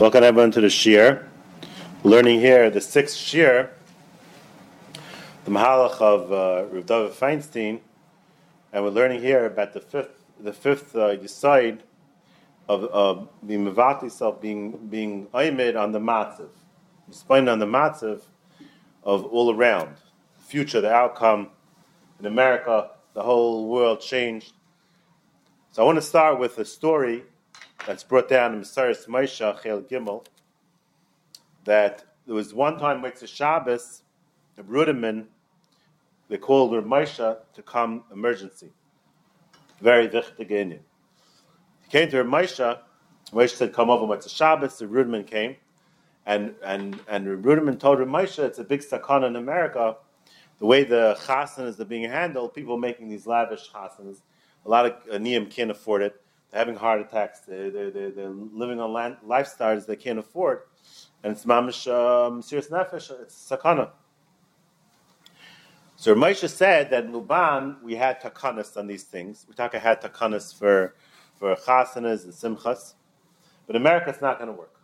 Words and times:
Welcome 0.00 0.24
everyone 0.24 0.50
to 0.50 0.60
the 0.60 0.70
Shir. 0.70 1.24
Learning 2.02 2.40
here 2.40 2.68
the 2.68 2.80
sixth 2.80 3.16
Shir, 3.16 3.70
the 5.44 5.52
Mahalach 5.52 6.00
of 6.00 6.32
uh, 6.32 6.66
Rav 6.66 6.84
David 6.84 7.12
Feinstein, 7.12 7.78
and 8.72 8.82
we're 8.82 8.90
learning 8.90 9.20
here 9.20 9.46
about 9.46 9.72
the 9.72 9.78
fifth, 9.78 10.24
the 10.40 10.52
fifth 10.52 10.96
uh, 10.96 11.16
of 12.68 12.84
uh, 12.92 13.24
the 13.44 13.54
Mavati 13.54 14.10
self 14.10 14.40
being 14.40 14.88
being 14.88 15.28
aimed 15.32 15.76
on 15.76 15.92
the 15.92 16.00
matzav, 16.00 16.50
explaining 17.06 17.48
on 17.48 17.60
the 17.60 17.66
matzav 17.66 18.22
of 19.04 19.24
all 19.26 19.54
around, 19.54 19.94
the 20.40 20.44
future, 20.44 20.80
the 20.80 20.92
outcome 20.92 21.50
in 22.18 22.26
America, 22.26 22.90
the 23.12 23.22
whole 23.22 23.68
world 23.68 24.00
changed. 24.00 24.54
So 25.70 25.84
I 25.84 25.86
want 25.86 25.98
to 25.98 26.02
start 26.02 26.40
with 26.40 26.58
a 26.58 26.64
story 26.64 27.22
that's 27.86 28.04
brought 28.04 28.28
down 28.28 28.52
in 28.52 28.60
Messiah 28.60 28.94
Moshe 29.08 29.36
Chel 29.36 29.82
Gimel 29.82 30.24
that 31.64 32.04
there 32.26 32.34
was 32.34 32.54
one 32.54 32.78
time 32.78 33.02
the 33.02 33.26
Shabbos, 33.26 34.02
the 34.56 34.62
Rudiman, 34.62 35.26
they 36.28 36.38
called 36.38 36.72
Rav 36.72 36.84
Moshe 36.84 37.36
to 37.54 37.62
come 37.62 38.04
emergency. 38.12 38.70
Very 39.80 40.08
wichtig 40.08 40.48
He 40.48 41.90
came 41.90 42.08
to 42.10 42.22
Rav 42.22 42.26
Moshe, 42.26 42.78
Moshe 43.32 43.50
said, 43.50 43.72
come 43.72 43.90
over 43.90 44.16
the 44.16 44.28
Shabbos, 44.28 44.78
the 44.78 44.86
Rudiman 44.86 45.26
came, 45.26 45.56
and 46.26 46.54
and 46.64 46.98
and 47.08 47.44
Rudiman 47.44 47.78
told 47.78 47.98
Rav 47.98 48.08
Moshe, 48.08 48.38
it's 48.38 48.58
a 48.58 48.64
big 48.64 48.80
sakana 48.80 49.26
in 49.26 49.36
America, 49.36 49.96
the 50.58 50.66
way 50.66 50.84
the 50.84 51.16
chasanas 51.20 51.78
are 51.80 51.84
being 51.84 52.08
handled, 52.08 52.54
people 52.54 52.78
making 52.78 53.08
these 53.10 53.26
lavish 53.26 53.70
chasanas, 53.70 54.22
a 54.64 54.68
lot 54.68 54.86
of 54.86 54.92
uh, 55.10 55.18
aniyim 55.18 55.50
can't 55.50 55.70
afford 55.70 56.02
it 56.02 56.23
having 56.54 56.76
heart 56.76 57.00
attacks. 57.00 57.40
They're, 57.40 57.70
they're, 57.70 57.90
they're, 57.90 58.10
they're 58.10 58.30
living 58.30 58.80
on 58.80 58.92
land, 58.92 59.16
lifestyles 59.26 59.86
they 59.86 59.96
can't 59.96 60.20
afford. 60.20 60.60
And 61.22 61.32
it's 61.32 61.44
mamish 61.44 61.90
um, 61.92 62.40
serious 62.40 62.68
nefesh. 62.68 63.10
It's 63.22 63.50
sakana. 63.50 63.90
So 65.96 66.14
Moshe 66.14 66.48
said 66.48 66.90
that 66.90 67.04
in 67.04 67.12
Luban 67.12 67.82
we 67.82 67.96
had 67.96 68.20
takanas 68.20 68.76
on 68.76 68.86
these 68.86 69.02
things. 69.02 69.46
We 69.48 69.54
talk 69.54 69.72
had 69.74 70.00
takanas 70.00 70.56
for 70.56 70.94
for 71.34 71.56
chasanas 71.56 72.24
and 72.24 72.32
simchas, 72.32 72.94
but 73.66 73.74
America 73.74 74.10
it's 74.10 74.20
not 74.20 74.38
going 74.38 74.48
to 74.48 74.56
work. 74.56 74.76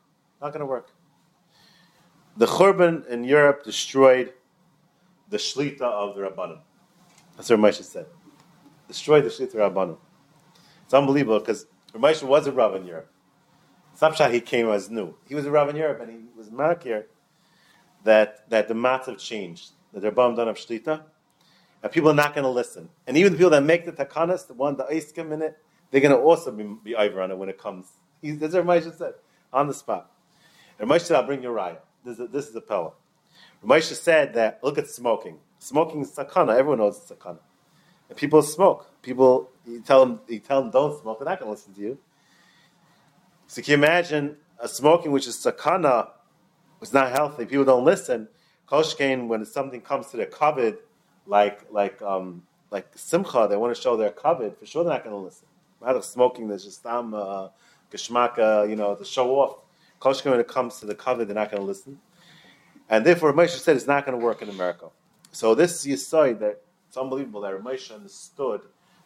Not 0.42 0.52
going 0.52 0.60
to 0.60 0.66
work. 0.66 0.90
The 2.36 2.46
churban 2.46 3.06
in 3.06 3.22
Europe 3.22 3.64
destroyed 3.64 4.32
the 5.28 5.36
shlita 5.36 5.82
of 5.82 6.16
the 6.16 6.22
rabbanim. 6.22 6.60
That's 7.36 7.50
what 7.50 7.60
Moshe 7.60 7.84
said. 7.84 8.06
Destroyed 8.88 9.24
the 9.24 9.28
shlita 9.28 9.54
rabbanim. 9.54 9.98
It's 10.90 10.94
unbelievable 10.96 11.38
because 11.38 11.66
Ramesha 11.94 12.24
was 12.24 12.48
a 12.48 12.50
Rav 12.50 12.74
in 12.74 12.84
Europe. 12.84 13.08
Snapshot 13.94 14.32
he 14.32 14.40
came 14.40 14.68
as 14.70 14.90
new. 14.90 15.14
He 15.28 15.36
was 15.36 15.46
a 15.46 15.50
Rav 15.52 15.68
in 15.68 15.76
Europe 15.76 16.00
and 16.00 16.10
he 16.10 16.18
was 16.36 16.50
markir 16.50 17.04
that 18.02 18.50
that 18.50 18.66
the 18.66 18.74
matzav 18.74 19.16
changed, 19.20 19.70
that 19.92 20.00
they're 20.00 20.10
bummed 20.10 20.40
on 20.40 20.48
of 20.48 20.56
shlita, 20.56 21.02
and 21.80 21.92
people 21.92 22.10
are 22.10 22.14
not 22.14 22.34
going 22.34 22.42
to 22.42 22.50
listen. 22.50 22.88
And 23.06 23.16
even 23.16 23.30
the 23.30 23.38
people 23.38 23.52
that 23.52 23.62
make 23.62 23.84
the 23.84 23.92
takanas, 23.92 24.48
the 24.48 24.54
one 24.54 24.74
the 24.78 24.82
iskim 24.86 25.32
in 25.32 25.42
it, 25.42 25.56
they're 25.92 26.00
going 26.00 26.10
to 26.10 26.18
also 26.18 26.50
be, 26.50 26.64
be 26.82 26.96
over 26.96 27.22
on 27.22 27.30
it 27.30 27.38
when 27.38 27.48
it 27.48 27.56
comes. 27.56 27.86
He, 28.20 28.32
that's 28.32 28.54
what 28.54 28.66
Ramesha 28.66 28.92
said 28.98 29.14
on 29.52 29.68
the 29.68 29.74
spot. 29.74 30.10
And 30.76 30.90
Ramesha 30.90 31.02
said, 31.02 31.18
"I'll 31.18 31.26
bring 31.26 31.44
you 31.44 31.50
raya. 31.50 31.76
This 32.04 32.14
is 32.14 32.20
a, 32.20 32.26
this 32.26 32.48
is 32.48 32.56
a 32.56 32.60
pella." 32.60 32.94
Ramesha 33.64 33.94
said 33.94 34.34
that 34.34 34.58
look 34.64 34.76
at 34.76 34.88
smoking. 34.88 35.38
Smoking 35.60 36.00
is 36.00 36.10
sakana. 36.10 36.58
Everyone 36.58 36.78
knows 36.78 36.96
it's 36.96 37.12
sakana. 37.12 37.38
And 38.08 38.18
people 38.18 38.42
smoke. 38.42 38.90
People, 39.02 39.49
you 39.66 39.80
tell 39.80 40.04
them, 40.04 40.20
you 40.28 40.38
tell 40.38 40.62
them 40.62 40.70
don't 40.70 41.00
smoke, 41.00 41.18
they're 41.18 41.28
not 41.28 41.38
going 41.38 41.48
to 41.48 41.50
listen 41.50 41.74
to 41.74 41.80
you. 41.80 41.98
So 43.46 43.62
can 43.62 43.72
you 43.72 43.78
imagine 43.78 44.36
a 44.58 44.68
smoking 44.68 45.10
which 45.10 45.26
is 45.26 45.36
sakana, 45.36 46.08
is 46.80 46.92
not 46.92 47.10
healthy? 47.10 47.44
People 47.46 47.64
don't 47.64 47.84
listen. 47.84 48.28
Koshkain, 48.68 49.26
when 49.26 49.44
something 49.44 49.80
comes 49.80 50.06
to 50.08 50.16
their 50.16 50.26
kavod, 50.26 50.78
like 51.26 51.66
like 51.70 52.00
um, 52.02 52.44
like 52.70 52.86
simcha, 52.94 53.46
they 53.50 53.56
want 53.56 53.74
to 53.74 53.80
show 53.80 53.96
their 53.96 54.10
kavod. 54.10 54.56
For 54.56 54.66
sure, 54.66 54.84
they're 54.84 54.92
not 54.92 55.04
going 55.04 55.16
to 55.16 55.20
listen. 55.20 55.48
Out 55.84 55.96
of 55.96 56.04
smoking, 56.04 56.46
there's 56.48 56.64
just 56.64 56.84
um, 56.86 57.14
uh, 57.14 57.48
geshmaka, 57.92 58.68
you 58.68 58.76
know, 58.76 58.94
to 58.94 59.04
show 59.04 59.34
off. 59.40 59.62
Koshkain, 60.00 60.30
when 60.30 60.40
it 60.40 60.48
comes 60.48 60.78
to 60.80 60.86
the 60.86 60.94
kavod, 60.94 61.26
they're 61.26 61.34
not 61.34 61.50
going 61.50 61.60
to 61.62 61.66
listen. 61.66 61.98
And 62.88 63.04
therefore, 63.04 63.32
Moshe 63.32 63.58
said 63.58 63.76
it's 63.76 63.86
not 63.86 64.06
going 64.06 64.18
to 64.18 64.24
work 64.24 64.42
in 64.42 64.48
America. 64.48 64.86
So 65.32 65.54
this 65.54 65.86
you 65.86 65.96
saw 65.96 66.24
that 66.24 66.62
it's 66.88 66.96
unbelievable 66.96 67.40
that 67.42 67.54
Ramesh 67.54 67.94
understood 67.94 68.62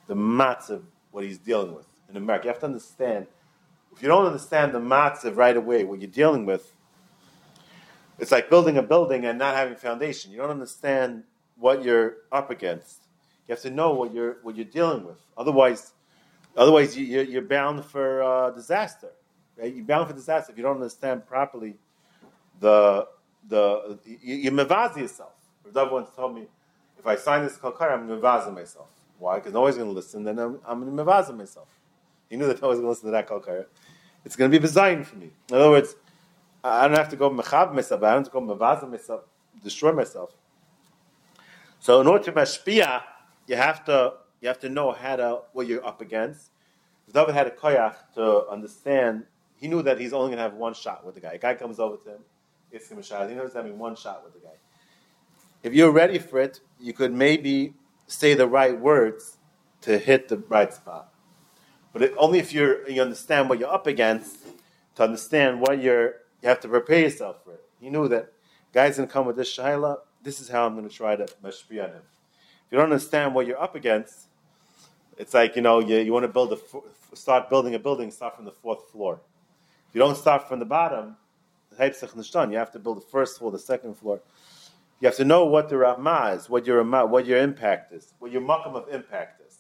the 0.06 0.14
matzav, 0.14 0.82
what 1.10 1.24
he's 1.24 1.38
dealing 1.38 1.74
with 1.74 1.86
in 2.08 2.16
America. 2.16 2.46
You 2.46 2.52
have 2.52 2.60
to 2.60 2.66
understand, 2.66 3.26
if 3.92 4.02
you 4.02 4.08
don't 4.08 4.26
understand 4.26 4.72
the 4.72 4.80
matzav 4.80 5.36
right 5.36 5.56
away, 5.56 5.84
what 5.84 6.00
you're 6.00 6.10
dealing 6.10 6.46
with, 6.46 6.72
it's 8.18 8.30
like 8.30 8.48
building 8.48 8.78
a 8.78 8.82
building 8.82 9.24
and 9.24 9.38
not 9.38 9.56
having 9.56 9.76
foundation. 9.76 10.30
You 10.30 10.38
don't 10.38 10.50
understand 10.50 11.24
what 11.56 11.82
you're 11.82 12.16
up 12.30 12.50
against. 12.50 13.02
You 13.46 13.54
have 13.54 13.62
to 13.62 13.70
know 13.70 13.92
what 13.92 14.14
you're 14.14 14.38
what 14.42 14.56
you're 14.56 14.64
dealing 14.64 15.04
with. 15.04 15.18
Otherwise, 15.36 15.92
otherwise 16.56 16.96
you, 16.96 17.38
are 17.38 17.42
bound 17.42 17.84
for 17.84 18.22
uh, 18.22 18.50
disaster. 18.50 19.10
Right? 19.56 19.74
You're 19.74 19.84
bound 19.84 20.08
for 20.08 20.14
disaster 20.14 20.52
if 20.52 20.58
you 20.58 20.64
don't 20.64 20.76
understand 20.76 21.26
properly 21.26 21.74
the 22.60 23.06
the 23.48 23.98
you, 24.04 24.36
you 24.36 24.50
mevazi 24.52 24.98
yourself. 24.98 25.32
Rav 25.72 25.90
once 25.90 26.08
told 26.14 26.34
me 26.34 26.46
if 26.98 27.06
I 27.06 27.16
sign 27.16 27.42
this 27.42 27.58
kalkar, 27.58 27.92
I'm 27.92 28.08
to 28.08 28.50
myself. 28.52 28.88
Why? 29.18 29.36
Because 29.36 29.52
nobody's 29.52 29.76
going 29.76 29.88
to 29.88 29.94
listen, 29.94 30.24
then 30.24 30.38
I'm, 30.38 30.60
I'm 30.66 30.80
going 30.80 30.96
to 30.96 31.32
myself. 31.32 31.68
He 32.28 32.36
knew 32.36 32.46
that 32.46 32.60
nobody's 32.60 32.80
going 32.80 32.86
to 32.86 32.88
listen 32.88 33.06
to 33.06 33.12
that 33.12 33.28
kalkar. 33.28 33.66
It's 34.24 34.36
going 34.36 34.50
to 34.50 34.58
be 34.58 34.60
design 34.60 35.04
for 35.04 35.16
me. 35.16 35.30
In 35.48 35.56
other 35.56 35.70
words, 35.70 35.96
I 36.62 36.88
don't 36.88 36.96
have 36.96 37.10
to 37.10 37.16
go 37.16 37.30
mechav 37.30 37.74
myself, 37.74 38.02
I 38.02 38.14
don't 38.14 38.24
have 38.24 38.26
to 38.26 38.30
go 38.30 38.40
mevazim 38.40 38.90
myself, 38.90 39.22
destroy 39.62 39.92
myself. 39.92 40.30
So 41.78 42.00
in 42.00 42.06
order 42.06 42.24
to 42.24 42.32
mashpia, 42.32 43.02
you 43.46 43.56
have 43.56 43.84
to 43.84 44.14
you 44.40 44.48
have 44.48 44.60
to 44.60 44.68
know 44.68 44.92
how 44.92 45.16
to 45.16 45.40
what 45.52 45.66
you're 45.66 45.86
up 45.86 46.00
against. 46.00 46.50
David 47.12 47.34
had 47.34 47.46
a 47.46 47.50
koyach 47.50 47.96
to 48.14 48.46
understand. 48.48 49.24
He 49.56 49.68
knew 49.68 49.82
that 49.82 50.00
he's 50.00 50.12
only 50.12 50.28
going 50.28 50.38
to 50.38 50.42
have 50.42 50.54
one 50.54 50.74
shot 50.74 51.04
with 51.04 51.14
the 51.14 51.20
guy. 51.20 51.32
A 51.32 51.38
guy 51.38 51.54
comes 51.54 51.78
over 51.78 51.96
to 51.98 52.10
him, 52.14 52.20
gets 52.72 52.90
him 52.90 52.98
a 52.98 53.02
shot. 53.02 53.28
He 53.28 53.34
knows 53.34 53.48
he's 53.48 53.54
having 53.54 53.78
one 53.78 53.94
shot 53.94 54.24
with 54.24 54.32
the 54.32 54.40
guy 54.40 54.54
if 55.64 55.72
you're 55.72 55.90
ready 55.90 56.18
for 56.18 56.40
it, 56.40 56.60
you 56.78 56.92
could 56.92 57.12
maybe 57.12 57.72
say 58.06 58.34
the 58.34 58.46
right 58.46 58.78
words 58.78 59.38
to 59.82 59.98
hit 59.98 60.28
the 60.28 60.38
right 60.38 60.72
spot. 60.72 61.12
But 61.92 62.02
it, 62.02 62.14
only 62.18 62.38
if 62.38 62.52
you 62.52 62.84
you 62.88 63.00
understand 63.00 63.48
what 63.48 63.58
you're 63.58 63.72
up 63.72 63.86
against, 63.86 64.38
to 64.96 65.04
understand 65.04 65.60
what 65.60 65.80
you're, 65.80 66.16
you 66.42 66.48
have 66.48 66.60
to 66.60 66.68
prepare 66.68 67.00
yourself 67.00 67.44
for 67.44 67.52
it. 67.52 67.64
He 67.80 67.90
knew 67.90 68.08
that 68.08 68.32
guys 68.72 68.96
gonna 68.96 69.08
come 69.08 69.26
with 69.26 69.36
this 69.36 69.56
shaila. 69.56 69.98
This 70.22 70.40
is 70.40 70.48
how 70.48 70.66
I'm 70.66 70.74
gonna 70.74 70.88
try 70.88 71.16
to 71.16 71.26
mashpi 71.42 71.82
on 71.82 71.90
him. 71.90 72.02
If 72.66 72.72
you 72.72 72.78
don't 72.78 72.92
understand 72.92 73.34
what 73.34 73.46
you're 73.46 73.60
up 73.60 73.74
against, 73.74 74.26
it's 75.16 75.34
like 75.34 75.56
you 75.56 75.62
know 75.62 75.80
you, 75.80 75.98
you 75.98 76.12
want 76.12 76.24
to 76.24 76.28
build 76.28 76.52
a 76.52 77.16
start 77.16 77.48
building 77.48 77.74
a 77.74 77.78
building. 77.78 78.10
Start 78.10 78.36
from 78.36 78.44
the 78.44 78.52
fourth 78.52 78.90
floor. 78.90 79.20
If 79.88 79.94
you 79.94 80.00
don't 80.00 80.16
start 80.16 80.48
from 80.48 80.58
the 80.58 80.64
bottom, 80.64 81.16
you 81.78 82.56
have 82.58 82.72
to 82.72 82.78
build 82.78 82.96
the 82.96 83.06
first 83.10 83.38
floor, 83.38 83.50
the 83.52 83.58
second 83.58 83.96
floor. 83.96 84.20
You 85.00 85.06
have 85.06 85.16
to 85.16 85.24
know 85.24 85.44
what 85.44 85.68
the 85.68 85.76
Ramah 85.76 86.34
is, 86.36 86.48
what 86.48 86.66
your 86.66 86.82
what 87.06 87.26
your 87.26 87.38
impact 87.38 87.92
is, 87.92 88.14
what 88.18 88.30
your 88.32 88.42
makam 88.42 88.74
of 88.74 88.88
impact 88.88 89.42
is. 89.46 89.58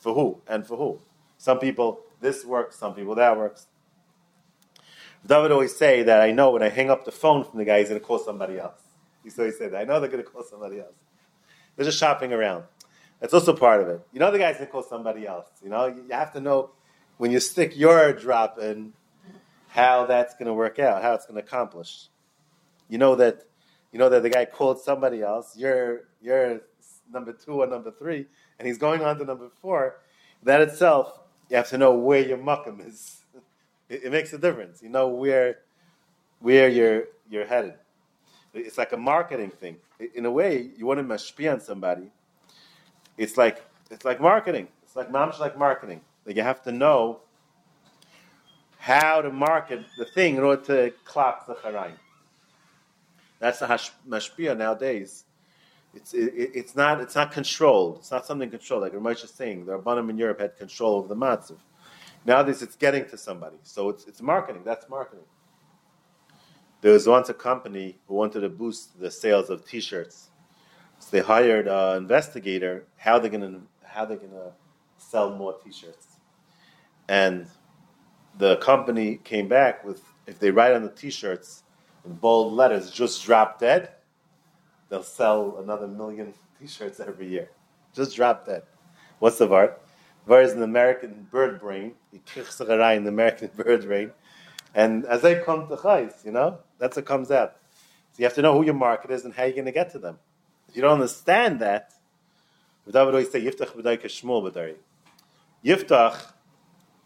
For 0.00 0.14
who 0.14 0.42
and 0.46 0.66
for 0.66 0.76
who? 0.76 1.00
Some 1.38 1.58
people 1.58 2.00
this 2.20 2.44
works, 2.44 2.76
some 2.76 2.94
people 2.94 3.14
that 3.16 3.36
works. 3.36 3.66
David 5.26 5.52
always 5.52 5.76
say 5.76 6.02
that 6.02 6.20
I 6.20 6.32
know 6.32 6.50
when 6.50 6.62
I 6.62 6.68
hang 6.68 6.90
up 6.90 7.04
the 7.04 7.12
phone 7.12 7.44
from 7.44 7.58
the 7.58 7.64
guy, 7.64 7.78
he's 7.78 7.88
going 7.88 8.00
to 8.00 8.06
call 8.06 8.18
somebody 8.18 8.58
else. 8.58 8.80
He 9.22 9.30
always 9.38 9.58
say 9.58 9.68
that. 9.68 9.78
I 9.78 9.84
know 9.84 10.00
they're 10.00 10.08
going 10.08 10.24
to 10.24 10.30
call 10.30 10.42
somebody 10.42 10.80
else. 10.80 10.94
They're 11.76 11.84
just 11.84 11.98
shopping 11.98 12.32
around. 12.32 12.64
That's 13.20 13.34
also 13.34 13.54
part 13.54 13.82
of 13.82 13.88
it. 13.88 14.00
You 14.12 14.20
know 14.20 14.30
the 14.30 14.38
guy's 14.38 14.56
to 14.58 14.66
call 14.66 14.82
somebody 14.82 15.26
else. 15.26 15.46
You 15.62 15.68
know, 15.68 15.86
you 15.86 16.06
have 16.10 16.32
to 16.32 16.40
know 16.40 16.70
when 17.18 17.30
you 17.30 17.40
stick 17.40 17.76
your 17.76 18.14
drop 18.14 18.58
in 18.58 18.94
how 19.68 20.06
that's 20.06 20.34
going 20.34 20.46
to 20.46 20.54
work 20.54 20.78
out, 20.78 21.02
how 21.02 21.12
it's 21.14 21.26
going 21.26 21.40
to 21.40 21.46
accomplish. 21.46 22.08
You 22.88 22.98
know 22.98 23.14
that 23.16 23.44
you 23.92 23.98
know 23.98 24.08
that 24.08 24.22
the 24.22 24.30
guy 24.30 24.44
called 24.44 24.80
somebody 24.80 25.22
else, 25.22 25.56
you're 25.56 26.02
you're 26.22 26.60
number 27.12 27.32
two 27.32 27.62
or 27.62 27.66
number 27.66 27.90
three, 27.90 28.26
and 28.58 28.66
he's 28.66 28.78
going 28.78 29.02
on 29.02 29.18
to 29.18 29.24
number 29.24 29.48
four. 29.60 29.96
That 30.42 30.60
itself, 30.60 31.18
you 31.48 31.56
have 31.56 31.68
to 31.70 31.78
know 31.78 31.94
where 31.94 32.20
your 32.20 32.38
makam 32.38 32.86
is. 32.86 33.16
It, 33.88 34.04
it, 34.04 34.12
makes 34.12 34.32
a 34.32 34.38
difference. 34.38 34.80
You 34.84 34.88
know 34.88 35.08
where 35.08 35.58
where 36.38 36.68
you're 36.68 37.06
you're 37.28 37.44
headed. 37.44 37.74
It's 38.54 38.78
like 38.78 38.92
a 38.92 38.96
marketing 38.96 39.50
thing. 39.50 39.78
In 40.14 40.26
a 40.26 40.30
way, 40.30 40.70
you 40.76 40.86
want 40.86 40.98
to 40.98 41.04
mashpi 41.04 41.52
on 41.52 41.60
somebody. 41.60 42.12
It's 43.18 43.36
like 43.36 43.64
it's 43.90 44.04
like 44.04 44.20
marketing. 44.20 44.68
It's 44.84 44.94
like 44.94 45.10
mamish 45.10 45.40
like 45.40 45.58
marketing. 45.58 46.02
Like 46.24 46.36
you 46.36 46.42
have 46.42 46.62
to 46.62 46.70
know 46.70 47.22
how 48.78 49.20
to 49.20 49.30
market 49.30 49.80
the 49.98 50.04
thing 50.04 50.36
in 50.36 50.42
order 50.42 50.62
to 50.62 50.92
clap 51.04 51.48
the 51.48 51.54
charayim. 51.54 51.98
That's 53.40 53.58
the 53.58 53.66
hash, 53.66 53.90
mashpia 54.08 54.56
nowadays. 54.56 55.24
It's 55.94 56.14
it, 56.14 56.32
it's 56.54 56.76
not 56.76 57.00
it's 57.00 57.16
not 57.16 57.32
controlled. 57.32 57.98
It's 57.98 58.12
not 58.12 58.24
something 58.24 58.48
controlled. 58.48 58.82
Like 58.82 58.92
Ramesh 58.92 59.24
is 59.24 59.30
saying, 59.30 59.66
the 59.66 59.78
Rabbanim 59.78 60.08
in 60.10 60.18
Europe 60.18 60.40
had 60.40 60.56
control 60.56 60.96
over 60.96 61.08
the 61.08 61.16
matzav. 61.16 61.58
Nowadays, 62.24 62.62
it's 62.62 62.76
getting 62.76 63.06
to 63.06 63.16
somebody. 63.16 63.56
So 63.62 63.88
it's, 63.88 64.06
it's 64.06 64.20
marketing. 64.20 64.62
That's 64.64 64.88
marketing. 64.88 65.24
There 66.82 66.92
was 66.92 67.06
once 67.06 67.28
a 67.30 67.34
company 67.34 67.98
who 68.06 68.14
wanted 68.14 68.40
to 68.40 68.48
boost 68.50 69.00
the 69.00 69.10
sales 69.10 69.50
of 69.50 69.66
T-shirts. 69.66 70.28
So 70.98 71.08
they 71.10 71.20
hired 71.20 71.66
an 71.66 71.96
investigator. 71.96 72.84
How 72.96 73.18
they 73.18 73.30
gonna 73.30 73.60
how 73.82 74.04
they 74.04 74.16
gonna 74.16 74.52
sell 74.98 75.34
more 75.34 75.56
T-shirts? 75.64 76.06
And 77.08 77.46
the 78.38 78.56
company 78.58 79.16
came 79.24 79.48
back 79.48 79.84
with 79.84 80.02
if 80.26 80.38
they 80.38 80.50
write 80.50 80.74
on 80.74 80.82
the 80.82 80.90
T-shirts 80.90 81.64
in 82.04 82.14
bold 82.14 82.52
letters, 82.52 82.90
"Just 82.90 83.24
drop 83.24 83.58
dead," 83.58 83.90
they'll 84.88 85.02
sell 85.02 85.58
another 85.58 85.86
million 85.86 86.34
T-shirts 86.58 87.00
every 87.00 87.28
year. 87.28 87.50
Just 87.94 88.14
drop 88.16 88.46
dead. 88.46 88.62
What's 89.18 89.38
the 89.38 89.46
word? 89.46 89.74
Var 90.26 90.42
is 90.42 90.52
an 90.52 90.62
American 90.62 91.26
bird 91.30 91.60
brain. 91.60 91.94
in 92.12 93.04
the 93.04 93.08
American 93.08 93.50
bird 93.56 93.84
brain. 93.84 94.12
And 94.74 95.04
as 95.06 95.22
they 95.22 95.40
come 95.40 95.68
to 95.68 95.76
chayes, 95.76 96.24
you 96.24 96.32
know, 96.32 96.58
that's 96.78 96.96
what 96.96 97.06
comes 97.06 97.30
out. 97.30 97.56
So 98.12 98.18
you 98.18 98.24
have 98.24 98.34
to 98.34 98.42
know 98.42 98.54
who 98.56 98.64
your 98.64 98.74
market 98.74 99.10
is 99.10 99.24
and 99.24 99.34
how 99.34 99.44
you're 99.44 99.54
going 99.54 99.64
to 99.64 99.72
get 99.72 99.90
to 99.92 99.98
them. 99.98 100.18
If 100.68 100.76
you 100.76 100.82
don't 100.82 100.92
understand 100.92 101.60
that, 101.60 101.92
David 102.86 103.14
always 103.14 103.30
say 103.30 103.42
Yiftach 103.42 103.74
b'day 103.76 104.00
k'shmuel 104.00 104.50
b'day. 104.50 104.76
Yiftach 105.64 106.32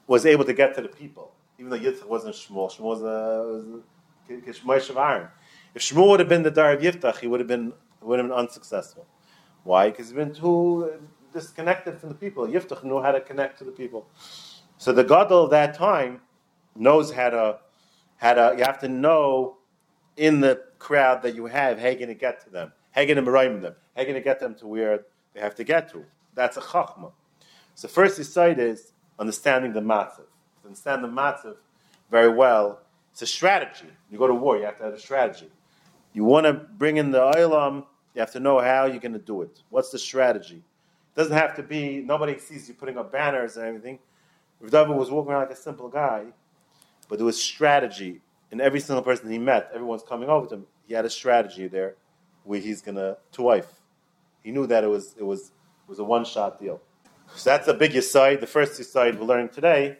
was 0.06 0.26
able 0.26 0.44
to 0.44 0.52
get 0.52 0.74
to 0.76 0.82
the 0.82 0.88
people, 0.88 1.32
even 1.58 1.70
though 1.70 1.78
Yiftach 1.78 2.06
wasn't 2.06 2.34
Shmuel. 2.34 2.70
Shmuel 2.70 2.80
was 2.80 3.02
a, 3.02 3.04
was 3.04 3.82
of 4.28 4.96
Aaron. 4.96 5.28
If 5.74 5.82
Shmuel 5.82 6.10
would 6.10 6.20
have 6.20 6.28
been 6.28 6.42
the 6.42 6.50
Dar 6.50 6.72
of 6.72 6.80
Yiftach, 6.80 7.18
he 7.18 7.26
would 7.26 7.40
have 7.40 7.48
been 7.48 7.72
would 8.00 8.18
have 8.18 8.28
been 8.28 8.36
unsuccessful. 8.36 9.06
Why? 9.64 9.90
Because 9.90 10.08
he's 10.08 10.16
been 10.16 10.34
too 10.34 10.92
disconnected 11.32 11.98
from 11.98 12.10
the 12.10 12.14
people. 12.14 12.46
Yiftach 12.46 12.84
knew 12.84 13.00
how 13.00 13.12
to 13.12 13.20
connect 13.20 13.58
to 13.58 13.64
the 13.64 13.72
people. 13.72 14.06
So 14.76 14.92
the 14.92 15.04
Gadol 15.04 15.44
of 15.44 15.50
that 15.50 15.74
time 15.74 16.20
knows 16.76 17.12
how 17.12 17.30
to 17.30 17.58
how 18.16 18.34
to. 18.34 18.54
You 18.58 18.64
have 18.64 18.80
to 18.80 18.88
know 18.88 19.56
in 20.16 20.40
the 20.40 20.62
crowd 20.78 21.22
that 21.22 21.34
you 21.34 21.46
have 21.46 21.78
how 21.78 21.86
you're 21.86 21.94
going 21.94 22.08
to 22.08 22.14
get 22.14 22.44
to 22.44 22.50
them, 22.50 22.72
how 22.92 23.00
you're 23.00 23.14
going 23.14 23.24
to 23.24 23.60
them, 23.60 23.74
how 23.96 24.02
you're 24.02 24.04
going 24.04 24.14
to 24.14 24.20
get 24.20 24.38
them 24.38 24.54
to 24.56 24.66
where 24.66 25.00
they 25.32 25.40
have 25.40 25.54
to 25.56 25.64
get 25.64 25.90
to. 25.92 26.04
That's 26.34 26.56
a 26.56 26.60
chachma. 26.60 27.12
So 27.74 27.88
first 27.88 28.22
side 28.24 28.58
is 28.58 28.92
understanding 29.18 29.72
the 29.72 29.80
matzav. 29.80 30.26
Understand 30.64 31.02
the 31.04 31.08
matzav 31.08 31.56
very 32.10 32.32
well, 32.32 32.80
it's 33.14 33.22
a 33.22 33.26
strategy. 33.28 33.86
You 34.10 34.18
go 34.18 34.26
to 34.26 34.34
war, 34.34 34.56
you 34.56 34.64
have 34.64 34.76
to 34.78 34.84
have 34.84 34.92
a 34.92 34.98
strategy. 34.98 35.48
You 36.14 36.24
want 36.24 36.46
to 36.46 36.52
bring 36.52 36.96
in 36.96 37.12
the 37.12 37.20
oilam, 37.20 37.84
you 38.12 38.18
have 38.18 38.32
to 38.32 38.40
know 38.40 38.58
how 38.58 38.86
you're 38.86 38.98
going 38.98 39.12
to 39.12 39.20
do 39.20 39.42
it. 39.42 39.62
What's 39.70 39.90
the 39.90 40.00
strategy? 40.00 40.56
It 40.56 41.16
doesn't 41.16 41.36
have 41.36 41.54
to 41.54 41.62
be, 41.62 42.00
nobody 42.00 42.36
sees 42.40 42.66
you 42.66 42.74
putting 42.74 42.98
up 42.98 43.12
banners 43.12 43.56
and 43.56 43.66
everything. 43.66 44.00
Rav 44.60 44.72
David 44.72 44.96
was 44.96 45.12
walking 45.12 45.30
around 45.30 45.42
like 45.42 45.52
a 45.52 45.56
simple 45.56 45.88
guy, 45.88 46.24
but 47.08 47.18
there 47.18 47.24
was 47.24 47.40
strategy. 47.40 48.20
And 48.50 48.60
every 48.60 48.80
single 48.80 49.04
person 49.04 49.30
he 49.30 49.38
met, 49.38 49.70
everyone's 49.72 50.02
coming 50.02 50.28
over 50.28 50.48
to 50.48 50.54
him, 50.56 50.66
he 50.88 50.94
had 50.94 51.04
a 51.04 51.10
strategy 51.10 51.68
there 51.68 51.94
where 52.42 52.58
he's 52.58 52.82
going 52.82 52.96
to, 52.96 53.16
to 53.30 53.42
wife. 53.42 53.80
He 54.42 54.50
knew 54.50 54.66
that 54.66 54.82
it 54.82 54.88
was, 54.88 55.14
it 55.16 55.24
was, 55.24 55.52
it 55.52 55.88
was 55.88 56.00
a 56.00 56.04
one 56.04 56.24
shot 56.24 56.58
deal. 56.58 56.80
So 57.36 57.50
that's 57.50 57.68
a 57.68 57.74
big 57.74 58.02
side. 58.02 58.40
The 58.40 58.48
first 58.48 58.82
side 58.92 59.20
we're 59.20 59.24
learning 59.24 59.50
today 59.50 59.98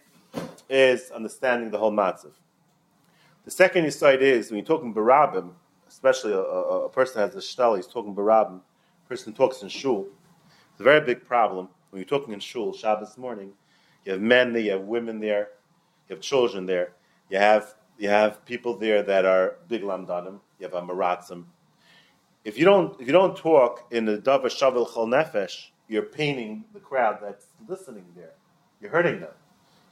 is 0.69 1.13
understanding 1.13 1.71
the 1.71 1.79
whole 1.79 1.93
matzav. 1.93 2.33
The 3.45 3.51
second 3.51 3.93
side 3.93 4.23
is 4.23 4.51
when 4.51 4.59
you're 4.59 4.67
talking 4.67 4.95
barabim, 4.95 5.51
especially 5.87 6.33
a, 6.33 6.39
a, 6.39 6.87
a 6.87 6.89
person 6.89 7.21
has 7.21 7.35
a 7.35 7.39
shtel, 7.39 7.77
he's 7.77 7.87
talking 7.87 8.15
barabim, 8.15 8.61
person 9.09 9.35
talks 9.35 9.63
in 9.63 9.69
shul. 9.69 10.07
It's 10.73 10.81
a 10.81 10.85
very 10.85 11.01
big 11.01 11.27
problem 11.27 11.69
when 11.91 12.01
you're 12.01 12.09
talking 12.09 12.33
in 12.33 12.41
shul 12.41 12.73
Shabbos 12.73 13.19
morning. 13.19 13.53
You 14.05 14.13
have 14.13 14.21
men 14.21 14.53
there, 14.53 14.63
you 14.63 14.71
have 14.73 14.83
women 14.83 15.21
there, 15.21 15.51
you 16.09 16.17
have 16.17 16.23
children 16.23 16.67
there, 16.67 16.93
you 17.31 17.39
have 17.39 17.75
you 17.99 18.09
have 18.09 18.45
people 18.45 18.77
there 18.77 19.03
that 19.03 19.25
are 19.25 19.57
big 19.69 19.83
lamdanim, 19.83 20.41
you 20.59 20.67
have 20.67 20.73
amaratzim. 20.73 21.45
If 22.45 22.59
you 22.59 22.65
don't 22.65 23.01
if 23.01 23.07
you 23.07 23.13
don't 23.13 23.37
talk 23.37 23.87
in 23.91 24.05
the 24.07 24.19
davar 24.19 24.47
shavil 24.47 24.89
chol 24.89 25.07
nefesh, 25.07 25.69
you're 25.89 26.03
paining 26.03 26.65
the 26.73 26.81
crowd 26.81 27.19
that's 27.23 27.47
listening 27.69 28.07
there. 28.17 28.33
You're 28.81 28.91
hurting 28.91 29.21
them. 29.21 29.33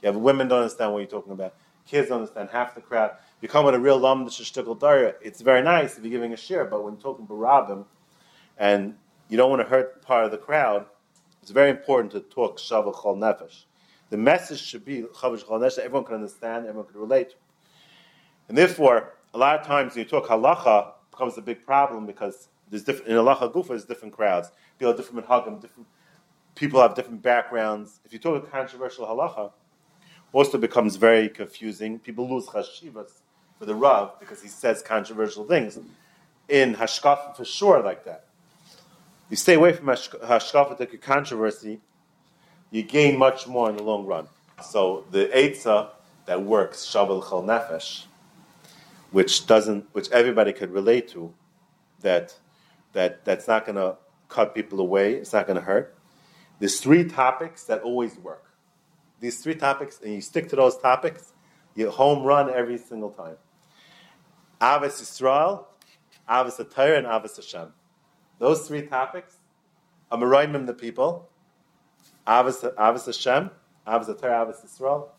You 0.01 0.07
have 0.07 0.15
women 0.15 0.47
don't 0.47 0.63
understand 0.63 0.91
what 0.91 0.99
you're 0.99 1.07
talking 1.07 1.33
about. 1.33 1.55
Kids 1.85 2.09
don't 2.09 2.19
understand 2.21 2.49
half 2.51 2.75
the 2.75 2.81
crowd. 2.81 3.11
You 3.43 3.49
come 3.49 3.65
with 3.65 3.75
a 3.75 3.79
real 3.79 3.99
lam 3.99 4.25
shtickle 4.27 4.79
daria. 4.79 5.15
It's 5.21 5.41
very 5.41 5.61
nice 5.61 5.97
if 5.97 6.03
you're 6.05 6.11
giving 6.11 6.31
a 6.31 6.37
share, 6.37 6.63
but 6.63 6.81
when 6.81 6.95
talking 6.95 7.27
barabim, 7.27 7.83
and 8.57 8.95
you 9.27 9.35
don't 9.35 9.49
want 9.49 9.61
to 9.61 9.67
hurt 9.67 10.01
part 10.01 10.23
of 10.23 10.31
the 10.31 10.37
crowd, 10.37 10.85
it's 11.41 11.51
very 11.51 11.69
important 11.69 12.13
to 12.13 12.21
talk 12.21 12.57
shavah 12.57 12.95
chol 12.95 13.17
nefesh. 13.17 13.65
The 14.11 14.15
message 14.15 14.61
should 14.61 14.85
be 14.85 15.01
chavash 15.01 15.43
chol 15.43 15.59
nefesh 15.59 15.77
everyone 15.77 16.05
can 16.05 16.15
understand, 16.15 16.67
everyone 16.67 16.89
can 16.89 17.01
relate. 17.01 17.35
And 18.47 18.57
therefore, 18.57 19.15
a 19.33 19.37
lot 19.37 19.59
of 19.59 19.67
times 19.67 19.95
when 19.95 20.05
you 20.05 20.09
talk 20.09 20.27
halacha, 20.27 20.91
it 20.91 20.93
becomes 21.11 21.37
a 21.37 21.41
big 21.41 21.65
problem 21.65 22.05
because 22.05 22.47
there's 22.69 22.85
different 22.85 23.11
in 23.11 23.17
halacha 23.17 23.51
gufa, 23.51 23.67
there's 23.67 23.83
different 23.83 24.13
crowds. 24.13 24.51
People 24.79 24.93
have 24.93 24.97
different 24.97 25.27
minhagim, 25.27 25.59
different 25.59 25.89
people 26.55 26.81
have 26.81 26.95
different 26.95 27.21
backgrounds. 27.21 27.99
If 28.05 28.13
you 28.13 28.19
talk 28.19 28.41
a 28.41 28.47
controversial 28.47 29.05
halacha, 29.05 29.51
also 30.31 30.57
becomes 30.57 30.95
very 30.95 31.27
confusing. 31.27 31.99
People 31.99 32.33
lose 32.33 32.45
chashivas 32.45 33.22
for 33.63 33.67
the 33.67 33.75
Rav 33.75 34.19
because 34.19 34.41
he 34.41 34.49
says 34.49 34.81
controversial 34.81 35.45
things. 35.45 35.79
In 36.49 36.75
Hashkafa, 36.75 37.37
for 37.37 37.45
sure, 37.45 37.81
like 37.81 38.03
that. 38.03 38.25
You 39.29 39.37
stay 39.37 39.53
away 39.53 39.71
from 39.71 39.85
Hashkafa 39.85 40.77
to 40.77 40.97
controversy, 40.97 41.79
you 42.71 42.83
gain 42.83 43.17
much 43.17 43.47
more 43.47 43.69
in 43.69 43.77
the 43.77 43.83
long 43.83 44.05
run. 44.05 44.27
So 44.61 45.05
the 45.11 45.29
Eitzah 45.33 45.91
that 46.25 46.41
works, 46.41 46.85
Shabbal 46.85 47.27
Chal 47.27 47.41
Nefesh, 47.41 48.05
which 49.11 49.47
doesn't, 49.47 49.85
which 49.93 50.11
everybody 50.11 50.51
could 50.51 50.71
relate 50.71 51.07
to, 51.09 51.33
that 52.01 52.35
that 52.91 53.23
that's 53.23 53.47
not 53.47 53.65
going 53.65 53.77
to 53.77 53.95
cut 54.27 54.53
people 54.53 54.81
away. 54.81 55.13
It's 55.13 55.31
not 55.31 55.47
going 55.47 55.55
to 55.55 55.63
hurt. 55.63 55.95
There's 56.59 56.81
three 56.81 57.05
topics 57.05 57.63
that 57.63 57.81
always 57.81 58.17
work. 58.17 58.43
These 59.21 59.41
three 59.41 59.55
topics, 59.55 60.01
and 60.03 60.13
you 60.13 60.19
stick 60.21 60.49
to 60.49 60.57
those 60.57 60.77
topics, 60.77 61.31
you 61.75 61.89
home 61.89 62.23
run 62.23 62.49
every 62.49 62.77
single 62.77 63.11
time. 63.11 63.37
Avis 64.63 65.01
Yisrael, 65.01 65.65
Avis 66.29 66.61
Torah, 66.73 66.97
and 66.97 67.05
Avis 67.05 67.35
Hashem. 67.35 67.73
Those 68.39 68.65
three 68.65 68.83
topics, 68.83 69.35
Amarayim 70.11 70.65
the 70.65 70.73
people, 70.73 71.29
Avis, 72.25 72.63
Avis 72.79 73.05
Hashem, 73.05 73.51
Avis 73.85 74.07
Torah, 74.21 74.43
Avis 74.43 74.61
Yisrael. 74.65 75.09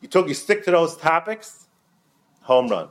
You 0.00 0.08
took, 0.08 0.28
you 0.28 0.34
stick 0.34 0.64
to 0.64 0.70
those 0.70 0.96
topics, 0.96 1.66
home 2.40 2.68
run. 2.68 2.88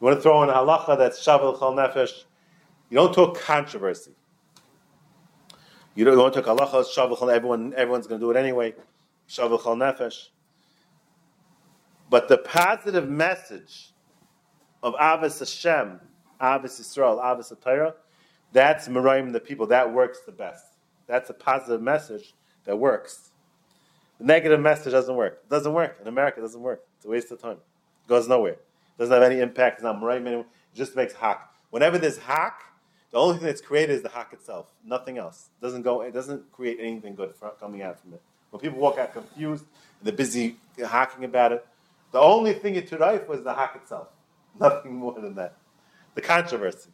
You 0.00 0.04
want 0.04 0.18
to 0.18 0.22
throw 0.22 0.42
in 0.42 0.50
a 0.50 0.54
halacha 0.54 0.98
that's 0.98 1.24
shavel 1.24 1.58
chal 1.58 1.72
nefesh. 1.72 2.24
You 2.90 2.96
don't 2.96 3.14
talk 3.14 3.40
controversy. 3.40 4.12
You 5.94 6.04
don't 6.04 6.18
want 6.18 6.34
to 6.34 6.42
talk 6.42 6.58
halacha 6.58 6.84
shavel 6.84 7.18
chal. 7.18 7.30
Everyone, 7.30 7.72
everyone's 7.74 8.06
going 8.06 8.20
to 8.20 8.26
do 8.26 8.30
it 8.30 8.36
anyway. 8.36 8.74
Shavel 9.26 9.62
chal 9.62 9.76
nefesh. 9.76 10.28
But 12.10 12.28
the 12.28 12.36
positive 12.36 13.08
message 13.08 13.94
of 14.86 14.94
Avis 15.00 15.40
Hashem, 15.40 16.00
Avis 16.40 16.80
Yisrael, 16.80 17.20
Avis 17.20 17.52
Torah, 17.60 17.94
that's 18.52 18.86
Merayim 18.86 19.32
the 19.32 19.40
people. 19.40 19.66
That 19.66 19.92
works 19.92 20.20
the 20.24 20.30
best. 20.30 20.64
That's 21.08 21.28
a 21.28 21.34
positive 21.34 21.82
message 21.82 22.34
that 22.66 22.78
works. 22.78 23.30
The 24.18 24.26
negative 24.26 24.60
message 24.60 24.92
doesn't 24.92 25.14
work. 25.14 25.40
It 25.44 25.50
doesn't 25.50 25.72
work. 25.72 25.98
In 26.00 26.06
America, 26.06 26.38
it 26.38 26.42
doesn't 26.42 26.62
work. 26.62 26.84
It's 26.96 27.04
a 27.04 27.08
waste 27.08 27.32
of 27.32 27.42
time. 27.42 27.56
It 28.04 28.08
goes 28.08 28.28
nowhere. 28.28 28.52
It 28.52 28.98
doesn't 28.98 29.12
have 29.12 29.24
any 29.24 29.40
impact. 29.40 29.78
It's 29.78 29.82
not 29.82 30.00
Merayim 30.00 30.24
anymore. 30.24 30.46
It 30.72 30.76
just 30.76 30.94
makes 30.94 31.14
hack. 31.14 31.50
Whenever 31.70 31.98
there's 31.98 32.18
hack, 32.18 32.62
the 33.10 33.18
only 33.18 33.38
thing 33.38 33.46
that's 33.46 33.60
created 33.60 33.92
is 33.92 34.02
the 34.02 34.08
hack 34.08 34.32
itself. 34.32 34.70
Nothing 34.84 35.18
else. 35.18 35.48
It 35.60 35.64
doesn't 35.64 35.82
go. 35.82 36.02
It 36.02 36.14
doesn't 36.14 36.52
create 36.52 36.78
anything 36.80 37.16
good 37.16 37.34
coming 37.58 37.82
out 37.82 38.00
from 38.00 38.14
it. 38.14 38.22
When 38.50 38.60
people 38.60 38.78
walk 38.78 38.98
out 38.98 39.12
confused 39.12 39.64
they're 40.00 40.12
busy 40.12 40.56
hacking 40.78 41.24
about 41.24 41.50
it, 41.50 41.66
the 42.12 42.20
only 42.20 42.52
thing 42.52 42.76
it 42.76 42.86
took 42.86 43.28
was 43.28 43.42
the 43.42 43.52
hack 43.52 43.74
itself. 43.74 44.08
Nothing 44.60 44.94
more 44.94 45.14
than 45.20 45.34
that. 45.34 45.56
The 46.14 46.22
controversy. 46.22 46.90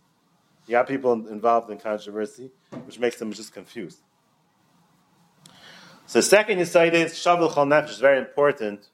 You 0.67 0.73
got 0.73 0.87
people 0.87 1.13
involved 1.29 1.71
in 1.71 1.79
controversy, 1.79 2.51
which 2.87 2.99
makes 2.99 3.19
them 3.19 3.33
just 3.33 3.53
confused. 3.53 3.99
So 6.07 6.21
second 6.21 6.59
insight 6.59 6.95
is 6.95 7.13
Shavil 7.15 7.53
Chal 7.55 7.67
Nefesh 7.67 7.91
is 7.91 7.99
very 7.99 8.19
important. 8.19 8.89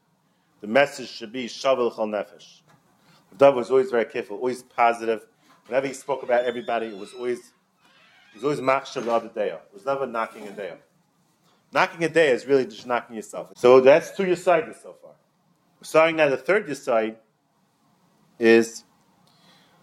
The 0.60 0.66
message 0.66 1.08
should 1.08 1.32
be 1.32 1.46
Shavil 1.46 1.94
Chal 1.94 2.06
Nefesh. 2.06 2.60
David 3.37 3.56
was 3.56 3.70
always 3.70 3.90
very 3.90 4.04
careful, 4.04 4.37
always 4.37 4.62
positive. 4.62 5.26
Whenever 5.66 5.87
he 5.87 5.92
spoke 5.92 6.22
about 6.22 6.44
everybody, 6.44 6.87
it 6.87 6.96
was 6.96 7.12
always 7.12 7.38
it 7.38 8.34
was 8.34 8.44
always 8.44 8.60
machshav 8.60 9.34
the. 9.34 9.40
It 9.46 9.60
was 9.72 9.84
never 9.84 10.06
knocking 10.06 10.46
a 10.48 10.52
day. 10.52 10.75
Knocking 11.72 12.04
a 12.04 12.08
day 12.08 12.30
is 12.30 12.46
really 12.46 12.64
just 12.64 12.87
knocking 12.87 13.16
yourself. 13.16 13.52
So 13.56 13.80
that's 13.80 14.16
two 14.16 14.25
Yisaitis 14.25 14.82
so 14.82 14.94
far. 15.02 15.12
We're 15.80 15.84
starting 15.84 16.16
now 16.16 16.28
the 16.28 16.37
third 16.37 16.66
Yisaid 16.66 17.16
is 18.38 18.85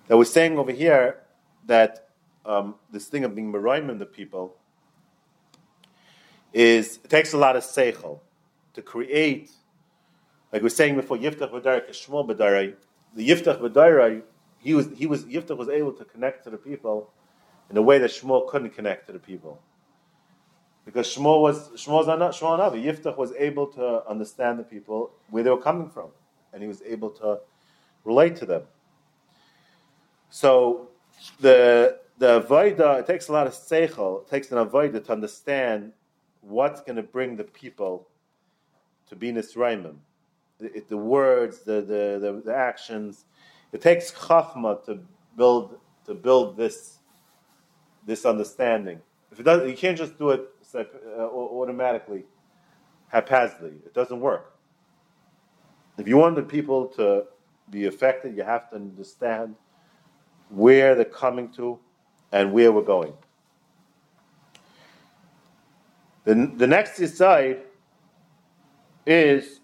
that 0.08 0.18
we're 0.18 0.26
saying 0.26 0.58
over 0.58 0.72
here 0.72 1.22
that 1.66 2.10
um, 2.46 2.76
this 2.92 3.08
thing 3.08 3.24
of 3.24 3.36
being 3.36 3.52
Meraimim 3.52 4.00
the 4.00 4.06
people 4.06 4.56
is 6.54 7.00
it 7.04 7.10
takes 7.10 7.34
a 7.34 7.38
lot 7.38 7.56
of 7.56 7.64
seichel. 7.64 8.20
to 8.74 8.82
create, 8.82 9.52
like 10.52 10.62
we 10.62 10.66
were 10.66 10.70
saying 10.70 10.96
before, 10.96 11.18
Yiftach 11.18 11.52
B'darai 11.52 11.90
Shmuel 11.90 12.30
B'darai, 12.30 12.76
the 13.16 13.28
Yiftach 13.28 13.60
B'darai, 13.60 14.22
he 14.60 14.74
was, 14.74 14.90
he 14.96 15.06
was, 15.06 15.26
Yiftach 15.26 15.58
was 15.58 15.70
able 15.70 15.94
to 15.94 16.06
connect 16.06 16.44
to 16.46 16.50
the 16.50 16.58
people 16.58 17.12
in 17.70 17.78
a 17.78 17.82
way 17.82 17.98
that 17.98 18.12
Shmuel 18.12 18.48
couldn't 18.48 18.72
connect 18.72 19.08
to 19.08 19.14
the 19.14 19.20
people. 19.20 19.62
Because 20.86 21.08
Shmuel 21.14 21.42
was, 21.42 21.70
Shmuel's 21.72 22.08
not, 22.08 22.20
Shmuel 22.20 22.60
Navi, 22.60 22.84
Yiftach 22.84 23.18
was 23.18 23.34
able 23.34 23.68
to 23.68 24.08
understand 24.08 24.60
the 24.60 24.64
people, 24.64 25.12
where 25.30 25.44
they 25.44 25.50
were 25.50 25.62
coming 25.62 25.90
from, 25.90 26.10
and 26.54 26.62
he 26.62 26.68
was 26.68 26.82
able 26.84 27.10
to 27.10 27.40
relate 28.06 28.36
to 28.38 28.46
them. 28.46 28.64
So, 30.30 30.90
the, 31.40 32.00
the 32.18 32.42
avoida, 32.42 33.00
it 33.00 33.08
takes 33.08 33.28
a 33.28 33.34
lot 33.34 33.48
of 33.48 33.54
seichel, 33.54 34.22
it 34.22 34.30
takes 34.30 34.52
an 34.52 34.58
avoida 34.58 35.04
to 35.04 35.12
understand 35.12 35.92
what's 36.42 36.82
going 36.82 36.96
to 36.96 37.04
bring 37.04 37.36
the 37.36 37.44
people 37.44 38.08
to 39.10 39.16
be 39.16 39.32
Nisraimim. 39.32 39.96
The, 40.60 40.84
the 40.88 40.98
words, 40.98 41.60
the, 41.60 41.82
the, 41.82 42.20
the, 42.22 42.42
the, 42.46 42.56
actions. 42.56 43.26
It 43.74 43.82
takes 43.82 44.12
chachma 44.12 44.84
to 44.86 45.00
build 45.36 45.78
to 46.06 46.14
build 46.14 46.56
this 46.56 47.00
this 48.06 48.26
understanding. 48.26 49.02
If 49.32 49.40
it 49.40 49.44
does, 49.44 49.70
you 49.70 49.76
can't 49.76 49.98
just 49.98 50.18
do 50.18 50.30
it 50.30 50.48
uh, 50.74 50.84
automatically, 51.20 52.24
haphazardly. 53.10 53.74
It 53.86 53.94
doesn't 53.94 54.20
work. 54.20 54.56
If 55.98 56.08
you 56.08 56.18
want 56.18 56.36
the 56.36 56.44
people 56.44 56.88
to 56.90 57.26
be 57.70 57.86
affected, 57.86 58.36
you 58.36 58.44
have 58.44 58.70
to 58.70 58.76
understand 58.76 59.56
where 60.50 60.96
they're 60.96 61.06
coming 61.06 61.50
to 61.54 61.80
and 62.32 62.54
where 62.54 62.72
we're 62.72 62.82
going. 62.82 63.14
The, 66.26 66.52
the 66.56 66.68
next 66.68 66.98
side 67.16 67.62
is 69.06 69.60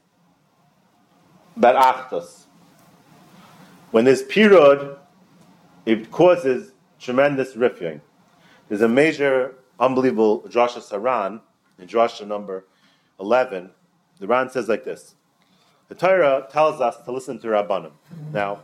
barachtos. 1.58 2.44
When 3.92 4.06
there's 4.06 4.24
period, 4.24 4.98
it 5.86 6.12
causes 6.12 6.72
tremendous 7.00 7.56
rifying. 7.56 8.02
There's 8.70 8.82
a 8.82 8.88
major, 8.88 9.56
unbelievable 9.80 10.44
Drashas 10.44 10.92
Haran 10.92 11.42
in 11.80 11.88
Drasha 11.88 12.26
number 12.26 12.66
11. 13.20 13.72
The 14.20 14.28
Ran 14.28 14.50
says 14.50 14.70
like 14.70 14.86
this. 14.86 15.16
The 15.92 15.96
Torah 15.96 16.48
tells 16.50 16.80
us 16.80 16.96
to 17.04 17.12
listen 17.12 17.38
to 17.40 17.48
Rabbanim. 17.48 17.92
Mm-hmm. 17.92 18.32
Now, 18.32 18.62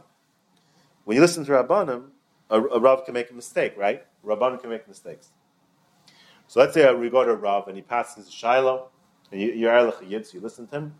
when 1.04 1.16
you 1.16 1.22
listen 1.22 1.44
to 1.44 1.52
Rabbanim, 1.52 2.06
a, 2.50 2.62
a 2.62 2.80
Rav 2.80 3.04
can 3.04 3.14
make 3.14 3.30
a 3.30 3.34
mistake, 3.34 3.74
right? 3.76 4.06
Rabbanim 4.26 4.62
can 4.62 4.70
make 4.70 4.88
mistakes. 4.88 5.32
So 6.48 6.62
let's 6.62 6.74
say 6.74 6.90
we 6.94 7.10
go 7.10 7.26
to 7.26 7.32
a 7.32 7.36
Rav 7.36 7.68
and 7.68 7.76
he 7.76 7.82
passes 7.82 8.30
a 8.30 8.32
Shiloh, 8.32 8.88
and 9.30 9.42
you, 9.42 9.52
you're 9.52 9.74
Erlich 9.74 10.10
Yid, 10.10 10.26
so 10.26 10.36
you 10.36 10.40
listen 10.40 10.68
to 10.68 10.78
him. 10.78 10.96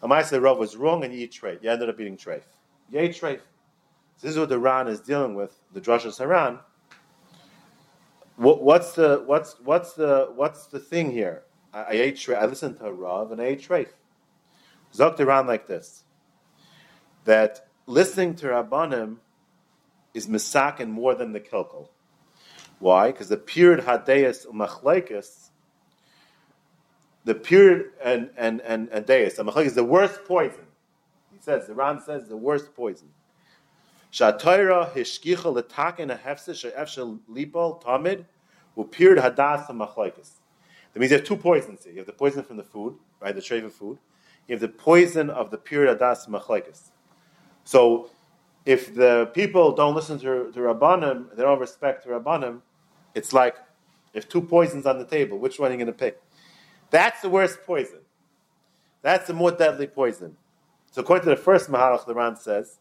And 0.00 0.12
I 0.12 0.22
say 0.22 0.38
Rav 0.38 0.56
was 0.56 0.76
wrong 0.76 1.02
and 1.02 1.12
you 1.12 1.18
eat 1.18 1.32
treif. 1.32 1.60
You 1.64 1.70
ended 1.70 1.88
up 1.88 1.98
eating 1.98 2.16
treif. 2.16 2.42
You 2.88 3.00
ate 3.00 3.16
treif. 3.16 3.40
So 4.18 4.28
this 4.28 4.34
is 4.34 4.38
what 4.38 4.50
the 4.50 4.60
Ran 4.60 4.86
is 4.86 5.00
dealing 5.00 5.34
with, 5.34 5.58
the 5.72 5.80
Drashas 5.80 6.18
Haran. 6.18 6.60
What, 8.36 8.62
what's 8.62 8.92
the 8.92 9.24
what's 9.26 9.56
what's 9.64 9.94
the 9.94 10.30
what's 10.36 10.66
the 10.66 10.78
thing 10.78 11.10
here? 11.10 11.42
I, 11.74 11.80
I 11.80 11.92
ate 11.94 12.14
treif. 12.14 12.38
I 12.40 12.46
listened 12.46 12.78
to 12.78 12.84
a 12.84 12.92
Rav 12.92 13.32
and 13.32 13.40
I 13.40 13.46
ate 13.46 13.68
treif. 13.68 13.88
Zok 14.94 15.46
like 15.46 15.66
this: 15.66 16.04
that 17.24 17.66
listening 17.86 18.34
to 18.36 18.46
Rabbanim 18.46 19.16
is 20.14 20.26
misakin 20.26 20.88
more 20.88 21.14
than 21.14 21.32
the 21.32 21.40
kilkel. 21.40 21.88
Why? 22.78 23.12
Because 23.12 23.28
the 23.28 23.36
period 23.36 23.84
hadeus 23.84 24.46
umachlekes, 24.46 25.50
the 27.24 27.34
period 27.34 27.90
and 28.02 28.30
and 28.36 28.60
and 28.62 28.88
and 28.90 29.06
deus 29.06 29.38
is 29.64 29.74
the 29.74 29.84
worst 29.84 30.24
poison. 30.24 30.66
He 31.32 31.38
says 31.40 31.66
the 31.66 31.74
Ran 31.74 32.00
says 32.00 32.28
the 32.28 32.36
worst 32.36 32.74
poison. 32.74 33.08
Shatayra 34.12 34.92
hishkicha 34.92 35.62
letakin 35.62 36.12
a 36.12 36.16
hefse 36.16 36.54
she'efshel 36.54 37.20
lipol 37.30 37.82
tamid 37.82 38.26
period 38.90 39.22
hadas 39.22 39.66
umachlekes. 39.68 40.32
That 40.92 41.00
means 41.00 41.12
you 41.12 41.18
have 41.18 41.26
two 41.26 41.36
poisons 41.36 41.84
here. 41.84 41.92
You 41.92 41.98
have 42.00 42.06
the 42.06 42.12
poison 42.12 42.42
from 42.42 42.58
the 42.58 42.64
food, 42.64 42.96
right, 43.20 43.34
the 43.34 43.40
trade 43.40 43.64
of 43.64 43.72
food. 43.72 43.98
Have 44.50 44.60
the 44.60 44.68
poison 44.68 45.30
of 45.30 45.50
the 45.50 45.58
period 45.58 45.98
hadas 45.98 46.28
machlekes. 46.28 46.90
So 47.64 48.10
if 48.64 48.94
the 48.94 49.30
people 49.34 49.72
don't 49.72 49.94
listen 49.94 50.18
to, 50.18 50.52
to 50.52 50.58
Rabbanim, 50.60 51.34
they 51.34 51.42
don't 51.42 51.58
respect 51.58 52.06
Rabbanim, 52.06 52.60
it's 53.14 53.32
like 53.32 53.56
if 54.14 54.28
two 54.28 54.42
poisons 54.42 54.86
on 54.86 54.98
the 54.98 55.06
table, 55.06 55.38
which 55.38 55.58
one 55.58 55.70
are 55.70 55.72
you 55.72 55.78
going 55.78 55.86
to 55.86 55.92
pick? 55.92 56.20
That's 56.90 57.20
the 57.22 57.30
worst 57.30 57.60
poison. 57.64 58.00
That's 59.00 59.26
the 59.26 59.34
more 59.34 59.50
deadly 59.50 59.86
poison. 59.86 60.36
So 60.90 61.00
according 61.00 61.24
to 61.24 61.30
the 61.30 61.36
first 61.36 61.70
Mahalach, 61.70 62.06
the 62.06 62.14
Ran 62.14 62.36
says 62.36 62.78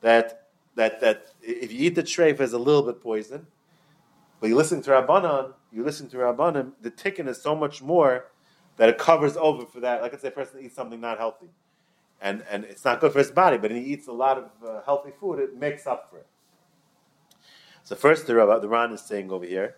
that 0.00 0.48
that 0.76 1.00
that 1.00 1.26
if 1.42 1.72
you 1.72 1.86
eat 1.86 1.94
the 1.94 2.02
treif, 2.02 2.38
there's 2.38 2.54
a 2.54 2.58
little 2.58 2.82
bit 2.82 3.02
poison. 3.02 3.46
But 4.40 4.48
you 4.48 4.56
listen 4.56 4.80
to 4.82 4.90
Rabbanon, 4.90 5.52
you 5.70 5.84
listen 5.84 6.08
to 6.08 6.16
Rabbanim, 6.16 6.72
the 6.80 6.90
tikkun 6.90 7.28
is 7.28 7.42
so 7.42 7.54
much 7.54 7.82
more 7.82 8.30
that 8.76 8.88
it 8.88 8.98
covers 8.98 9.36
over 9.36 9.66
for 9.66 9.80
that. 9.80 10.02
Like 10.02 10.14
I 10.14 10.16
say, 10.16 10.28
a 10.28 10.30
person 10.32 10.60
eats 10.62 10.74
something 10.74 11.00
not 11.00 11.18
healthy, 11.18 11.48
and 12.20 12.44
and 12.50 12.64
it's 12.64 12.84
not 12.84 13.00
good 13.00 13.12
for 13.12 13.18
his 13.18 13.30
body, 13.30 13.58
but 13.58 13.70
he 13.70 13.78
eats 13.78 14.06
a 14.08 14.12
lot 14.12 14.38
of 14.38 14.50
uh, 14.66 14.80
healthy 14.84 15.12
food, 15.18 15.38
it 15.38 15.56
makes 15.56 15.86
up 15.86 16.10
for 16.10 16.18
it. 16.18 16.26
So 17.82 17.96
first, 17.96 18.26
the, 18.26 18.34
Rabbi, 18.34 18.58
the 18.58 18.68
Ran 18.68 18.92
is 18.92 19.00
saying 19.00 19.30
over 19.30 19.44
here 19.44 19.76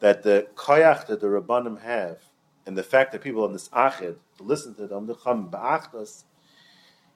that 0.00 0.22
the 0.22 0.48
koyach 0.54 1.06
that 1.06 1.20
the 1.20 1.26
Rabbanim 1.26 1.82
have, 1.82 2.18
and 2.66 2.76
the 2.76 2.82
fact 2.82 3.12
that 3.12 3.22
people 3.22 3.44
on 3.44 3.52
this 3.52 3.68
achid 3.70 4.16
listen 4.38 4.74
to 4.74 4.86
them, 4.86 5.06
the 5.06 5.14
chum 5.14 5.50
ba'achdas, 5.50 6.24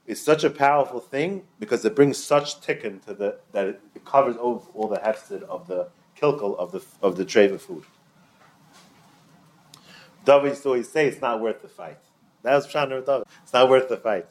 is 0.06 0.20
such 0.20 0.42
a 0.42 0.50
powerful 0.50 1.00
thing 1.00 1.44
because 1.58 1.84
it 1.84 1.94
brings 1.94 2.18
such 2.18 2.60
tikkun 2.60 3.04
to 3.04 3.14
the 3.14 3.38
that 3.52 3.66
it, 3.66 4.04
covers 4.04 4.36
over 4.40 4.66
all 4.74 4.88
the 4.88 4.96
hefsid 4.96 5.42
of 5.44 5.68
the 5.68 5.88
kilkel 6.20 6.58
of 6.58 6.72
the 6.72 6.82
of 7.02 7.16
the 7.16 7.24
treva 7.24 7.60
food. 7.60 7.84
David 10.24 10.48
used 10.50 10.62
to 10.62 10.68
always 10.68 10.88
say 10.88 11.06
it's 11.08 11.20
not 11.20 11.40
worth 11.40 11.62
the 11.62 11.68
fight. 11.68 11.98
That 12.42 12.54
was 12.54 12.66
Shana 12.66 13.04
David. 13.04 13.26
It's 13.42 13.52
not 13.52 13.68
worth 13.68 13.88
the 13.88 13.96
fight. 13.96 14.26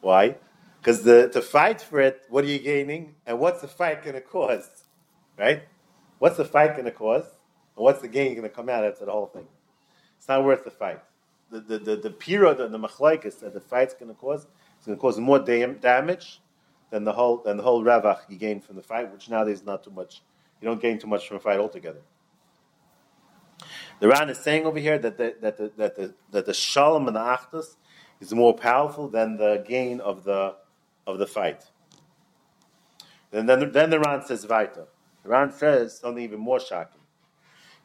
Why? 0.00 0.36
Because 0.80 1.02
the 1.02 1.28
to 1.28 1.42
fight 1.42 1.80
for 1.80 2.00
it, 2.00 2.22
what 2.28 2.44
are 2.44 2.48
you 2.48 2.58
gaining, 2.58 3.14
and 3.26 3.38
what's 3.38 3.60
the 3.60 3.68
fight 3.68 4.02
going 4.02 4.14
to 4.14 4.20
cause? 4.20 4.68
Right? 5.38 5.62
What's 6.18 6.36
the 6.36 6.44
fight 6.44 6.72
going 6.72 6.86
to 6.86 6.90
cause? 6.90 7.24
And 7.76 7.84
what's 7.84 8.00
the 8.00 8.08
gain 8.08 8.34
going 8.34 8.48
to 8.48 8.54
come 8.54 8.68
out 8.68 8.84
after 8.84 9.04
the 9.04 9.12
whole 9.12 9.26
thing? 9.26 9.46
It's 10.18 10.28
not 10.28 10.44
worth 10.44 10.64
the 10.64 10.70
fight. 10.70 11.00
The 11.50 11.60
the 11.60 11.78
the, 11.78 11.96
the 11.96 12.10
period 12.10 12.60
and 12.60 12.72
the 12.72 12.78
machlaikis 12.78 13.40
that 13.40 13.52
the 13.52 13.60
fight's 13.60 13.94
going 13.94 14.08
to 14.08 14.14
cause 14.14 14.42
is 14.42 14.86
going 14.86 14.96
to 14.96 15.00
cause 15.00 15.18
more 15.18 15.38
dam- 15.38 15.78
damage 15.78 16.40
than 16.90 17.04
the 17.04 17.12
whole 17.12 17.38
than 17.38 17.56
the 17.56 17.62
whole 17.62 17.82
ravach 17.84 18.20
you 18.28 18.36
gain 18.36 18.60
from 18.60 18.76
the 18.76 18.82
fight, 18.82 19.12
which 19.12 19.28
nowadays 19.28 19.60
is 19.60 19.66
not 19.66 19.84
too 19.84 19.90
much. 19.90 20.22
You 20.60 20.68
don't 20.68 20.80
gain 20.80 20.98
too 20.98 21.06
much 21.06 21.26
from 21.28 21.38
a 21.38 21.40
fight 21.40 21.58
altogether. 21.58 22.00
The 24.00 24.08
Ran 24.08 24.30
is 24.30 24.38
saying 24.38 24.64
over 24.66 24.78
here 24.78 24.98
that 24.98 25.18
the, 25.18 25.36
that 25.40 25.58
the, 25.58 25.70
that 25.76 25.96
the, 25.96 26.14
that 26.32 26.46
the 26.46 26.54
shalom 26.54 27.06
and 27.06 27.14
the 27.14 27.20
achdus 27.20 27.76
is 28.20 28.34
more 28.34 28.54
powerful 28.56 29.08
than 29.08 29.36
the 29.36 29.64
gain 29.66 30.00
of 30.00 30.24
the 30.24 30.56
of 31.06 31.18
the 31.18 31.26
fight. 31.26 31.64
And 33.32 33.48
then, 33.48 33.72
then 33.72 33.90
the 33.90 34.00
Ran 34.00 34.24
says 34.24 34.46
weiter. 34.46 34.86
The 35.22 35.28
Ran 35.28 35.52
says 35.52 35.98
something 35.98 36.22
even 36.22 36.40
more 36.40 36.60
shocking. 36.60 37.00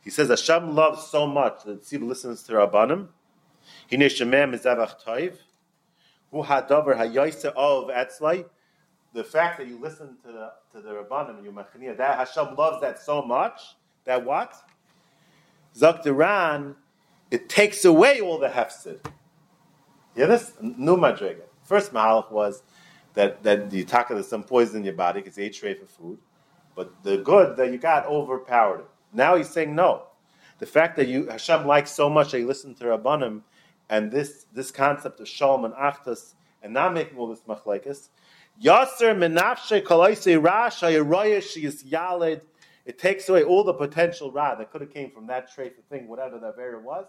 He 0.01 0.10
says 0.10 0.29
Hashem 0.29 0.74
loves 0.74 1.07
so 1.07 1.27
much 1.27 1.63
that 1.65 1.84
Tzibur 1.84 2.07
listens 2.07 2.43
to 2.43 2.53
Rabbanim. 2.53 3.07
He 3.88 3.98
neshemem 3.98 4.55
mizavach 4.55 5.03
toiv. 5.03 5.38
Hu 6.31 6.43
hadavar 6.43 6.95
hayoyse 6.95 7.45
of 7.45 7.89
etzlai. 7.89 8.45
The 9.13 9.24
fact 9.24 9.57
that 9.57 9.67
you 9.67 9.79
listen 9.79 10.17
to 10.25 10.31
the 10.31 10.51
to 10.74 10.81
the 10.81 10.91
Rabbanim, 10.91 11.38
and 11.38 11.45
you 11.45 11.51
machnia, 11.51 11.98
that 11.98 12.17
Hashem 12.17 12.55
loves 12.55 12.81
that 12.81 13.00
so 13.00 13.22
much 13.22 13.62
that 14.05 14.24
what? 14.24 14.53
Zak 15.77 16.03
the 16.03 16.75
it 17.32 17.50
takes 17.50 17.84
away 17.84 18.22
all 18.22 18.38
the 18.38 18.48
hefsid. 18.48 19.00
Yeah, 20.15 20.27
this 20.27 20.53
new 20.62 20.96
madriga. 20.96 21.41
First 21.63 21.91
mahalach 21.91 22.32
was 22.32 22.63
that 23.15 23.44
that 23.44 23.70
the 23.70 23.84
taka 23.84 24.13
there's 24.13 24.27
some 24.27 24.44
poison 24.44 24.77
in 24.77 24.84
your 24.86 24.94
body 24.94 25.22
because 25.22 25.38
you 25.38 25.46
ate 25.46 25.53
tray 25.53 25.74
for 25.74 25.86
food. 25.86 26.20
But 26.75 27.03
the 27.03 27.17
good 27.17 27.58
that 27.58 27.72
you 27.72 27.77
got 27.77 28.05
overpowered 28.05 28.82
it. 28.82 28.88
Now 29.13 29.36
he's 29.36 29.50
saying 29.50 29.75
no. 29.75 30.03
The 30.60 30.65
fact 30.65 30.96
that 30.98 31.08
you 31.08 31.27
Hashem 31.27 31.65
likes 31.65 31.91
so 31.91 32.10
much 32.10 32.32
that 32.32 32.39
you 32.39 32.48
listen 32.48 32.75
to 32.75 32.86
Rabbanim, 32.86 33.41
and 33.89 34.12
this 34.12 34.46
this 34.53 34.72
concept 34.72 35.20
of 35.20 35.27
shalom 35.27 35.65
and 35.65 35.74
achtas, 35.74 36.36
and 36.63 36.74
not 36.74 36.94
making 36.94 37.17
all 37.17 37.27
this 37.27 37.41
machlekes, 37.41 38.10
Yasser 38.62 39.13
menafshe 39.13 39.84
kalaise 39.84 40.41
rasha 40.41 41.63
is 41.63 41.84
yalid. 41.84 42.41
It 42.86 43.00
takes 43.00 43.27
away 43.30 43.44
all 43.44 43.63
the 43.63 43.74
potential 43.74 44.32
ra 44.32 44.56
that 44.56 44.72
could 44.72 44.82
have 44.82 44.94
came 44.94 45.10
from 45.12 45.27
that 45.27 45.51
trait 45.51 45.77
of 45.77 45.86
thing, 45.86 46.08
whatever 46.08 46.38
that 46.39 46.56
area 46.60 46.80
was. 46.80 47.06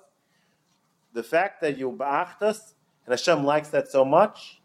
The 1.13 1.23
fact 1.23 1.61
that 1.61 1.77
you 1.77 1.93
ba'achtas, 1.93 2.73
and 3.05 3.13
Hashem 3.13 3.45
likes 3.45 3.69
that 3.69 3.89
so 3.89 4.05
much, 4.05 4.61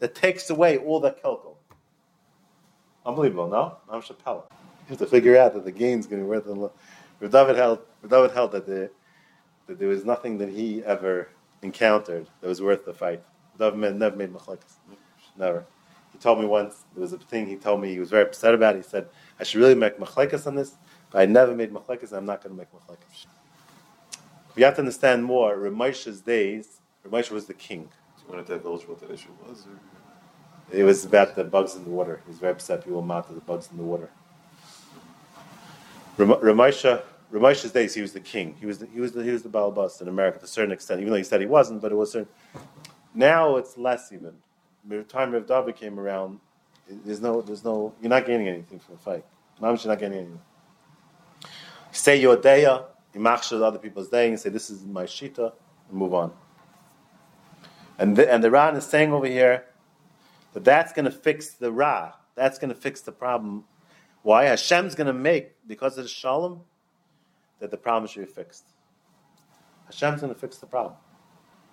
that 0.00 0.14
takes 0.14 0.50
away 0.50 0.78
all 0.78 1.00
the 1.00 1.12
kelkel. 1.12 1.56
Unbelievable, 3.06 3.48
no? 3.48 3.76
I'm 3.88 4.02
Chappelle. 4.02 4.44
You 4.50 4.90
have 4.90 4.98
to 4.98 5.06
figure 5.06 5.36
out 5.36 5.54
that 5.54 5.64
the 5.64 5.72
gain's 5.72 6.06
going 6.06 6.20
to 6.20 6.24
be 6.24 6.28
worth 6.28 6.46
a 6.46 6.52
lot. 6.52 6.76
David 7.20 7.56
held, 7.56 7.80
David 8.08 8.30
held 8.32 8.52
that, 8.52 8.66
the, 8.66 8.90
that 9.66 9.78
there 9.78 9.88
was 9.88 10.04
nothing 10.04 10.38
that 10.38 10.48
he 10.48 10.84
ever 10.84 11.28
encountered 11.62 12.28
that 12.40 12.48
was 12.48 12.60
worth 12.60 12.84
the 12.84 12.94
fight. 12.94 13.22
Never 13.58 13.76
made, 13.76 13.94
never 13.96 14.16
made 14.16 14.32
machlekes. 14.32 14.76
Never. 15.36 15.64
He 16.18 16.22
told 16.22 16.40
me 16.40 16.46
once, 16.46 16.84
there 16.94 17.02
was 17.02 17.12
a 17.12 17.18
thing 17.18 17.46
he 17.46 17.54
told 17.54 17.80
me 17.80 17.92
he 17.92 18.00
was 18.00 18.10
very 18.10 18.24
upset 18.24 18.52
about. 18.52 18.74
He 18.74 18.82
said, 18.82 19.06
I 19.38 19.44
should 19.44 19.60
really 19.60 19.76
make 19.76 19.98
machlekes 19.98 20.48
on 20.48 20.56
this, 20.56 20.74
but 21.12 21.20
I 21.20 21.26
never 21.26 21.54
made 21.54 21.72
machlekes, 21.72 22.12
I'm 22.12 22.26
not 22.26 22.42
going 22.42 22.56
to 22.56 22.58
make 22.58 22.72
machlekes. 22.72 23.26
We 24.56 24.64
have 24.64 24.74
to 24.74 24.80
understand 24.80 25.24
more. 25.24 25.56
Ramesha's 25.56 26.20
days, 26.20 26.80
Ramesha 27.06 27.30
was 27.30 27.46
the 27.46 27.54
king. 27.54 27.88
So 28.16 28.24
you 28.26 28.34
want 28.34 28.44
to 28.48 28.52
divulge 28.52 28.82
what 28.88 28.98
that 28.98 29.12
issue 29.12 29.28
was? 29.46 29.64
Or? 29.66 30.76
It 30.76 30.82
was 30.82 31.04
about 31.04 31.36
the 31.36 31.44
bugs 31.44 31.76
in 31.76 31.84
the 31.84 31.90
water. 31.90 32.20
He 32.24 32.30
was 32.30 32.40
very 32.40 32.50
upset 32.50 32.84
people 32.84 33.00
mocked 33.00 33.32
the 33.32 33.40
bugs 33.40 33.68
in 33.70 33.76
the 33.76 33.84
water. 33.84 34.10
Ramesha, 36.18 37.02
Ramesha's 37.32 37.70
days, 37.70 37.94
he 37.94 38.02
was 38.02 38.12
the 38.12 38.18
king. 38.18 38.56
He 38.58 38.66
was 38.66 38.78
the, 38.78 38.86
he 38.86 38.98
was 38.98 39.12
the, 39.12 39.22
he 39.22 39.30
was 39.30 39.44
the 39.44 39.48
Balabas 39.48 40.02
in 40.02 40.08
America 40.08 40.40
to 40.40 40.46
a 40.46 40.48
certain 40.48 40.72
extent, 40.72 41.00
even 41.00 41.12
though 41.12 41.18
he 41.18 41.22
said 41.22 41.40
he 41.40 41.46
wasn't, 41.46 41.80
but 41.80 41.92
it 41.92 41.94
was 41.94 42.10
certain. 42.10 42.28
Now 43.14 43.54
it's 43.54 43.78
less 43.78 44.10
even. 44.10 44.34
By 44.84 44.96
the 44.96 45.02
time 45.02 45.32
Rav 45.32 45.46
David 45.46 45.76
came 45.76 45.98
around, 45.98 46.40
there's 46.88 47.20
no, 47.20 47.42
there's 47.42 47.64
no, 47.64 47.94
you're 48.00 48.08
not 48.08 48.26
gaining 48.26 48.48
anything 48.48 48.78
from 48.78 48.94
the 48.94 49.00
fight. 49.00 49.24
Mamish, 49.60 49.84
you're 49.84 49.92
not 49.92 50.00
getting 50.00 50.18
anything. 50.18 50.40
Say 51.92 52.20
your 52.20 52.36
daya, 52.36 52.84
you 53.12 53.20
machshel 53.20 53.62
other 53.62 53.78
people's 53.78 54.08
day, 54.08 54.28
and 54.28 54.38
say 54.38 54.50
this 54.50 54.70
is 54.70 54.84
my 54.84 55.04
shita, 55.04 55.52
and 55.88 55.98
move 55.98 56.14
on. 56.14 56.32
And 57.98 58.16
the, 58.16 58.32
and 58.32 58.42
the 58.42 58.50
Ran 58.50 58.76
is 58.76 58.84
saying 58.84 59.12
over 59.12 59.26
here 59.26 59.66
that 60.52 60.64
that's 60.64 60.92
going 60.92 61.04
to 61.04 61.10
fix 61.10 61.50
the 61.50 61.72
Ra. 61.72 62.12
That's 62.34 62.58
going 62.58 62.70
to 62.70 62.80
fix 62.80 63.00
the 63.00 63.12
problem. 63.12 63.64
Why? 64.22 64.44
Hashem's 64.44 64.94
going 64.94 65.08
to 65.08 65.12
make, 65.12 65.56
because 65.66 65.98
of 65.98 66.04
the 66.04 66.08
Shalom, 66.08 66.62
that 67.58 67.70
the 67.70 67.76
problem 67.76 68.08
should 68.08 68.26
be 68.26 68.32
fixed. 68.32 68.64
Hashem's 69.86 70.20
going 70.20 70.32
to 70.32 70.38
fix 70.38 70.58
the 70.58 70.66
problem. 70.66 70.94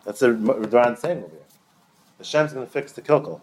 That's 0.04 0.20
the 0.20 0.34
Ran 0.34 0.98
saying 0.98 1.20
over 1.20 1.30
here. 1.30 1.45
Hashem's 2.18 2.54
going 2.54 2.66
to 2.66 2.72
fix 2.72 2.92
the 2.94 3.02
kilkel. 3.02 3.42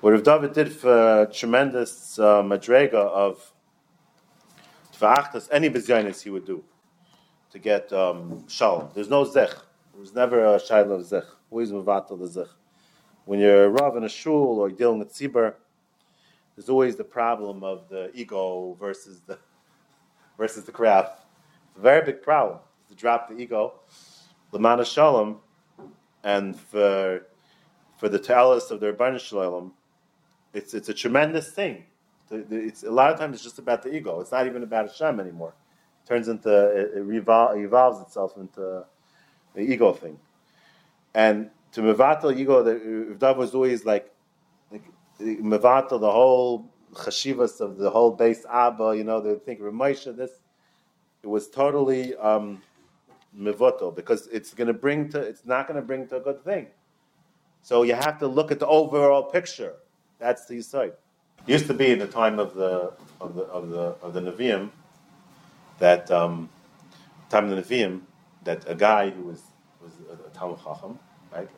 What 0.00 0.12
Rav 0.12 0.22
David 0.22 0.52
did 0.52 0.72
for 0.72 1.28
tremendous 1.32 2.18
uh, 2.18 2.42
madrega 2.42 2.94
of 2.94 3.52
Tva'achtas, 4.96 5.48
any 5.50 5.70
bezyonis 5.70 6.22
he 6.22 6.30
would 6.30 6.46
do 6.46 6.62
to 7.50 7.58
get 7.58 7.92
um, 7.92 8.46
shalom. 8.48 8.90
There's 8.94 9.08
no 9.08 9.24
zech. 9.24 9.50
There 9.50 10.00
was 10.00 10.14
never 10.14 10.54
a 10.54 10.58
shaila 10.58 11.00
of 11.00 11.06
zech. 11.06 11.24
Always 11.50 11.72
mavatal 11.72 12.18
the 12.18 12.26
zech. 12.26 12.48
When 13.24 13.40
you're 13.40 13.64
a 13.64 13.68
rav 13.68 13.96
in 13.96 14.04
a 14.04 14.08
shul 14.08 14.58
or 14.60 14.70
dealing 14.70 14.98
with 14.98 15.12
tzibur, 15.12 15.54
there's 16.54 16.68
always 16.68 16.96
the 16.96 17.04
problem 17.04 17.62
of 17.62 17.88
the 17.88 18.10
ego 18.14 18.76
versus 18.78 19.20
the 19.26 19.38
versus 20.36 20.64
the 20.64 20.72
crowd. 20.72 21.10
It's 21.70 21.78
a 21.78 21.80
very 21.80 22.04
big 22.04 22.22
problem 22.22 22.58
to 22.88 22.94
drop 22.94 23.28
the 23.28 23.36
ego. 23.36 23.74
Lamana 24.52 24.84
shalom, 24.84 25.40
and 26.24 26.58
for 26.58 27.22
for 27.96 28.08
the 28.08 28.18
talis 28.18 28.70
of 28.70 28.80
the 28.80 28.92
Rabban 28.92 29.18
Shalom, 29.20 29.72
it's 30.54 30.74
it's 30.74 30.88
a 30.88 30.94
tremendous 30.94 31.50
thing. 31.50 31.84
It's 32.30 32.82
a 32.82 32.90
lot 32.90 33.12
of 33.12 33.18
times 33.18 33.36
it's 33.36 33.44
just 33.44 33.58
about 33.58 33.82
the 33.82 33.94
ego. 33.94 34.20
It's 34.20 34.32
not 34.32 34.46
even 34.46 34.62
about 34.62 34.88
Hashem 34.88 35.18
anymore. 35.18 35.54
It 36.04 36.08
turns 36.08 36.28
into 36.28 36.50
it, 36.50 36.98
it 36.98 37.08
revol- 37.08 37.62
evolves 37.62 38.00
itself 38.02 38.36
into 38.36 38.84
the 39.54 39.60
ego 39.60 39.92
thing. 39.92 40.18
And 41.14 41.50
to 41.72 41.80
mevatel 41.80 42.36
ego, 42.36 42.62
the 42.62 43.16
Rav 43.18 43.36
was 43.36 43.54
always 43.54 43.84
like, 43.84 44.12
like 44.70 44.84
mevatel 45.20 46.00
the 46.00 46.10
whole 46.10 46.70
chashivas 46.92 47.60
of 47.60 47.78
the 47.78 47.90
whole 47.90 48.10
base 48.10 48.44
Abba. 48.50 48.96
You 48.96 49.04
know, 49.04 49.20
they 49.20 49.34
think 49.36 49.60
Ramesha. 49.60 50.16
This 50.16 50.32
it 51.22 51.26
was 51.26 51.48
totally 51.48 52.14
um, 52.16 52.62
mevotel 53.38 53.94
because 53.94 54.26
it's 54.28 54.54
going 54.54 54.68
to 54.68 54.74
bring 54.74 55.08
to. 55.10 55.20
It's 55.20 55.46
not 55.46 55.66
going 55.68 55.80
to 55.80 55.86
bring 55.86 56.06
to 56.08 56.16
a 56.16 56.20
good 56.20 56.42
thing. 56.44 56.66
So 57.62 57.82
you 57.82 57.94
have 57.94 58.18
to 58.20 58.26
look 58.26 58.50
at 58.50 58.58
the 58.60 58.66
overall 58.66 59.22
picture. 59.24 59.74
That's 60.18 60.46
the 60.46 60.60
side. 60.62 60.92
It 61.46 61.52
used 61.52 61.66
to 61.66 61.74
be 61.74 61.90
in 61.90 61.98
the 61.98 62.06
time 62.06 62.38
of 62.38 62.54
the 62.54 62.92
of 63.20 63.34
the 63.34 63.42
of 63.44 63.70
the 63.70 63.94
of 64.02 64.12
the 64.14 64.20
Nevi'im 64.20 64.70
that 65.78 66.10
um, 66.10 66.48
time 67.30 67.50
of 67.50 67.50
the 67.50 67.62
Nevi'im 67.62 68.02
that 68.44 68.68
a 68.68 68.74
guy 68.74 69.10
who 69.10 69.22
was 69.22 69.42
was 69.82 69.92
a, 70.10 70.26
a 70.26 70.30
Talmud 70.30 70.58
Chacham, 70.62 70.98
right? 71.32 71.48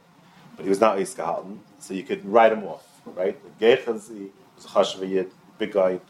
But 0.57 0.65
he 0.65 0.69
was 0.69 0.81
not 0.81 0.99
Iskahalton, 0.99 1.59
so 1.79 1.95
you 1.95 2.03
could 2.03 2.25
write 2.25 2.53
him 2.53 2.65
off, 2.65 2.87
right? 3.07 3.39
Gechazi 3.59 4.31
was 4.57 5.03
a 5.03 5.27
big 5.59 5.73
guy. 5.73 6.01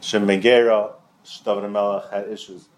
Shem 0.00 0.26
Shtavan 0.26 1.70
Melech 1.70 2.10
had 2.10 2.28
issues. 2.28 2.68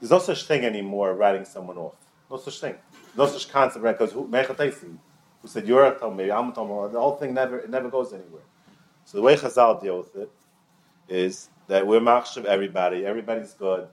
There's 0.00 0.10
no 0.10 0.18
such 0.18 0.44
thing 0.44 0.64
anymore, 0.64 1.14
writing 1.14 1.44
someone 1.44 1.76
off. 1.76 1.94
No 2.30 2.38
such 2.38 2.60
thing. 2.60 2.76
No 3.16 3.26
such 3.26 3.50
concept, 3.50 3.84
right? 3.84 3.96
Because 3.96 4.12
who, 4.12 4.24
who 4.24 5.48
said 5.48 5.66
you're 5.66 5.86
a 5.86 5.98
Talmud, 5.98 6.30
I'm 6.30 6.50
a 6.50 6.52
Talmud, 6.52 6.92
the 6.92 7.00
whole 7.00 7.16
thing 7.16 7.34
never 7.34 7.58
it 7.58 7.70
never 7.70 7.90
goes 7.90 8.12
anywhere. 8.12 8.42
So 9.04 9.18
the 9.18 9.22
way 9.22 9.36
Chazal 9.36 9.80
deal 9.80 9.98
with 9.98 10.14
it 10.16 10.30
is 11.08 11.48
that 11.66 11.86
we're 11.86 12.00
machshav 12.00 12.44
everybody, 12.44 13.04
everybody's 13.04 13.52
good, 13.54 13.88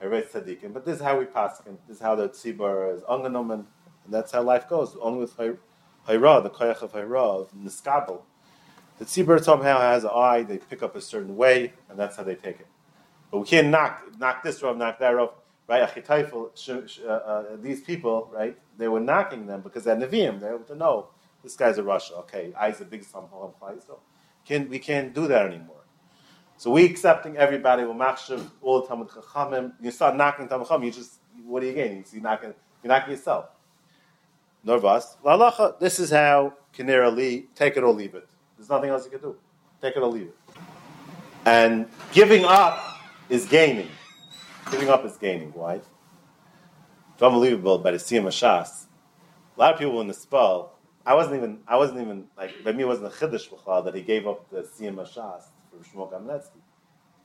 everybody's 0.00 0.32
tzaddikim, 0.32 0.72
but 0.72 0.84
this 0.84 0.96
is 0.96 1.02
how 1.02 1.18
we 1.18 1.24
paskin, 1.24 1.76
this 1.88 1.96
is 1.96 2.02
how 2.02 2.14
the 2.14 2.28
tzibur 2.28 2.96
is 2.96 3.02
angenommen, 3.10 3.66
and 4.04 4.14
that's 4.14 4.32
how 4.32 4.42
life 4.42 4.68
goes. 4.68 4.96
Only 5.00 5.20
with 5.20 5.36
hayra, 5.36 6.42
the 6.42 6.50
koyach 6.50 6.82
of 6.82 6.92
hayra, 6.92 7.40
of 7.40 7.52
niskabel. 7.54 8.20
The 8.98 9.04
tzibur 9.04 9.42
somehow 9.42 9.80
has 9.80 10.04
an 10.04 10.10
eye, 10.14 10.42
they 10.42 10.58
pick 10.58 10.82
up 10.82 10.94
a 10.94 11.00
certain 11.00 11.36
way, 11.36 11.72
and 11.88 11.98
that's 11.98 12.16
how 12.16 12.22
they 12.22 12.34
take 12.34 12.60
it. 12.60 12.66
But 13.30 13.38
we 13.38 13.46
can't 13.46 13.68
knock, 13.68 14.04
knock 14.18 14.42
this 14.42 14.62
row, 14.62 14.74
knock 14.74 14.98
that 14.98 15.10
row, 15.10 15.32
right? 15.68 15.82
Uh, 15.82 17.06
uh, 17.06 17.56
these 17.60 17.80
people, 17.80 18.30
right? 18.32 18.56
They 18.78 18.88
were 18.88 19.00
knocking 19.00 19.46
them 19.46 19.60
because 19.60 19.84
they're 19.84 19.96
Nevi'im, 19.96 20.40
they're 20.40 20.54
able 20.54 20.64
to 20.64 20.74
know 20.74 21.08
this 21.42 21.56
guy's 21.56 21.78
a 21.78 21.82
Russia. 21.82 22.14
Okay, 22.18 22.52
I's 22.58 22.80
a 22.80 22.84
big 22.84 23.04
Samhal 23.04 23.52
so 23.86 24.00
can 24.44 24.68
we 24.68 24.78
can't 24.78 25.14
do 25.14 25.26
that 25.28 25.46
anymore. 25.46 25.76
So 26.56 26.70
we 26.70 26.84
accepting 26.84 27.36
everybody 27.36 27.84
will 27.84 27.94
machshav 27.94 28.48
all 28.60 28.82
the 28.82 28.88
Talmud 28.88 29.08
Chachamim. 29.08 29.72
You 29.80 29.90
start 29.90 30.16
knocking 30.16 30.48
Talmud 30.48 30.68
Chachamim, 30.68 30.86
you 30.86 30.92
just 30.92 31.14
what 31.44 31.62
are 31.62 31.66
you 31.66 31.74
getting? 31.74 32.04
You're 32.12 32.22
knocking 32.22 32.54
you're 32.82 32.92
knocking 32.92 33.12
yourself. 33.12 33.46
Nervous. 34.64 35.16
Lalacha, 35.24 35.78
this 35.80 35.98
is 35.98 36.10
how 36.10 36.54
Kinera 36.76 37.06
Ali 37.06 37.48
take 37.54 37.76
it 37.76 37.82
or 37.82 37.92
leave 37.92 38.14
it. 38.14 38.28
There's 38.56 38.68
nothing 38.68 38.90
else 38.90 39.04
you 39.04 39.10
can 39.10 39.20
do. 39.20 39.36
Take 39.80 39.96
it 39.96 40.02
or 40.02 40.06
leave 40.06 40.28
it. 40.28 40.36
And 41.44 41.88
giving 42.12 42.44
up 42.44 43.00
is 43.28 43.46
gaining. 43.46 43.88
Giving 44.72 44.88
up 44.88 45.04
is 45.04 45.16
gaining. 45.16 45.52
Why? 45.52 45.74
It's 45.74 47.22
unbelievable 47.22 47.78
but 47.78 47.92
the 47.92 47.98
Siyam 47.98 48.24
Shas. 48.26 48.86
A 49.56 49.60
lot 49.60 49.74
of 49.74 49.78
people 49.78 50.00
in 50.00 50.08
the 50.08 50.14
spell 50.14 50.72
I 51.04 51.14
wasn't 51.14 51.36
even, 51.36 51.58
I 51.66 51.76
wasn't 51.76 52.00
even, 52.00 52.28
like, 52.36 52.62
by 52.64 52.72
me 52.72 52.84
it 52.84 52.86
wasn't 52.86 53.08
a 53.08 53.10
chiddush 53.10 53.48
b'chal 53.48 53.84
that 53.84 53.94
he 53.94 54.02
gave 54.02 54.26
up 54.26 54.48
the 54.50 54.62
Siyam 54.62 54.94
Hashas 54.94 55.42
for 55.70 55.84
Shmuel 55.84 56.12
Kamenetsky. 56.12 56.60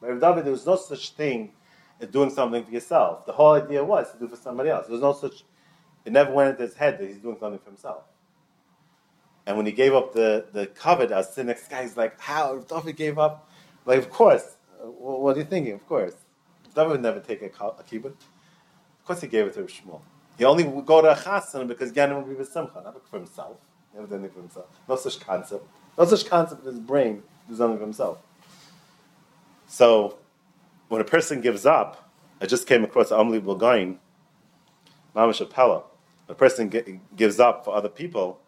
But 0.01 0.09
with 0.09 0.21
David, 0.21 0.45
there 0.45 0.51
was 0.51 0.65
no 0.65 0.75
such 0.75 1.11
thing 1.11 1.51
as 2.01 2.09
doing 2.09 2.31
something 2.31 2.65
for 2.65 2.71
yourself. 2.71 3.25
The 3.25 3.33
whole 3.33 3.53
idea 3.53 3.83
was 3.83 4.11
to 4.11 4.19
do 4.19 4.27
for 4.27 4.35
somebody 4.35 4.69
else. 4.69 4.87
There 4.87 4.93
was 4.93 5.01
no 5.01 5.13
such, 5.13 5.43
it 6.05 6.11
never 6.11 6.33
went 6.33 6.51
into 6.51 6.63
his 6.63 6.73
head 6.73 6.99
that 6.99 7.07
he's 7.07 7.19
doing 7.19 7.37
something 7.39 7.59
for 7.59 7.69
himself. 7.69 8.03
And 9.45 9.57
when 9.57 9.65
he 9.65 9.71
gave 9.71 9.93
up 9.93 10.11
the, 10.11 10.45
the 10.51 10.65
covet, 10.65 11.11
I 11.11 11.17
was 11.17 11.35
guy, 11.69 11.89
like, 11.95 12.19
how? 12.19 12.57
David 12.57 12.95
gave 12.95 13.19
up? 13.19 13.49
Like, 13.85 13.99
of 13.99 14.09
course. 14.09 14.57
Uh, 14.83 14.87
what 14.87 15.35
are 15.35 15.39
you 15.39 15.45
thinking? 15.45 15.73
Of 15.73 15.87
course. 15.87 16.15
David 16.77 16.91
would 16.91 17.01
never 17.01 17.19
take 17.19 17.41
a, 17.41 17.47
a 17.47 17.83
kibbutz. 17.83 18.21
Of 18.99 19.05
course 19.05 19.21
he 19.21 19.27
gave 19.27 19.47
it 19.47 19.55
to 19.55 19.61
Shmuel. 19.61 20.01
He 20.37 20.45
only 20.45 20.63
would 20.63 20.85
go 20.85 21.01
to 21.01 21.11
a 21.11 21.15
chassan 21.15 21.67
because 21.67 21.91
Ganem 21.91 22.17
would 22.17 22.29
be 22.29 22.35
with 22.35 22.49
Simcha, 22.49 22.81
not 22.83 22.95
for 23.09 23.17
himself. 23.17 23.57
Never 23.95 24.05
did 24.05 24.19
anything 24.19 24.33
for 24.33 24.39
himself. 24.41 24.65
No 24.87 24.95
such 24.95 25.19
concept. 25.19 25.65
No 25.97 26.05
such 26.05 26.27
concept 26.27 26.61
in 26.61 26.67
his 26.67 26.79
brain 26.79 27.23
do 27.49 27.55
something 27.55 27.79
for 27.79 27.83
himself. 27.83 28.19
So, 29.65 30.19
when 30.89 31.01
a 31.01 31.03
person 31.03 31.41
gives 31.41 31.65
up, 31.65 32.11
I 32.39 32.45
just 32.45 32.67
came 32.67 32.83
across 32.83 33.09
an 33.09 33.17
unbelievable 33.17 33.55
guy, 33.55 33.95
Mamash 35.15 35.43
Apella. 35.43 35.83
A 36.29 36.35
person 36.35 36.71
gives 37.15 37.39
up 37.39 37.65
for 37.65 37.73
other 37.73 37.89
people. 37.89 38.39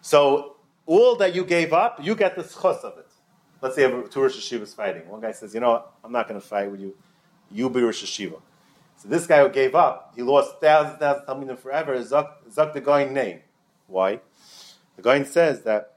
So, 0.00 0.56
all 0.86 1.14
that 1.16 1.32
you 1.32 1.44
gave 1.44 1.72
up, 1.72 2.00
you 2.02 2.16
get 2.16 2.34
the 2.34 2.42
schos 2.42 2.82
of 2.82 2.98
it. 2.98 3.09
Let's 3.62 3.74
say 3.76 3.82
two 4.10 4.22
Rosh 4.22 4.36
Hashivas 4.36 4.74
fighting. 4.74 5.08
One 5.08 5.20
guy 5.20 5.32
says, 5.32 5.54
you 5.54 5.60
know 5.60 5.70
what, 5.70 5.92
I'm 6.02 6.12
not 6.12 6.28
going 6.28 6.40
to 6.40 6.46
fight 6.46 6.70
with 6.70 6.80
you. 6.80 6.96
You 7.50 7.68
be 7.68 7.82
Rosh 7.82 8.02
Hashiva. 8.02 8.40
So 8.96 9.08
this 9.08 9.26
guy 9.26 9.42
who 9.42 9.48
gave 9.48 9.74
up, 9.74 10.12
he 10.14 10.22
lost 10.22 10.60
thousands, 10.60 10.98
thousands 10.98 11.26
Talmudim 11.26 11.58
forever, 11.58 11.96
Zuk, 11.98 12.28
Zuk 12.50 12.72
the 12.72 12.80
Goin 12.80 13.12
name. 13.12 13.40
Why? 13.86 14.20
The 14.96 15.02
Goin 15.02 15.24
says 15.24 15.62
that 15.62 15.96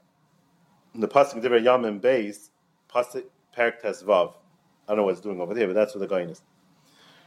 in 0.94 1.00
the 1.00 1.08
Pasuk 1.08 1.42
Divrei 1.42 1.62
Yamim 1.62 2.00
Beis, 2.00 2.48
Pasuk 2.90 3.24
Perik 3.56 3.82
Vav. 3.82 4.34
I 4.86 4.88
don't 4.88 4.96
know 4.98 5.04
what 5.04 5.12
it's 5.12 5.20
doing 5.20 5.40
over 5.40 5.54
there, 5.54 5.66
but 5.66 5.74
that's 5.74 5.94
what 5.94 6.00
the 6.00 6.06
Goin 6.06 6.30
is. 6.30 6.42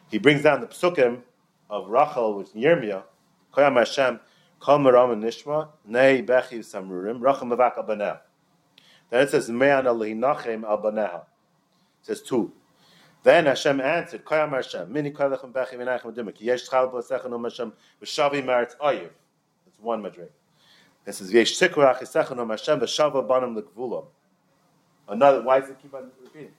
He 0.10 0.18
brings 0.18 0.44
down 0.44 0.62
the 0.62 0.68
Psukim 0.68 1.22
of 1.70 1.90
Rachel, 1.90 2.42
is 2.42 2.50
Yirmiyah, 2.50 3.04
Koyam 3.54 3.78
Hashem, 3.78 4.20
Kol 4.60 4.80
Maram 4.80 5.14
and 5.14 5.24
Nishma, 5.24 5.70
Nei 5.86 6.22
Bechi 6.22 6.60
Samrurim, 6.60 7.22
Rachel 7.22 7.48
Mavak 7.48 7.78
Abanah. 7.78 8.20
Then 9.10 9.24
it 9.24 9.30
says, 9.30 9.50
Me'an 9.50 9.86
Nachem 9.86 10.64
Al. 10.64 10.86
It 10.88 12.06
says 12.06 12.22
two. 12.22 12.52
Then 13.24 13.46
Hashem 13.46 13.82
answered, 13.82 14.24
Koyam 14.24 14.52
Hashem, 14.52 14.92
Mini 14.92 15.12
Koylechem 15.12 15.52
Bechi 15.52 15.74
V'nachem 15.76 16.14
Dimek, 16.14 16.40
Yesh 16.40 16.70
Chal 16.70 16.90
B'Osechem 16.90 17.26
um 17.26 17.34
Om 17.34 17.44
Hashem, 17.46 17.74
V'shavi 18.02 18.44
Meretz 18.44 18.78
Oyev. 18.78 19.10
That's 19.66 19.80
one 19.80 20.02
madrig. 20.02 20.30
It 21.06 21.14
says, 21.14 21.32
Yesh 21.34 21.58
Tikru 21.60 21.94
Achisechem 21.94 22.34
um 22.34 22.40
Om 22.40 22.50
Hashem, 22.50 22.80
V'shava 22.80 23.28
Banim 23.28 23.56
L'Gvulam. 23.56 24.06
Another, 25.08 25.42
why 25.42 25.60
does 25.60 25.70
it 25.70 25.78
keep 25.82 25.94
on 25.94 26.12
repeating? 26.22 26.52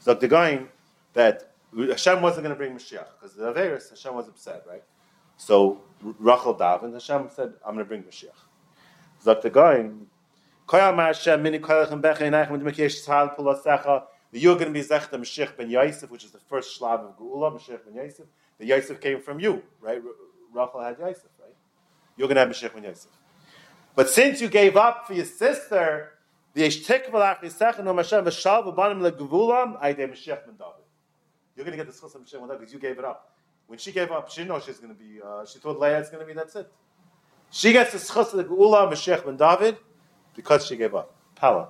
So 0.00 0.14
the 0.14 0.28
going 0.28 0.68
that 1.14 1.52
Hashem 1.76 2.20
wasn't 2.22 2.44
going 2.44 2.54
to 2.54 2.58
bring 2.58 2.74
Mashiach, 2.76 3.06
because 3.18 3.34
the 3.36 3.52
Averis, 3.52 3.90
Hashem 3.90 4.14
was 4.14 4.28
upset, 4.28 4.64
right? 4.68 4.82
So 5.36 5.80
Rachel 6.02 6.54
davened, 6.54 6.92
Hashem 6.94 7.30
said, 7.34 7.54
I'm 7.64 7.74
going 7.74 7.84
to 7.84 7.88
bring 7.88 8.02
Mashiach. 8.02 8.30
The 9.24 9.50
going, 9.50 10.06
you're 10.68 10.80
going 14.56 14.66
to 14.66 14.72
be 14.72 14.82
Zech 14.82 15.10
the 15.10 15.18
Mashiach 15.18 15.56
ben 15.56 15.70
Yosef, 15.70 16.10
which 16.10 16.24
is 16.24 16.32
the 16.32 16.38
first 16.38 16.80
shlav 16.80 17.00
of 17.00 17.18
Geula, 17.18 17.52
Mashiach 17.52 17.84
ben 17.84 17.94
Yosef. 17.94 18.26
The 18.58 18.66
Yosef 18.66 19.00
came 19.00 19.20
from 19.20 19.38
you, 19.38 19.62
right? 19.80 20.02
Rachel 20.52 20.80
had 20.80 20.98
Yosef, 20.98 21.30
right? 21.40 21.54
You're 22.16 22.28
going 22.28 22.36
to 22.36 22.40
have 22.40 22.48
Mashiach 22.48 22.74
ben 22.74 22.84
Yosef. 22.84 23.10
But 23.94 24.10
since 24.10 24.40
you 24.40 24.48
gave 24.48 24.76
up 24.76 25.06
for 25.06 25.14
your 25.14 25.24
sister, 25.24 26.12
the 26.54 26.62
Yeshtik 26.62 27.10
Malach 27.10 27.42
Yisech 27.42 27.82
no 27.84 27.94
Mashem 27.94 28.24
v'shal 28.24 28.64
v'banim 28.64 29.00
Mashiach 29.00 30.46
ben 30.46 30.56
David. 30.58 30.84
You're 31.54 31.64
going 31.64 31.78
to 31.78 31.84
get 31.84 31.86
the 31.86 31.92
schus 31.92 32.14
of 32.14 32.22
Mashiach 32.22 32.40
ben 32.40 32.48
David 32.48 32.60
because 32.60 32.72
you 32.72 32.80
gave 32.80 32.98
it 32.98 33.04
up. 33.04 33.34
When 33.68 33.78
she 33.78 33.92
gave 33.92 34.10
up, 34.10 34.30
she 34.30 34.40
didn't 34.40 34.48
know 34.48 34.60
she's 34.60 34.78
going 34.78 34.94
to 34.94 35.00
be, 35.00 35.20
uh, 35.24 35.44
she 35.44 35.58
thought 35.58 35.78
Leah 35.78 36.00
is 36.00 36.08
going 36.08 36.20
to 36.20 36.26
be, 36.26 36.32
that's 36.32 36.56
it. 36.56 36.72
She 37.50 37.72
gets 37.72 37.92
the 37.92 37.98
schus 37.98 38.32
of 38.32 38.38
the 38.38 38.44
Geula, 38.44 38.90
Mashiach 38.90 39.24
ben 39.24 39.36
David, 39.36 39.76
because 40.36 40.66
she 40.66 40.76
gave 40.76 40.94
up. 40.94 41.12
Pala. 41.34 41.68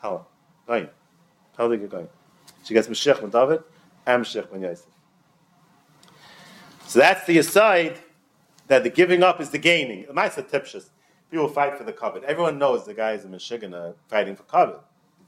Pala. 0.00 0.24
They 0.66 0.88
get 1.58 1.90
going? 1.90 2.08
She 2.64 2.74
gets 2.74 2.88
Mashiach 2.88 3.20
ben 3.20 3.30
David 3.30 3.62
and 4.06 4.24
Mashiach 4.24 4.50
ben 4.50 4.62
Yosef. 4.62 4.86
So 6.86 7.00
that's 7.00 7.26
the 7.26 7.38
aside 7.38 7.98
that 8.68 8.84
the 8.84 8.90
giving 8.90 9.22
up 9.22 9.40
is 9.40 9.50
the 9.50 9.58
gaining. 9.58 10.06
The 10.06 10.12
Maisa 10.12 10.42
Tipshus. 10.48 10.88
People 11.30 11.48
fight 11.48 11.76
for 11.76 11.84
the 11.84 11.92
covet. 11.92 12.22
Everyone 12.24 12.58
knows 12.58 12.86
the 12.86 12.94
guys 12.94 13.24
in 13.24 13.32
Michigan 13.32 13.74
are 13.74 13.94
fighting 14.08 14.36
for 14.36 14.44
covet. 14.44 14.78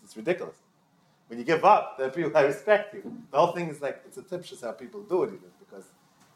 It's 0.05 0.17
ridiculous. 0.17 0.57
When 1.27 1.39
you 1.39 1.45
give 1.45 1.65
up, 1.65 1.99
then 1.99 2.11
people 2.11 2.35
I 2.37 2.43
respect 2.43 2.95
you. 2.95 3.03
The 3.33 3.39
whole 3.39 3.53
thing 3.53 3.69
is 3.69 3.83
like 3.83 4.03
it's 4.07 4.17
a 4.17 4.23
tipshus 4.23 4.63
how 4.63 4.73
people 4.73 5.03
do 5.03 5.25
it 5.25 5.29
even 5.29 5.51
because 5.59 5.85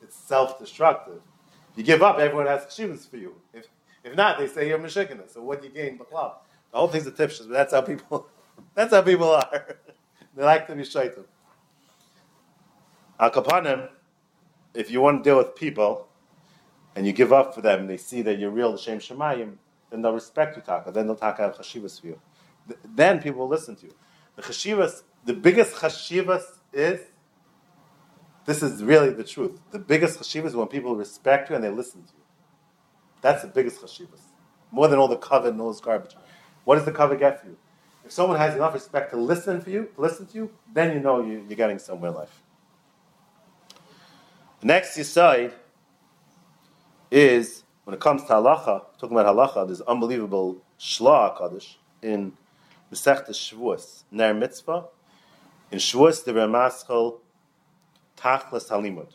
it's 0.02 0.16
self-destructive. 0.16 1.20
You 1.76 1.85
give 1.85 2.02
up, 2.02 2.18
everyone 2.18 2.46
has 2.46 2.64
chivas 2.64 3.09
for 3.09 3.16
you. 3.16 3.35
If 3.55 3.66
if 4.05 4.17
not, 4.17 4.38
they 4.38 4.47
say 4.47 4.69
you're 4.69 4.79
Michigan. 4.79 5.21
So 5.29 5.43
what 5.43 5.62
do 5.62 5.69
you 5.69 5.75
gain? 5.75 5.99
The 5.99 6.05
club. 6.05 6.38
The 6.71 6.79
whole 6.79 6.88
thing's 6.88 7.07
a 7.07 7.12
tipshus, 7.12 7.49
but 7.49 7.51
that's 7.51 7.73
how 7.73 7.83
people 7.83 8.27
that's 8.75 8.93
how 8.93 9.03
people 9.03 9.31
are. 9.31 9.77
they 10.37 10.43
like 10.43 10.67
to 10.67 10.75
be 10.75 10.85
shaitan. 10.85 11.25
Al 13.21 13.31
Kapanim, 13.31 13.88
if 14.75 14.91
you 14.91 15.01
want 15.01 15.23
to 15.23 15.31
deal 15.31 15.38
with 15.38 15.55
people 15.55 16.09
and 16.97 17.07
you 17.07 17.12
give 17.12 17.33
up 17.33 17.55
for 17.55 17.61
them, 17.61 17.87
they 17.87 17.97
see 17.97 18.23
that 18.23 18.38
you're 18.38 18.51
real 18.51 18.77
Shem 18.77 18.99
Shemayim, 18.99 19.55
then 19.91 20.03
they'll 20.03 20.12
respect 20.12 20.57
you, 20.57 20.62
Taka. 20.62 20.91
Then 20.91 21.07
they'll 21.07 21.17
talk 21.17 21.38
out 21.38 21.57
chashivas 21.59 22.01
for 22.01 22.09
you. 22.09 22.21
Then 22.85 23.21
people 23.21 23.41
will 23.41 23.49
listen 23.49 23.77
to 23.77 23.87
you. 23.87 23.95
The 24.37 24.43
chashivas, 24.43 25.03
the 25.25 25.35
biggest 25.35 25.75
chashivas 25.77 26.43
is, 26.73 27.01
this 28.47 28.62
is 28.62 28.83
really 28.83 29.11
the 29.11 29.25
truth. 29.25 29.61
The 29.71 29.79
biggest 29.79 30.19
chashivas 30.19 30.47
is 30.47 30.57
when 30.57 30.69
people 30.69 30.97
respect 30.97 31.51
you 31.51 31.57
and 31.57 31.65
they 31.65 31.71
listen 31.71 32.03
to 32.03 32.12
you. 32.17 32.22
That's 33.23 33.43
the 33.43 33.49
biggest 33.49 33.81
chashivas. 33.81 34.21
More 34.71 34.89
than 34.89 34.99
all 34.99 35.09
the 35.09 35.17
cover 35.17 35.49
and 35.49 35.61
all 35.61 35.73
this 35.73 35.81
garbage. 35.81 36.15
What 36.65 36.77
does 36.77 36.85
the 36.85 36.93
cover 36.93 37.17
get 37.17 37.41
for 37.41 37.47
you? 37.47 37.57
If 38.05 38.13
someone 38.13 38.37
has 38.37 38.55
enough 38.55 38.75
respect 38.75 39.13
to 39.13 39.17
listen 39.17 39.61
for 39.61 39.71
you, 39.71 39.89
to 39.95 40.01
listen 40.01 40.27
to 40.27 40.35
you, 40.35 40.51
then 40.73 40.93
you 40.93 41.01
know 41.01 41.25
you, 41.25 41.45
are 41.51 41.55
getting 41.55 41.79
somewhere 41.79 42.11
in 42.11 42.17
life. 42.17 42.43
The 44.61 44.67
next 44.67 45.03
side 45.05 45.53
is 47.11 47.65
when 47.85 47.95
it 47.95 48.01
comes 48.01 48.23
to 48.23 48.29
halacha, 48.29 48.85
talking 48.99 49.17
about 49.17 49.35
halacha, 49.35 49.67
there's 49.67 49.81
unbelievable 49.83 50.63
shla 50.79 51.37
kaddish 51.37 51.79
in 52.01 52.33
Masechta 52.93 53.31
Shavuos, 53.31 54.05
Ner 54.11 54.35
Mitzvah. 54.35 54.87
In 55.71 55.79
Shavuos, 55.79 56.25
the 56.25 56.33
Ramaschal 56.33 57.21
Tachlas 58.17 58.69
Halimud. 58.69 59.09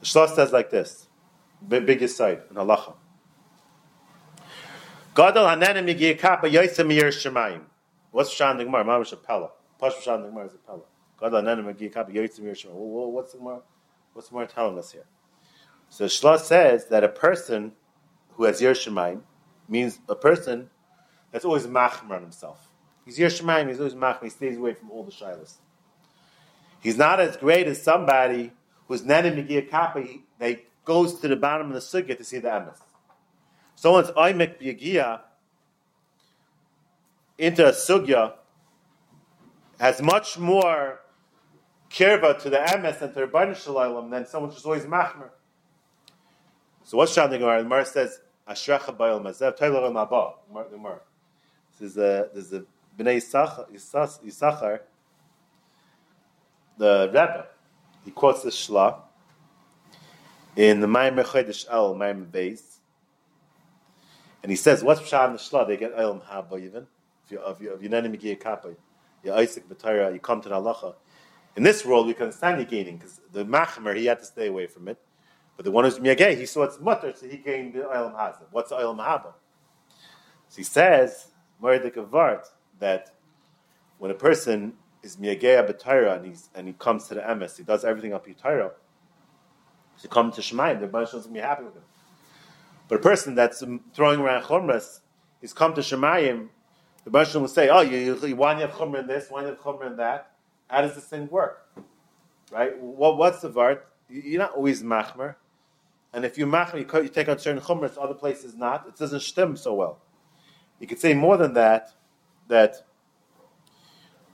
The 0.00 0.06
shla 0.06 0.34
says 0.34 0.52
like 0.52 0.70
this, 0.70 1.06
biggest 1.68 2.16
side 2.16 2.42
in 2.50 2.56
halacha. 2.56 2.94
Gadol 5.14 5.46
hanenem 5.46 5.86
yigir 5.94 6.18
kappa 6.18 6.48
yoysa 6.48 6.84
miyir 6.86 7.08
shemayim. 7.08 7.62
What's 8.10 8.30
Shan 8.30 8.58
the 8.58 8.64
Gemara? 8.64 8.84
Mamash 8.84 9.14
Pella. 9.22 9.50
Pash 9.78 10.02
Shan 10.02 10.22
the 10.22 10.28
Gemara 10.28 10.46
is 10.46 10.54
a. 10.54 10.78
Gadol 11.20 11.42
hanenem 11.42 11.74
yigir 11.74 11.92
kappa 11.92 12.12
yoysa 12.12 12.40
miyir 12.40 12.52
shemayim. 12.52 12.74
What's 12.74 13.32
the 13.32 13.38
Gemara? 13.38 13.60
What's 14.12 14.28
the 14.28 14.32
Gemara 14.32 14.46
telling 14.48 14.78
us 14.78 14.92
here? 14.92 15.06
So 15.88 16.04
Shla 16.06 16.38
says 16.38 16.86
that 16.86 17.02
a 17.02 17.08
person 17.08 17.72
who 18.34 18.44
has 18.44 18.62
Yer 18.62 18.74
Shemayim 18.74 19.22
means 19.68 19.98
a 20.08 20.14
person 20.14 20.70
that's 21.32 21.44
always 21.44 21.66
machmer 21.66 22.12
on 22.12 22.22
himself. 22.22 22.68
He's 23.04 23.18
Yer 23.18 23.28
Shemayim, 23.28 23.68
he's 23.68 23.78
always 23.78 23.94
machmer, 23.94 24.24
he 24.24 24.30
stays 24.30 24.56
away 24.56 24.74
from 24.74 24.90
all 24.92 25.02
the 25.02 25.10
shilas. 25.10 25.54
He's 26.80 26.96
not 26.96 27.20
as 27.20 27.36
great 27.36 27.66
as 27.66 27.82
somebody 27.82 28.52
who's 28.86 29.02
Megir 29.02 29.68
Kappa, 29.68 30.04
that 30.38 30.60
goes 30.90 31.20
to 31.20 31.28
the 31.28 31.36
bottom 31.36 31.66
of 31.70 31.74
the 31.78 31.86
sugya 31.92 32.14
to 32.20 32.24
see 32.30 32.40
the 32.44 32.48
emes 32.58 32.80
someone's 33.82 34.10
oimek 34.24 34.52
biyagia 34.60 35.08
into 37.38 37.62
a 37.66 37.74
sugya 37.86 38.22
has 39.78 40.02
much 40.02 40.38
more 40.38 41.00
kirva 41.90 42.38
to 42.42 42.50
the 42.50 42.58
emes 42.58 43.00
and 43.02 43.14
to 43.14 43.26
the 43.26 43.54
Shalom 43.54 44.10
than 44.10 44.26
someone 44.26 44.50
who's 44.50 44.64
always 44.64 44.84
machmer. 44.84 45.30
So 46.84 46.98
what's 46.98 47.14
the 47.14 47.26
Gemara? 47.26 47.58
The 47.58 47.64
Gemara 47.64 47.86
says, 47.86 48.20
Ashrecha 48.48 48.96
Bayel 48.96 49.22
Mazev, 49.22 49.56
Taylor 49.56 49.90
Mabah, 49.90 50.34
the 50.52 50.76
Gemara. 50.76 51.00
This 51.78 51.92
is 51.92 51.96
a, 51.96 52.28
this 52.34 52.44
is 52.46 52.52
a 52.52 52.64
Bnei 52.98 53.16
Yisachar, 53.74 54.80
the 56.78 57.06
Rebbe. 57.08 57.46
He 58.04 58.10
quotes 58.10 58.42
the 58.42 58.50
Shla 58.50 59.00
in 60.56 60.80
the 60.80 60.86
Maimer 60.86 61.24
Chodesh 61.24 61.66
El, 61.70 61.94
Maimer 61.94 62.26
Beis, 62.26 62.78
and 64.42 64.50
he 64.50 64.56
says, 64.56 64.82
what's 64.82 65.00
Pshat 65.00 65.26
in 65.26 65.32
the 65.34 65.38
Shla? 65.38 65.66
They 65.66 65.76
get 65.76 65.96
Eilam 65.96 66.22
Haba 66.24 66.60
even. 66.62 66.86
If 67.24 67.30
you're, 67.30 67.74
if 67.74 67.82
you're 67.82 67.90
not 67.90 68.04
Megiyah 68.04 68.40
Kappa, 68.40 68.74
you're 69.22 69.36
Isaac 69.36 69.68
B'Torah, 69.68 70.12
you 70.12 70.18
come 70.18 70.40
to 70.40 70.48
the 70.48 70.54
Halacha. 70.54 70.94
In 71.56 71.62
this 71.62 71.84
world, 71.84 72.06
we 72.06 72.14
can 72.14 72.24
understand 72.24 72.60
you 72.60 72.66
gaining, 72.66 72.96
because 72.96 73.20
the 73.32 73.44
Machmer, 73.44 73.96
he 73.96 74.06
had 74.06 74.18
to 74.20 74.24
stay 74.24 74.46
away 74.46 74.66
from 74.66 74.88
it. 74.88 74.98
But 75.56 75.64
the 75.64 75.70
one 75.70 75.84
who's 75.84 75.98
Miyageh, 75.98 76.38
he 76.38 76.46
saw 76.46 76.62
it's 76.62 76.80
mutter, 76.80 77.12
so 77.14 77.28
he 77.28 77.36
gained 77.36 77.74
the 77.74 77.80
Eilam 77.80 78.14
Hazah. 78.14 78.44
What's 78.50 78.72
Eilam 78.72 78.98
Haba? 78.98 79.34
So 80.48 80.56
he 80.56 80.62
says, 80.64 81.28
Mordek 81.62 82.42
that 82.78 83.10
when 83.98 84.10
a 84.10 84.14
person 84.14 84.72
is 85.02 85.16
Miyageh 85.16 85.68
B'Torah 85.68 86.16
and, 86.16 86.26
he's, 86.26 86.48
and 86.54 86.66
he 86.66 86.72
comes 86.72 87.08
to 87.08 87.14
the 87.14 87.20
Emes, 87.20 87.58
he 87.58 87.62
does 87.62 87.84
everything 87.84 88.14
up 88.14 88.26
Torah, 88.40 88.72
he 90.02 90.08
come 90.08 90.32
to 90.32 90.40
Shemayim, 90.40 90.80
the 90.80 90.86
bunch 90.86 91.12
going 91.12 91.24
to 91.24 91.30
be 91.30 91.40
happy 91.40 91.64
with 91.64 91.74
him. 91.74 91.82
But 92.88 92.96
a 92.96 93.02
person 93.02 93.34
that's 93.34 93.62
um, 93.62 93.80
throwing 93.94 94.20
around 94.20 94.42
chumras, 94.44 95.00
he's 95.40 95.52
come 95.52 95.74
to 95.74 95.80
Shemayim, 95.80 96.48
the 97.04 97.10
Baruch 97.10 97.34
will 97.34 97.48
say, 97.48 97.68
oh, 97.68 97.80
you, 97.80 98.18
you, 98.22 98.36
want 98.36 98.58
to 98.60 98.66
have 98.66 98.76
chumra 98.76 99.00
in 99.00 99.06
this, 99.06 99.30
want 99.30 99.46
to 99.46 99.50
have 99.50 99.60
chumra 99.60 99.86
in 99.86 99.96
that. 99.96 100.32
How 100.68 100.82
does 100.82 100.94
this 100.94 101.04
thing 101.04 101.28
work? 101.28 101.66
Right? 102.50 102.78
What, 102.78 103.16
what's 103.16 103.40
the 103.40 103.50
vart? 103.50 103.80
You're 104.08 104.40
not 104.40 104.52
always 104.52 104.82
machmer. 104.82 105.36
And 106.12 106.24
if 106.24 106.36
you 106.36 106.46
machmer, 106.46 106.80
you, 106.80 107.02
you 107.02 107.08
take 107.08 107.28
on 107.28 107.38
certain 107.38 107.62
chumras, 107.62 107.96
other 108.00 108.14
places 108.14 108.54
not. 108.54 108.86
It 108.86 108.96
doesn't 108.96 109.20
stem 109.20 109.56
so 109.56 109.74
well. 109.74 109.98
You 110.78 110.86
could 110.86 110.98
say 110.98 111.14
more 111.14 111.36
than 111.36 111.54
that, 111.54 111.92
that 112.48 112.86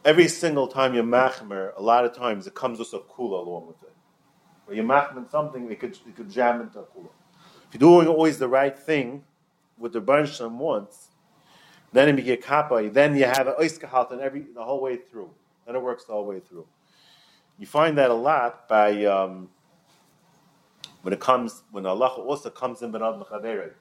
every 0.04 0.28
single 0.28 0.66
time 0.66 0.94
you 0.94 1.02
machmer, 1.02 1.72
a 1.76 1.82
lot 1.82 2.04
of 2.04 2.14
times 2.14 2.46
it 2.46 2.54
comes 2.54 2.78
with 2.78 2.92
a 2.94 2.98
kula 2.98 3.46
along 3.46 3.68
with 3.68 3.82
it. 3.82 3.85
When 4.66 4.76
you 4.76 4.82
machmer 4.82 5.30
something, 5.30 5.70
it 5.70 5.80
could, 5.80 5.92
it 5.92 6.16
could 6.16 6.30
jam 6.30 6.60
into 6.60 6.80
a 6.80 6.82
kula. 6.82 7.08
If 7.68 7.80
you're 7.80 7.90
doing 7.90 8.08
always 8.08 8.38
the 8.38 8.48
right 8.48 8.76
thing, 8.78 9.24
what 9.78 9.92
the 9.92 10.00
Baruch 10.00 10.38
wants, 10.40 11.08
then 11.92 12.16
you 12.16 12.22
get 12.22 12.42
kappa, 12.44 12.90
then 12.90 13.16
you 13.16 13.24
have 13.24 13.46
an 13.46 13.54
oiskahalt 13.58 14.18
every 14.18 14.42
the 14.54 14.62
whole 14.62 14.80
way 14.80 14.96
through. 14.96 15.30
Then 15.64 15.76
it 15.76 15.82
works 15.82 16.04
the 16.04 16.12
whole 16.12 16.26
way 16.26 16.40
through. 16.40 16.66
You 17.58 17.66
find 17.66 17.96
that 17.96 18.10
a 18.10 18.14
lot 18.14 18.68
by 18.68 19.04
um, 19.04 19.48
when 21.02 21.14
it 21.14 21.20
comes 21.20 21.62
when 21.70 21.86
Allah 21.86 22.08
also 22.08 22.50
comes 22.50 22.82
in 22.82 22.92
benad 22.92 23.24
mechaveret. 23.24 23.72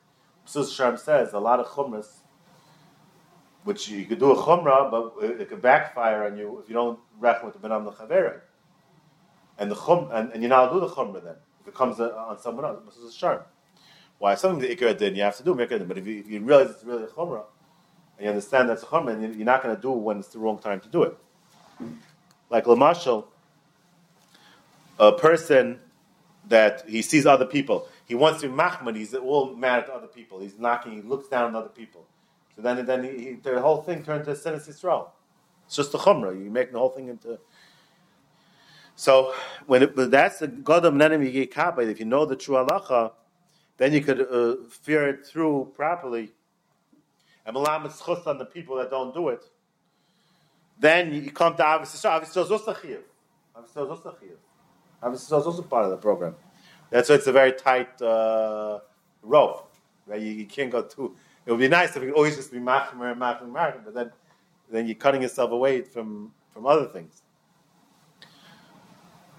Sus 0.45 0.71
Sharm 0.71 0.97
says 0.97 1.33
a 1.33 1.39
lot 1.39 1.59
of 1.59 1.67
chumras, 1.67 2.19
which 3.63 3.89
you 3.89 4.05
could 4.05 4.19
do 4.19 4.31
a 4.31 4.35
chumrah, 4.35 4.89
but 4.89 5.23
it 5.23 5.49
could 5.49 5.61
backfire 5.61 6.25
on 6.25 6.37
you 6.37 6.59
if 6.61 6.69
you 6.69 6.75
don't 6.75 6.99
reckon 7.19 7.47
with 7.47 7.59
the 7.59 7.67
benad 7.67 7.91
mechaveret. 7.91 8.41
And 9.57 9.71
the 9.71 9.75
chum 9.75 10.09
and, 10.11 10.31
and 10.33 10.43
you 10.43 10.49
now 10.49 10.71
do 10.71 10.79
the 10.79 10.87
chumrah 10.87 11.23
then 11.23 11.35
it 11.65 11.73
comes 11.73 11.99
uh, 11.99 12.09
on 12.27 12.39
someone 12.39 12.65
else. 12.65 12.79
this 12.85 12.97
is 12.97 13.15
a 13.15 13.17
Sharm. 13.25 13.43
Why 14.19 14.35
something 14.35 14.59
the 14.59 14.75
ikar 14.75 14.97
din 14.97 15.15
you 15.15 15.23
have 15.23 15.37
to 15.37 15.43
do 15.43 15.55
din, 15.55 15.85
but 15.87 15.97
if 15.97 16.07
you, 16.07 16.19
if 16.19 16.29
you 16.29 16.39
realize 16.39 16.69
it's 16.69 16.83
really 16.83 17.03
a 17.03 17.07
chumrah 17.07 17.43
and 18.17 18.25
you 18.25 18.29
understand 18.29 18.69
that's 18.69 18.83
a 18.83 18.85
chumrah, 18.85 19.19
you're 19.35 19.45
not 19.45 19.63
going 19.63 19.75
to 19.75 19.81
do 19.81 19.91
when 19.91 20.19
it's 20.19 20.29
the 20.29 20.39
wrong 20.39 20.59
time 20.59 20.79
to 20.79 20.89
do 20.89 21.03
it. 21.03 21.17
Like 22.49 22.65
lamashal, 22.65 23.25
a 24.99 25.11
person 25.11 25.79
that 26.47 26.83
he 26.87 27.01
sees 27.01 27.25
other 27.25 27.45
people. 27.45 27.87
He 28.05 28.15
wants 28.15 28.41
to 28.41 28.47
be 28.47 28.53
Mahmud, 28.53 28.95
he's 28.95 29.15
all 29.15 29.55
mad 29.55 29.83
at 29.83 29.89
other 29.89 30.07
people. 30.07 30.39
He's 30.39 30.59
knocking, 30.59 30.93
he 30.93 31.01
looks 31.01 31.27
down 31.27 31.49
at 31.49 31.55
other 31.55 31.69
people. 31.69 32.05
So 32.55 32.61
then, 32.61 32.85
then 32.85 33.03
he, 33.03 33.09
he, 33.09 33.31
the 33.33 33.59
whole 33.59 33.81
thing 33.81 34.03
turned 34.03 34.25
to 34.25 34.31
Sinas 34.31 34.69
Yisrael. 34.69 35.09
It's 35.65 35.75
just 35.75 35.91
the 35.91 35.97
Chumrah. 35.97 36.41
You 36.41 36.49
make 36.49 36.71
the 36.71 36.79
whole 36.79 36.89
thing 36.89 37.09
into. 37.09 37.39
So 38.95 39.34
when 39.65 39.84
it, 39.84 39.95
that's 40.12 40.39
the 40.39 40.47
God 40.47 40.86
of 40.86 40.93
Yigei 40.93 41.89
If 41.89 41.99
you 41.99 42.05
know 42.05 42.25
the 42.25 42.36
true 42.36 42.55
halacha, 42.55 43.12
then 43.77 43.93
you 43.93 44.01
could 44.01 44.21
uh, 44.21 44.55
fear 44.69 45.10
it 45.10 45.25
through 45.25 45.73
properly. 45.75 46.31
And 47.45 47.53
Malam 47.53 47.84
chus 47.84 48.25
on 48.25 48.38
the 48.38 48.45
people 48.45 48.77
that 48.77 48.89
don't 48.89 49.13
do 49.13 49.29
it. 49.29 49.43
Then 50.79 51.13
you 51.13 51.31
come 51.31 51.55
to 51.58 51.75
Avis 51.75 51.95
Yisrael. 51.95 52.17
Avis 52.17 52.29
Yisrael 52.29 52.45
is 52.45 52.51
also 52.51 52.73
chiyuv. 52.73 53.01
Is 53.63 53.77
also 53.77 54.15
chiyuv. 54.21 55.13
Is 55.13 55.31
also 55.31 55.62
part 55.62 55.86
of 55.86 55.91
the 55.91 55.97
program. 55.97 56.36
That's 56.89 57.10
why 57.10 57.15
it's 57.15 57.27
a 57.27 57.31
very 57.31 57.51
tight 57.51 58.01
uh, 58.01 58.79
rope. 59.21 59.71
Right? 60.08 60.21
You, 60.21 60.31
you, 60.31 60.45
can't 60.45 60.71
go 60.71 60.84
too. 60.84 61.15
It 61.45 61.51
would 61.51 61.60
be 61.60 61.67
nice 61.67 61.95
if 61.95 61.97
it 61.97 62.08
could 62.08 62.15
always 62.15 62.36
just 62.36 62.51
be 62.51 62.60
machmer 62.60 63.12
and 63.12 63.21
machmer 63.21 63.43
and 63.43 63.53
machmer, 63.53 63.84
but 63.84 63.93
then, 63.93 64.12
then 64.71 64.88
you're 64.88 64.95
cutting 64.95 65.21
yourself 65.21 65.51
away 65.51 65.81
from, 65.81 66.31
from 66.53 66.65
other 66.65 66.86
things. 66.86 67.21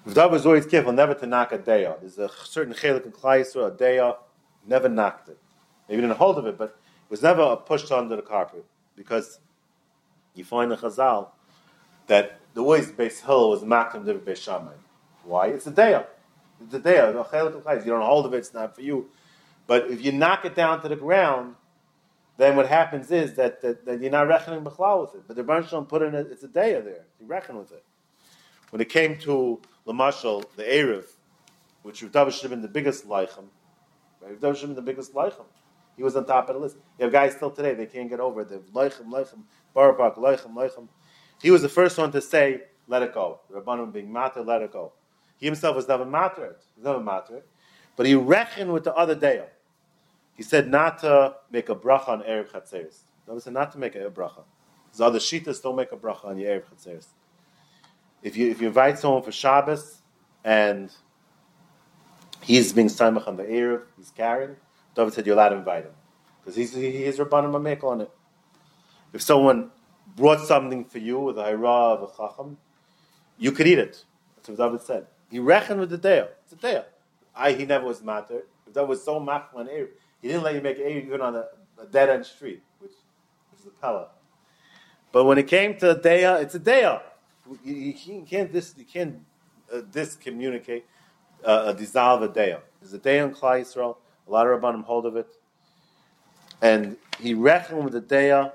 V'dav 0.06 0.30
was 0.30 0.46
always 0.46 0.66
careful 0.66 0.92
never 0.92 1.14
to 1.14 1.26
knock 1.26 1.50
a 1.50 1.58
daya. 1.58 1.98
There's 1.98 2.16
a 2.18 2.30
certain 2.44 2.74
chelik 2.74 3.06
in 3.06 3.12
Klai 3.12 3.40
a 3.40 3.70
daya, 3.72 4.16
never 4.64 4.88
knocked 4.88 5.28
it. 5.28 5.38
Maybe 5.88 6.00
didn't 6.00 6.16
hold 6.16 6.38
of 6.38 6.46
it, 6.46 6.56
but 6.56 6.78
it 7.04 7.10
was 7.10 7.22
never 7.22 7.56
pushed 7.56 7.90
under 7.90 8.14
the 8.14 8.22
carpet 8.22 8.64
because 8.94 9.40
you 10.34 10.44
find 10.44 10.70
in 10.70 10.78
Chazal 10.78 11.30
that 12.06 12.38
the 12.54 12.62
way 12.62 12.84
base 12.84 13.20
hill 13.20 13.50
was 13.50 13.64
makam 13.64 14.04
the 14.04 14.14
Beis 14.14 14.36
Shammai. 14.36 14.74
Why? 15.24 15.48
It's 15.48 15.66
a 15.66 15.72
deya. 15.72 16.06
It's 16.62 16.74
a 16.74 16.80
daya. 16.80 17.12
The 17.12 17.24
chelik 17.24 17.60
deya. 17.60 17.84
You 17.84 17.90
don't 17.90 18.02
hold 18.02 18.26
of 18.26 18.34
it; 18.34 18.38
it's 18.38 18.54
not 18.54 18.76
for 18.76 18.82
you. 18.82 19.08
But 19.66 19.90
if 19.90 20.04
you 20.04 20.12
knock 20.12 20.44
it 20.44 20.54
down 20.54 20.82
to 20.82 20.88
the 20.88 20.94
ground, 20.94 21.56
then 22.36 22.54
what 22.54 22.68
happens 22.68 23.10
is 23.10 23.34
that, 23.34 23.60
that, 23.62 23.84
that 23.84 24.00
you're 24.00 24.12
not 24.12 24.28
reckoning 24.28 24.62
b'chlal 24.62 25.00
with 25.00 25.16
it. 25.16 25.22
But 25.26 25.34
the 25.34 25.42
Rebbe 25.42 25.82
put 25.82 26.02
in 26.02 26.14
it; 26.14 26.28
it's 26.30 26.44
a 26.44 26.48
daya 26.48 26.84
there. 26.84 27.06
You 27.20 27.26
reckon 27.26 27.56
with 27.58 27.72
it. 27.72 27.84
When 28.70 28.80
it 28.80 28.88
came 28.88 29.18
to 29.18 29.60
Lamashal, 29.86 30.44
the 30.56 30.62
Erev, 30.62 31.04
which 31.82 32.02
Rav 32.02 32.32
should 32.32 32.42
have 32.42 32.50
been 32.50 32.62
the 32.62 32.68
biggest 32.68 33.08
leichem, 33.08 33.46
Rav 34.20 34.40
David 34.40 34.56
should 34.56 34.68
have 34.68 34.76
been 34.76 34.84
the 34.84 34.92
biggest 34.92 35.14
leichem. 35.14 35.44
He 35.96 36.02
was 36.02 36.16
on 36.16 36.26
top 36.26 36.48
of 36.48 36.56
the 36.56 36.60
list. 36.60 36.76
You 36.98 37.04
have 37.04 37.12
guys 37.12 37.34
still 37.34 37.50
today, 37.50 37.74
they 37.74 37.86
can't 37.86 38.10
get 38.10 38.20
over 38.20 38.42
it. 38.42 38.48
They're 38.50 38.58
leichem, 38.58 39.06
leichem, 39.06 39.42
barak, 39.72 40.16
leichem, 40.16 40.52
leichem. 40.54 40.88
He 41.40 41.50
was 41.50 41.62
the 41.62 41.68
first 41.68 41.96
one 41.96 42.12
to 42.12 42.20
say, 42.20 42.62
let 42.88 43.02
it 43.02 43.14
go. 43.14 43.40
Rabbanim 43.52 43.92
being 43.92 44.12
matter, 44.12 44.42
let 44.42 44.62
it 44.62 44.72
go. 44.72 44.92
He 45.38 45.46
himself 45.46 45.76
was 45.76 45.88
never 45.88 46.04
matter. 46.04 46.56
He 46.74 46.80
was 46.80 46.84
never 46.84 47.00
matter. 47.00 47.42
But 47.96 48.06
he 48.06 48.14
reckoned 48.14 48.72
with 48.72 48.84
the 48.84 48.94
other 48.94 49.14
day. 49.14 49.44
He 50.34 50.42
said 50.42 50.68
not 50.68 50.98
to 50.98 51.36
make 51.50 51.68
a 51.68 51.74
bracha 51.74 52.08
on 52.08 52.22
Erev 52.22 52.50
Chatzeris. 52.50 52.98
Said 53.40 53.52
not 53.52 53.72
to 53.72 53.78
make 53.78 53.94
a 53.94 54.10
bracha. 54.10 54.44
There's 54.90 55.00
other 55.00 55.18
shitas 55.18 55.62
don't 55.62 55.76
make 55.76 55.92
a 55.92 55.96
bracha 55.96 56.26
on 56.26 56.38
your 56.38 56.60
Erev 56.60 56.64
Chatzeris. 56.64 57.06
If 58.22 58.36
you 58.36 58.50
if 58.50 58.60
you 58.60 58.68
invite 58.68 58.98
someone 58.98 59.22
for 59.22 59.32
Shabbos 59.32 60.02
and 60.44 60.90
he's 62.42 62.72
being 62.72 62.88
samach 62.88 63.28
on 63.28 63.36
the 63.36 63.44
Erev, 63.44 63.82
he's 63.96 64.10
carrying, 64.10 64.56
David 64.94 65.12
said 65.12 65.26
you're 65.26 65.34
allowed 65.34 65.50
to 65.50 65.56
invite 65.56 65.84
him 65.84 65.92
because 66.40 66.56
he's 66.56 66.74
he, 66.74 67.04
he's 67.04 67.18
Rabbanim 67.18 67.52
Mamek 67.52 67.84
on 67.84 68.00
it. 68.02 68.10
If 69.12 69.22
someone 69.22 69.70
brought 70.16 70.40
something 70.40 70.84
for 70.84 70.98
you 70.98 71.20
with 71.20 71.38
a 71.38 71.44
hira 71.44 71.68
of 71.68 72.02
a 72.02 72.16
chacham, 72.16 72.58
you 73.38 73.52
could 73.52 73.66
eat 73.66 73.78
it. 73.78 74.04
That's 74.36 74.48
what 74.48 74.58
David 74.58 74.82
said. 74.82 75.06
He 75.30 75.38
reckoned 75.38 75.80
with 75.80 75.90
the 75.90 75.98
day. 75.98 76.26
It's 76.44 76.52
a 76.52 76.56
day. 76.56 76.84
I 77.34 77.52
he 77.52 77.66
never 77.66 77.86
was 77.86 78.02
matter. 78.02 78.42
If 78.66 78.74
that 78.74 78.86
was 78.86 79.04
so 79.04 79.20
mach 79.20 79.50
on 79.54 79.66
Erev, 79.66 79.88
he 80.22 80.28
didn't 80.28 80.42
let 80.42 80.54
you 80.54 80.60
make 80.60 80.78
Erev 80.78 81.06
even 81.06 81.20
on 81.20 81.36
a, 81.36 81.44
a 81.80 81.86
dead 81.86 82.08
end 82.08 82.24
street, 82.26 82.62
which, 82.78 82.92
which 83.50 83.60
is 83.60 83.66
a 83.66 83.70
pella. 83.70 84.08
But 85.12 85.24
when 85.24 85.38
it 85.38 85.46
came 85.46 85.76
to 85.78 85.90
a 85.90 86.00
day, 86.00 86.24
it's 86.40 86.54
a 86.54 86.58
day 86.58 86.84
you, 87.64 88.24
can't 88.28 88.52
dis, 88.52 88.74
you 88.76 88.84
can't 88.84 89.20
uh, 89.72 89.80
discommunicate 89.92 90.84
uh, 91.44 91.72
dissolve 91.72 92.22
a 92.22 92.28
day. 92.28 92.56
There's 92.80 92.92
a 92.92 93.22
on 93.22 93.34
Klai 93.34 93.60
Yisrael. 93.62 93.96
A 94.26 94.30
lot 94.30 94.46
of 94.46 94.60
rabbanim 94.60 94.84
hold 94.84 95.06
of 95.06 95.16
it, 95.16 95.28
and 96.60 96.96
he 97.20 97.32
reckoned 97.34 97.84
with 97.84 97.92
the 97.92 98.00
day. 98.00 98.28
There 98.28 98.52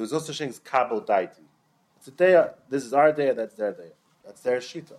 was 0.00 0.14
also 0.14 0.32
thing 0.32 0.48
as 0.48 0.58
kabel. 0.58 1.04
It's 1.08 2.08
a 2.08 2.10
day. 2.10 2.46
This 2.70 2.84
is 2.84 2.94
our 2.94 3.12
day. 3.12 3.32
That's 3.32 3.54
their 3.54 3.72
day. 3.72 3.90
That's 4.24 4.40
their 4.40 4.58
shita. 4.58 4.94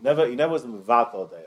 Never, 0.00 0.26
he 0.26 0.36
never 0.36 0.52
was 0.52 0.64
mivatal 0.64 1.30
day. 1.30 1.44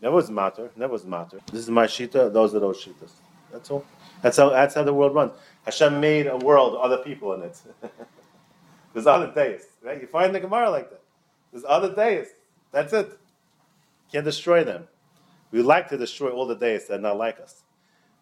Never 0.00 0.14
was 0.14 0.30
matter. 0.30 0.70
Never 0.76 0.92
was 0.92 1.04
matter. 1.04 1.40
This 1.50 1.62
is 1.62 1.70
my 1.70 1.86
shita. 1.86 2.32
Those 2.32 2.54
are 2.54 2.60
those 2.60 2.84
shitas. 2.84 3.10
That's 3.50 3.68
all. 3.72 3.84
That's 4.22 4.36
how. 4.36 4.50
That's 4.50 4.76
how 4.76 4.84
the 4.84 4.94
world 4.94 5.14
runs. 5.16 5.32
Hashem 5.64 6.00
made 6.00 6.28
a 6.28 6.36
world, 6.36 6.76
other 6.80 6.98
people 6.98 7.32
in 7.34 7.42
it. 7.42 7.60
There's 8.92 9.06
other 9.06 9.32
days, 9.32 9.62
right? 9.82 10.00
You 10.00 10.06
find 10.06 10.34
the 10.34 10.40
Gemara 10.40 10.70
like 10.70 10.90
that. 10.90 11.02
There's 11.52 11.64
other 11.68 11.94
days. 11.94 12.28
That's 12.72 12.92
it. 12.92 13.18
Can't 14.12 14.24
destroy 14.24 14.64
them. 14.64 14.88
We 15.50 15.62
like 15.62 15.88
to 15.88 15.98
destroy 15.98 16.30
all 16.30 16.46
the 16.46 16.56
days 16.56 16.88
that 16.88 16.98
are 16.98 17.02
not 17.02 17.16
like 17.16 17.40
us. 17.40 17.62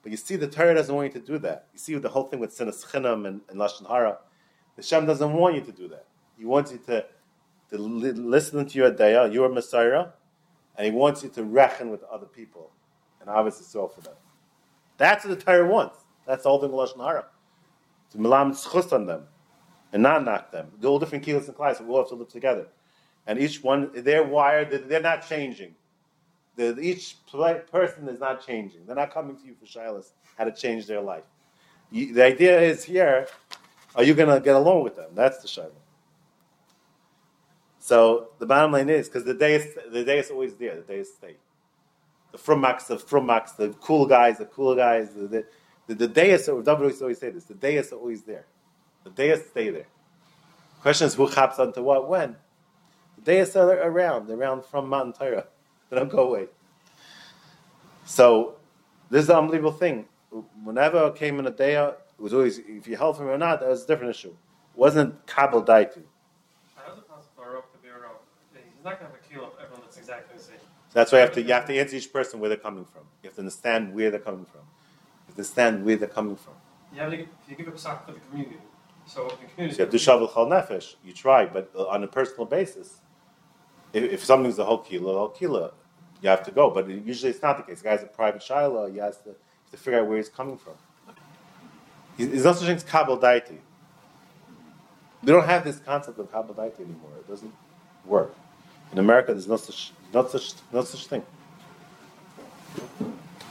But 0.02 0.12
you 0.12 0.16
see, 0.16 0.37
the 0.37 0.46
Torah 0.46 0.74
doesn't 0.74 0.94
want 0.94 1.14
you 1.14 1.20
to 1.20 1.26
do 1.26 1.38
that. 1.38 1.66
You 1.72 1.78
see 1.78 1.94
the 1.96 2.09
whole 2.09 2.24
thing 2.24 2.40
with 2.40 2.57
sinas 2.57 2.87
chinam 2.87 3.26
and, 3.26 3.40
and 3.48 3.59
lashon 3.59 3.88
hara. 3.88 4.18
The 4.76 4.83
Shem 4.83 5.07
doesn't 5.07 5.33
want 5.33 5.57
you 5.57 5.61
to 5.62 5.72
do 5.72 5.88
that. 5.88 6.07
He 6.38 6.44
wants 6.44 6.70
you 6.70 6.78
to, 6.87 7.04
to 7.70 7.78
li- 7.78 8.12
listen 8.12 8.64
to 8.64 8.78
your 8.78 8.92
daya, 8.92 9.33
your 9.33 9.48
Messiah, 9.48 10.07
and 10.76 10.87
he 10.87 10.92
wants 10.92 11.22
you 11.22 11.28
to 11.31 11.42
reckon 11.44 11.90
with 11.90 12.04
other 12.04 12.26
people, 12.26 12.70
and 13.20 13.28
obviously 13.28 13.66
so 13.66 13.88
for 13.88 14.02
them. 14.02 14.14
That's 14.96 15.24
what 15.24 15.37
the 15.37 15.44
Torah 15.44 15.66
wants. 15.66 15.98
That's 16.26 16.46
all 16.46 16.59
the 16.59 16.68
lashon 16.68 17.04
hara. 17.04 17.26
To 18.12 18.18
milam 18.18 18.92
on 18.92 19.07
them 19.07 19.24
and 19.92 20.03
not 20.03 20.24
knock 20.24 20.51
them. 20.53 20.70
They're 20.79 20.90
all 20.90 20.98
different 20.98 21.24
kilos 21.24 21.46
and 21.48 21.57
class, 21.57 21.81
we 21.81 21.88
all 21.88 21.98
have 21.98 22.09
to 22.09 22.14
live 22.14 22.29
together. 22.29 22.66
And 23.27 23.38
each 23.38 23.62
one, 23.62 23.90
they're 23.94 24.24
wired, 24.24 24.88
they're 24.88 25.01
not 25.01 25.29
changing. 25.29 25.74
The, 26.57 26.79
each 26.81 27.16
person 27.70 28.09
is 28.09 28.18
not 28.18 28.44
changing. 28.44 28.87
They're 28.87 28.96
not 28.96 29.12
coming 29.12 29.37
to 29.37 29.46
you 29.46 29.55
for 29.55 29.66
shilas 29.66 30.11
how 30.37 30.44
to 30.44 30.53
change 30.53 30.87
their 30.87 31.01
life. 31.01 31.24
You, 31.90 32.12
the 32.14 32.24
idea 32.24 32.61
is 32.61 32.85
here, 32.85 33.29
are 33.94 34.03
you 34.03 34.14
going 34.14 34.29
to 34.29 34.40
get 34.40 34.57
along 34.57 34.83
with 34.83 34.96
them? 34.96 35.11
That's 35.14 35.38
the 35.38 35.48
shilah. 35.48 35.70
So 37.79 38.31
the 38.38 38.46
bottom 38.46 38.72
line 38.72 38.88
is 38.88 39.09
because 39.09 39.24
the 39.24 39.35
day 39.35 39.55
is 39.55 39.79
the 39.90 40.05
day 40.05 40.18
is 40.18 40.31
always 40.31 40.55
there. 40.57 40.77
The 40.77 40.83
day 40.83 40.98
is 40.98 41.14
stay. 41.14 41.37
The 42.33 42.38
frumax, 42.38 42.87
the 42.87 42.96
frumax, 42.96 43.57
the 43.57 43.70
cool 43.81 44.05
guys, 44.05 44.38
the 44.38 44.44
cool 44.44 44.74
guys. 44.74 45.14
The 45.14 45.27
the, 45.27 45.44
the, 45.87 45.94
the 45.94 46.09
day 46.09 46.33
is 46.33 46.48
always 46.48 47.18
say 47.18 47.31
this. 47.31 47.44
The 47.44 47.55
day 47.55 47.77
is 47.77 47.92
always 47.92 48.22
there. 48.22 48.44
The 49.08 49.28
days 49.28 49.46
stay 49.50 49.70
there. 49.70 49.86
Question 50.82 51.06
is 51.06 51.14
who 51.14 51.30
chaps 51.30 51.58
onto 51.58 51.82
what 51.82 52.08
when? 52.08 52.36
The 53.16 53.22
days 53.22 53.56
are 53.56 53.70
around, 53.70 54.30
around 54.30 54.64
from 54.64 54.88
Mount 54.88 55.18
Torah. 55.18 55.46
They 55.90 55.96
don't 55.96 56.10
go 56.10 56.28
away. 56.28 56.46
So 58.04 58.56
this 59.10 59.24
is 59.24 59.30
an 59.30 59.36
unbelievable 59.36 59.72
thing. 59.72 60.06
Whenever 60.62 61.06
it 61.08 61.16
came 61.16 61.38
in 61.38 61.46
a 61.46 61.50
day, 61.50 61.74
it 61.74 61.98
was 62.18 62.34
always 62.34 62.58
if 62.58 62.86
you 62.86 62.96
held 62.96 63.16
from 63.16 63.26
him 63.26 63.32
or 63.32 63.38
not, 63.38 63.60
that 63.60 63.68
was 63.68 63.84
a 63.84 63.86
different 63.86 64.10
issue. 64.10 64.28
It 64.28 64.78
wasn't 64.78 65.26
Kabul 65.26 65.62
Daitu. 65.62 66.02
How 66.76 66.92
is 66.92 66.98
it 66.98 67.08
possible 67.08 67.32
for 67.34 67.50
a 67.50 67.54
rope 67.54 67.72
to 67.72 67.78
be 67.78 67.88
a 67.88 67.94
rope? 67.94 68.22
He's 68.52 68.84
not 68.84 69.00
going 69.00 69.10
to 69.10 69.16
have 69.16 69.24
a 69.24 69.28
kilo 69.28 69.46
of 69.46 69.52
everyone 69.62 69.82
that's 69.84 69.96
exactly 69.96 70.36
the 70.36 70.42
same. 70.42 70.56
That's 70.92 71.12
why 71.12 71.18
you 71.18 71.24
have 71.24 71.34
to 71.34 71.42
you 71.42 71.52
have 71.52 71.66
to 71.66 71.78
answer 71.78 71.96
each 71.96 72.12
person 72.12 72.40
where 72.40 72.48
they're 72.48 72.58
coming 72.58 72.84
from. 72.84 73.02
You 73.22 73.28
have 73.28 73.34
to 73.34 73.40
understand 73.40 73.94
where 73.94 74.10
they're 74.10 74.20
coming 74.20 74.44
from. 74.44 74.60
You 74.60 75.26
have 75.26 75.34
to 75.34 75.40
understand 75.40 75.84
where 75.84 75.96
they're 75.96 76.08
coming 76.08 76.36
from. 76.36 76.54
You 76.94 77.00
have 77.00 77.10
to, 77.10 77.18
if 77.18 77.28
you 77.48 77.56
give 77.56 77.68
a 77.68 77.78
sock 77.78 78.06
to 78.06 78.12
the 78.12 78.20
community, 78.20 78.56
so 79.08 79.32
you 79.58 79.68
have 79.68 79.90
to 79.90 79.96
shavel 79.96 80.32
chal 80.32 80.46
nefesh. 80.46 80.94
You 81.04 81.12
try, 81.12 81.46
but 81.46 81.70
on 81.74 82.04
a 82.04 82.06
personal 82.06 82.44
basis, 82.44 83.00
if, 83.92 84.04
if 84.04 84.24
something's 84.24 84.58
a 84.58 84.64
whole 84.64 84.78
kilo, 84.78 85.16
whole 85.16 85.28
kilo, 85.30 85.72
you 86.22 86.28
have 86.28 86.44
to 86.44 86.50
go. 86.50 86.70
But 86.70 86.88
usually 86.88 87.30
it's 87.30 87.42
not 87.42 87.56
the 87.56 87.62
case. 87.62 87.80
The 87.80 87.88
guy's 87.88 88.02
a 88.02 88.06
private 88.06 88.42
shiloh. 88.42 88.90
He 88.90 88.98
has 88.98 89.16
to, 89.18 89.34
to 89.70 89.76
figure 89.76 90.00
out 90.00 90.06
where 90.06 90.18
he's 90.18 90.28
coming 90.28 90.58
from. 90.58 90.74
He's 92.16 92.44
not 92.44 92.56
such 92.56 92.66
thing 92.66 92.76
as 92.76 92.82
kabel 92.82 93.18
daiti. 93.18 93.58
They 95.22 95.32
don't 95.32 95.46
have 95.46 95.64
this 95.64 95.78
concept 95.78 96.18
of 96.18 96.30
kabel 96.30 96.54
daiti 96.54 96.80
anymore. 96.80 97.12
It 97.18 97.28
doesn't 97.28 97.54
work. 98.04 98.34
In 98.92 98.98
America, 98.98 99.32
there's 99.32 99.48
no 99.48 99.56
such, 99.56 99.92
not 100.12 100.30
such, 100.30 100.54
not 100.72 100.86
such 100.86 101.06
thing. 101.06 101.22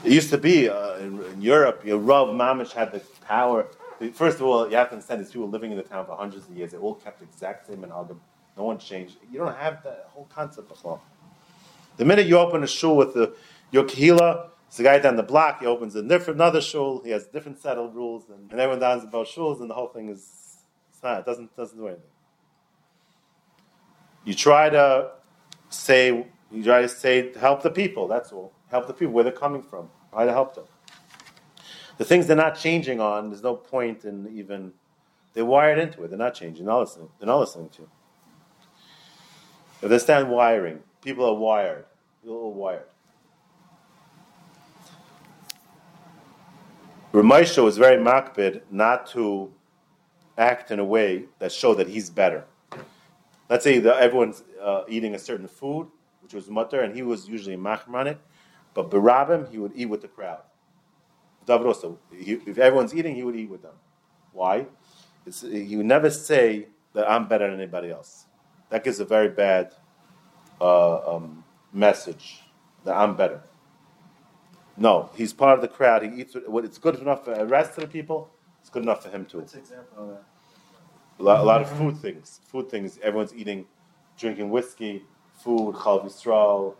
It 0.03 0.11
used 0.11 0.29
to 0.31 0.37
be 0.37 0.69
uh, 0.69 0.97
in, 0.97 1.23
in, 1.23 1.41
Europe. 1.41 1.81
You 1.83 1.91
know, 1.91 1.97
Rav 1.97 2.29
Mamish 2.29 2.71
had 2.71 2.91
the 2.91 2.99
power 3.21 3.67
First 4.13 4.37
of 4.37 4.43
all, 4.43 4.69
you 4.69 4.75
have 4.75 4.87
to 4.89 4.93
understand 4.93 5.21
these 5.21 5.31
people 5.31 5.49
living 5.49 5.71
in 5.71 5.77
the 5.77 5.83
town 5.83 6.05
for 6.05 6.15
hundreds 6.15 6.47
of 6.47 6.55
years. 6.55 6.71
They 6.71 6.77
all 6.77 6.95
kept 6.95 7.19
the 7.19 7.25
exact 7.25 7.67
same 7.67 7.77
minhagim. 7.77 8.19
No 8.55 8.63
one 8.63 8.77
changed. 8.77 9.17
You 9.31 9.39
don't 9.39 9.55
have 9.55 9.83
that 9.83 10.09
whole 10.13 10.27
concept 10.33 10.71
of 10.71 10.83
law. 10.85 10.99
The 11.97 12.05
minute 12.05 12.27
you 12.27 12.37
open 12.37 12.63
a 12.63 12.67
shul 12.67 12.95
with 12.95 13.13
the, 13.13 13.33
your 13.71 13.83
kahila, 13.83 14.49
it's 14.67 14.77
the 14.77 14.83
guy 14.83 14.99
down 14.99 15.15
the 15.15 15.23
block. 15.23 15.61
He 15.61 15.65
opens 15.65 15.95
a 15.95 16.03
different 16.03 16.39
another 16.39 16.61
shul. 16.61 17.01
He 17.03 17.11
has 17.11 17.25
different 17.27 17.59
set 17.59 17.77
of 17.77 17.95
rules, 17.95 18.29
and, 18.29 18.51
and 18.51 18.59
everyone 18.59 18.79
down 18.79 18.99
about 18.99 19.27
shuls, 19.27 19.61
and 19.61 19.69
the 19.69 19.73
whole 19.73 19.87
thing 19.87 20.09
is 20.09 20.57
not. 21.01 21.19
It 21.19 21.25
doesn't 21.25 21.55
doesn't 21.55 21.77
do 21.77 21.87
anything. 21.87 22.03
You 24.25 24.33
try 24.33 24.69
to 24.69 25.11
say 25.69 26.27
You 26.51 26.63
try 26.63 26.81
to 26.81 26.89
say, 26.89 27.33
help 27.37 27.61
the 27.61 27.69
people, 27.69 28.07
that's 28.07 28.31
all. 28.31 28.53
Help 28.69 28.87
the 28.87 28.93
people, 28.93 29.13
where 29.13 29.23
they're 29.23 29.33
coming 29.33 29.61
from. 29.61 29.89
Try 30.11 30.25
to 30.25 30.31
help 30.31 30.55
them. 30.55 30.65
The 31.97 32.05
things 32.05 32.27
they're 32.27 32.35
not 32.35 32.57
changing 32.57 33.01
on, 33.01 33.29
there's 33.29 33.43
no 33.43 33.55
point 33.55 34.05
in 34.05 34.27
even, 34.31 34.73
they're 35.33 35.45
wired 35.45 35.79
into 35.79 36.03
it, 36.03 36.09
they're 36.09 36.17
not 36.17 36.35
changing, 36.35 36.65
they're 36.65 36.73
not 36.73 36.81
listening, 36.81 37.09
they're 37.19 37.27
not 37.27 37.39
listening 37.39 37.69
to. 37.69 37.89
If 39.81 39.89
they 39.89 39.99
stand 39.99 40.29
wiring, 40.29 40.79
people 41.01 41.25
are 41.25 41.33
wired, 41.33 41.85
people 42.21 42.45
are 42.45 42.49
wired. 42.49 42.85
Ramesha 47.13 47.63
was 47.63 47.77
very 47.77 47.97
makbid 47.97 48.61
not 48.69 49.07
to 49.07 49.51
act 50.37 50.69
in 50.69 50.79
a 50.79 50.85
way 50.85 51.25
that 51.39 51.51
showed 51.51 51.75
that 51.75 51.87
he's 51.87 52.09
better. 52.11 52.45
Let's 53.49 53.63
say 53.63 53.79
that 53.79 53.97
everyone's 53.97 54.43
uh, 54.61 54.83
eating 54.87 55.15
a 55.15 55.19
certain 55.19 55.47
food, 55.47 55.87
which 56.21 56.33
was 56.33 56.49
mutter, 56.49 56.81
and 56.81 56.93
he 56.93 57.01
was 57.01 57.27
usually 57.27 57.55
machmer 57.55 58.17
but 58.73 58.91
barabim, 58.91 59.49
he 59.49 59.57
would 59.57 59.71
eat 59.73 59.87
with 59.87 60.01
the 60.01 60.07
crowd. 60.07 60.41
He, 61.47 62.33
if 62.33 62.57
everyone's 62.57 62.93
eating, 62.93 63.15
he 63.15 63.23
would 63.23 63.35
eat 63.35 63.49
with 63.49 63.61
them. 63.61 63.75
Why? 64.33 64.67
It's, 65.25 65.41
he 65.41 65.75
would 65.75 65.85
never 65.85 66.09
say 66.09 66.67
that 66.93 67.09
I'm 67.09 67.27
better 67.27 67.49
than 67.49 67.59
anybody 67.59 67.89
else. 67.91 68.25
That 68.69 68.83
gives 68.83 68.99
a 68.99 69.05
very 69.05 69.29
bad 69.29 69.73
uh, 70.59 71.15
um, 71.15 71.43
message 71.73 72.41
that 72.83 72.95
I'm 72.95 73.15
better. 73.15 73.41
No, 74.75 75.09
he's 75.15 75.33
part 75.33 75.55
of 75.55 75.61
the 75.61 75.67
crowd. 75.67 76.03
He 76.03 76.21
eats 76.21 76.35
what 76.45 76.63
it's 76.63 76.77
good 76.77 76.95
enough 76.95 77.25
for 77.25 77.35
the 77.35 77.45
rest 77.45 77.77
of 77.77 77.81
the 77.81 77.87
people. 77.87 78.29
It's 78.61 78.69
good 78.69 78.83
enough 78.83 79.03
for 79.03 79.09
him 79.09 79.25
too. 79.25 79.39
What's 79.39 79.53
an 79.53 79.61
example 79.61 80.03
of 80.03 80.09
that? 80.09 80.23
A 81.19 81.23
lot, 81.23 81.39
a 81.39 81.43
lot 81.43 81.61
of 81.61 81.69
food 81.77 81.97
things. 81.97 82.41
Food 82.47 82.69
things. 82.69 82.99
Everyone's 83.01 83.33
eating, 83.33 83.65
drinking 84.17 84.49
whiskey, 84.49 85.03
food, 85.33 85.75
chal 85.83 86.01
Yisrael. 86.01 86.75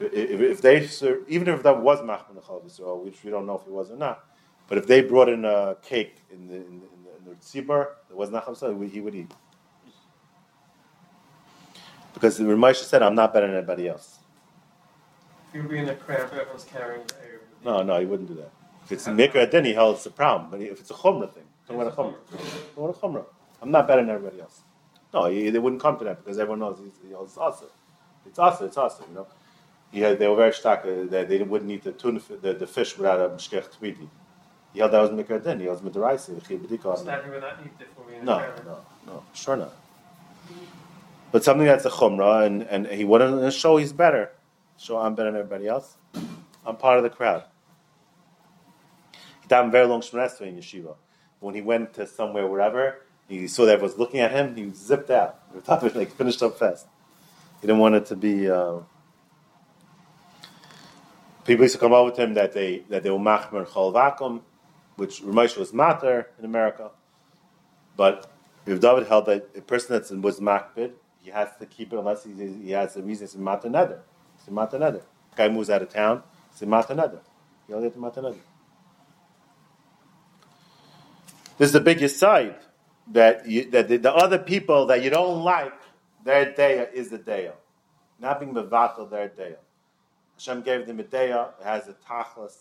If, 0.00 0.40
if 0.40 0.62
they 0.62 0.86
serve, 0.86 1.24
even 1.28 1.48
if 1.48 1.62
that 1.62 1.80
was 1.80 2.00
machman 2.00 2.44
chal 2.46 2.62
Yisrael, 2.64 3.04
which 3.04 3.22
we 3.24 3.30
don't 3.30 3.46
know 3.46 3.56
if 3.56 3.62
it 3.66 3.72
was 3.72 3.90
or 3.90 3.96
not, 3.96 4.24
but 4.68 4.78
if 4.78 4.86
they 4.86 5.00
brought 5.02 5.28
in 5.28 5.44
a 5.44 5.76
cake 5.82 6.16
in 6.30 6.46
the 6.46 6.54
in 6.54 6.60
the, 6.60 6.66
in 6.66 7.04
the, 7.04 7.16
in 7.18 7.24
the 7.24 7.34
tzibur 7.36 7.88
that 8.08 8.16
was 8.16 8.30
not 8.30 8.44
chal 8.44 8.80
he 8.80 9.00
would 9.00 9.14
eat. 9.14 9.32
Because 12.14 12.36
the 12.36 12.44
Ramesha 12.44 12.84
said, 12.84 13.02
"I'm 13.02 13.14
not 13.14 13.32
better 13.32 13.46
than 13.46 13.56
anybody 13.56 13.88
else." 13.88 14.18
If 15.48 15.54
you 15.54 15.68
were 15.68 15.74
in 15.74 15.88
a 15.88 15.94
crowd, 15.94 16.20
everyone's 16.32 16.64
carrying 16.64 17.06
the. 17.06 17.14
No, 17.64 17.82
no, 17.82 17.98
he 17.98 18.06
wouldn't 18.06 18.28
do 18.28 18.34
that. 18.34 18.50
If 18.84 18.92
it's 18.92 19.06
a 19.06 19.10
mikra, 19.10 19.50
then 19.50 19.64
he 19.64 19.74
holds 19.74 20.04
the 20.04 20.10
problem. 20.10 20.50
But 20.50 20.60
if 20.60 20.80
it's 20.80 20.90
a 20.90 20.94
chumrah 20.94 21.32
thing, 21.32 21.44
talking 21.66 21.82
about 21.82 21.92
a 21.92 21.96
chumrah, 21.96 22.14
talking 22.30 22.84
about 22.84 22.96
a 22.96 22.98
chumrah. 22.98 23.24
I'm 23.60 23.70
not 23.70 23.86
better 23.86 24.02
than 24.02 24.10
everybody 24.10 24.40
else. 24.40 24.62
No, 25.12 25.26
he, 25.26 25.50
they 25.50 25.58
wouldn't 25.58 25.82
come 25.82 25.98
to 25.98 26.04
that 26.04 26.24
because 26.24 26.38
everyone 26.38 26.60
knows 26.60 26.78
he's, 26.78 26.92
he 27.06 27.12
holds 27.14 27.36
awesome. 27.36 27.68
It's 28.26 28.38
awesome. 28.38 28.66
It's 28.66 28.76
awesome. 28.76 29.06
You 29.08 29.14
know, 29.16 29.26
he 29.90 30.00
had, 30.00 30.18
they 30.18 30.28
were 30.28 30.36
very 30.36 30.52
stark 30.52 30.80
uh, 30.84 31.04
that 31.10 31.28
they 31.28 31.42
wouldn't 31.42 31.70
eat 31.70 31.82
the 31.82 31.92
tuna, 31.92 32.20
the, 32.42 32.52
the 32.52 32.66
fish 32.66 32.96
without 32.96 33.20
a 33.20 33.28
mishkech 33.30 33.68
tmidi. 33.70 34.08
He 34.72 34.80
held 34.80 34.92
that 34.92 35.00
was 35.00 35.10
mikra. 35.10 35.60
He 35.60 35.66
holds 35.66 35.80
midraisi. 35.80 36.36
It's 36.36 37.04
not 37.04 37.26
even 37.26 37.40
that 37.40 37.58
eat 37.64 37.72
if 37.80 37.88
we're 37.98 38.12
in 38.12 38.22
a 38.22 38.24
No, 38.24 38.38
no, 38.64 38.78
no, 39.06 39.24
sure 39.32 39.56
not. 39.56 39.72
But 41.32 41.44
something 41.44 41.66
that's 41.66 41.84
a 41.84 41.90
chumrah, 41.90 42.46
and, 42.46 42.62
and 42.62 42.86
he 42.86 43.04
wanted 43.04 43.40
to 43.40 43.50
show 43.50 43.76
he's 43.76 43.92
better. 43.92 44.32
Show 44.78 44.98
I'm 44.98 45.14
better 45.14 45.30
than 45.30 45.40
everybody 45.40 45.66
else. 45.66 45.96
I'm 46.64 46.76
part 46.76 46.98
of 46.98 47.02
the 47.02 47.10
crowd. 47.10 47.44
He 49.42 49.48
davened 49.48 49.72
very 49.72 49.86
long 49.86 50.00
Shemon 50.00 50.26
Esrei 50.26 50.48
in 50.48 50.56
yeshiva. 50.56 50.96
When 51.40 51.54
he 51.54 51.60
went 51.60 51.94
to 51.94 52.06
somewhere, 52.06 52.46
wherever, 52.46 53.00
he 53.28 53.48
saw 53.48 53.64
that 53.64 53.72
everyone 53.72 53.90
was 53.90 53.98
looking 53.98 54.20
at 54.20 54.32
him, 54.32 54.54
he 54.54 54.70
zipped 54.74 55.10
out. 55.10 55.40
He 55.54 55.60
thought 55.60 55.82
it 55.82 55.96
like 55.96 56.12
finished 56.12 56.42
up 56.42 56.58
fast. 56.58 56.86
He 57.60 57.66
didn't 57.66 57.80
want 57.80 57.94
it 57.94 58.06
to 58.06 58.16
be. 58.16 58.50
Uh, 58.50 58.80
people 61.48 61.64
used 61.64 61.74
to 61.74 61.80
come 61.80 61.94
over 61.94 62.10
to 62.10 62.22
him 62.22 62.34
that 62.34 62.52
they 62.52 62.84
that 62.90 63.02
they 63.02 63.10
were 63.10 63.18
machmer 63.18 63.66
chol 63.66 63.92
vakum, 63.92 64.42
which 64.96 65.22
Ramesh 65.22 65.56
was 65.56 65.72
mater 65.72 66.28
in 66.38 66.44
America. 66.44 66.90
But 67.96 68.30
if 68.66 68.80
David 68.80 69.08
held 69.08 69.26
that 69.26 69.48
a 69.56 69.62
person 69.62 69.94
that's 69.94 70.10
in 70.10 70.22
was 70.22 70.38
makbid, 70.38 70.92
he 71.22 71.30
has 71.30 71.48
to 71.58 71.66
keep 71.66 71.92
it 71.92 71.98
unless 71.98 72.24
he, 72.24 72.32
he 72.32 72.70
has 72.70 72.96
a 72.96 73.02
reason. 73.02 73.24
It's 73.24 73.34
a 73.34 73.38
mater 73.38 73.68
nether. 73.68 74.02
It's. 74.46 75.02
Guy 75.34 75.48
moves 75.48 75.70
out 75.70 75.82
of 75.82 75.88
town. 75.88 76.22
It's 76.52 76.62
a 76.62 76.66
mater. 76.66 77.20
He 77.66 77.72
only 77.72 77.88
has 77.88 77.96
a 77.96 77.98
mater. 77.98 78.34
This 81.56 81.68
is 81.68 81.72
the 81.72 81.80
biggest 81.80 82.18
side 82.18 82.56
that 83.08 83.48
you, 83.48 83.70
that 83.70 83.88
the, 83.88 83.96
the 83.96 84.14
other 84.14 84.38
people 84.38 84.86
that 84.86 85.02
you 85.02 85.10
don't 85.10 85.42
like, 85.42 85.72
their 86.24 86.52
day 86.52 86.86
is 86.92 87.08
the 87.08 87.18
day. 87.18 87.50
Not 88.20 88.38
being 88.38 88.52
mevatel 88.54 89.10
their 89.10 89.28
day. 89.28 89.56
Hashem 90.38 90.62
gave 90.62 90.86
them 90.86 91.00
a 91.00 91.02
day. 91.02 91.32
It 91.32 91.64
has 91.64 91.88
a 91.88 91.94
tachlis. 92.08 92.56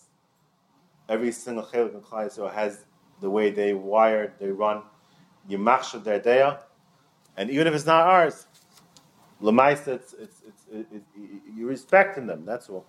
Every 1.07 1.31
single 1.31 1.63
chelik 1.63 1.93
in 1.93 2.01
Klal 2.01 2.25
Yisrael 2.25 2.53
has 2.53 2.85
the 3.21 3.29
way 3.29 3.51
they 3.51 3.73
wired, 3.73 4.33
they 4.39 4.49
run. 4.49 4.81
You 5.47 5.57
machshav 5.57 6.03
their 6.03 6.19
day, 6.19 6.51
and 7.37 7.49
even 7.49 7.67
if 7.67 7.73
it's 7.73 7.85
not 7.85 8.05
ours, 8.05 8.47
lemaisa, 9.41 9.87
it's, 9.87 10.13
it's, 10.13 10.41
it's, 10.45 10.63
it, 10.71 10.87
it, 10.91 11.03
you 11.55 11.67
respecting 11.67 12.27
them. 12.27 12.43
That's 12.45 12.67
all. 12.67 12.85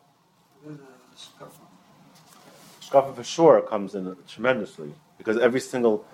Shkafa 2.83 3.15
for 3.15 3.23
sure 3.23 3.61
comes 3.61 3.95
in 3.95 4.17
tremendously 4.27 4.93
because 5.19 5.39
every 5.39 5.61
single 5.61 6.05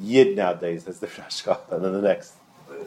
yid 0.00 0.36
nowadays 0.36 0.86
has 0.86 0.98
different 0.98 1.30
shkafa 1.38 1.80
than 1.80 1.92
the 1.92 2.02
next. 2.02 2.34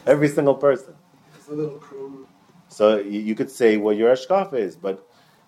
Every 0.06 0.28
single 0.28 0.56
person. 0.56 0.96
It's 1.38 1.48
a 1.48 1.54
little 1.54 1.78
crude. 1.78 2.26
So 2.68 2.98
you, 2.98 3.22
you 3.22 3.36
could 3.36 3.50
say 3.50 3.78
what 3.78 3.96
your 3.96 4.14
ashkafa 4.14 4.56
is, 4.56 4.76
but 4.76 5.08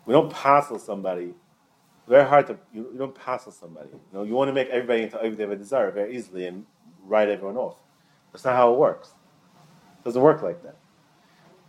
we 0.09 0.13
don't 0.13 0.33
passel 0.33 0.79
somebody. 0.79 1.35
Very 2.07 2.27
hard 2.27 2.47
to 2.47 2.57
you, 2.73 2.89
you 2.91 2.97
don't 2.97 3.13
passel 3.13 3.51
somebody. 3.51 3.89
You 3.91 3.99
know, 4.11 4.23
you 4.23 4.33
want 4.33 4.49
to 4.49 4.53
make 4.53 4.67
everybody 4.69 5.03
into 5.03 5.17
everything 5.21 5.47
they 5.47 5.55
desire 5.55 5.91
very 5.91 6.15
easily 6.15 6.47
and 6.47 6.65
write 7.05 7.29
everyone 7.29 7.57
off. 7.57 7.77
That's 8.33 8.43
not 8.43 8.55
how 8.55 8.73
it 8.73 8.79
works. 8.79 9.09
It 9.99 10.05
doesn't 10.05 10.19
work 10.19 10.41
like 10.41 10.63
that. 10.63 10.77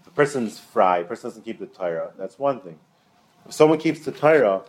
The 0.04 0.10
person's 0.10 0.58
fried, 0.58 1.02
a 1.02 1.08
person 1.08 1.28
doesn't 1.28 1.44
keep 1.44 1.58
the 1.58 1.66
Torah, 1.66 2.12
that's 2.16 2.38
one 2.38 2.60
thing. 2.60 2.78
If 3.44 3.52
someone 3.52 3.78
keeps 3.78 4.06
the 4.06 4.12
Torah, 4.12 4.62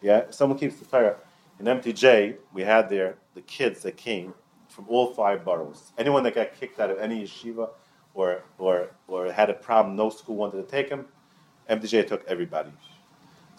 yeah, 0.00 0.22
if 0.22 0.34
someone 0.34 0.58
keeps 0.58 0.80
the 0.80 0.84
Torah, 0.84 1.14
in 1.60 1.66
MTJ, 1.66 2.38
we 2.52 2.62
had 2.62 2.88
there 2.88 3.18
the 3.36 3.42
kids 3.42 3.82
that 3.82 3.96
came 3.96 4.34
from 4.68 4.86
all 4.88 5.14
five 5.14 5.44
boroughs. 5.44 5.92
Anyone 5.96 6.24
that 6.24 6.34
got 6.34 6.58
kicked 6.58 6.80
out 6.80 6.90
of 6.90 6.98
any 6.98 7.22
yeshiva 7.22 7.70
or, 8.14 8.42
or, 8.58 8.90
or 9.06 9.30
had 9.30 9.48
a 9.48 9.54
problem, 9.54 9.94
no 9.94 10.10
school 10.10 10.34
wanted 10.34 10.56
to 10.56 10.68
take 10.68 10.88
him, 10.88 11.06
MTJ 11.70 12.08
took 12.08 12.24
everybody. 12.26 12.72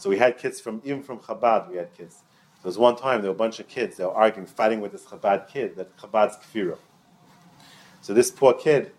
So 0.03 0.09
we 0.09 0.17
had 0.17 0.37
kids 0.37 0.59
from, 0.59 0.81
even 0.83 1.01
from 1.01 1.19
Chabad, 1.19 1.69
we 1.69 1.77
had 1.77 1.93
kids. 1.93 2.23
There 2.61 2.67
was 2.67 2.77
one 2.77 2.97
time, 2.97 3.21
there 3.21 3.31
were 3.31 3.35
a 3.35 3.37
bunch 3.37 3.61
of 3.61 3.69
kids, 3.69 3.95
they 3.95 4.03
were 4.03 4.11
arguing, 4.11 4.45
fighting 4.45 4.81
with 4.81 4.91
this 4.91 5.05
Chabad 5.05 5.47
kid, 5.47 5.77
that 5.77 5.95
Chabad's 5.95 6.35
kfira. 6.35 6.77
So 8.01 8.13
this 8.13 8.29
poor 8.29 8.53
kid, 8.53 8.91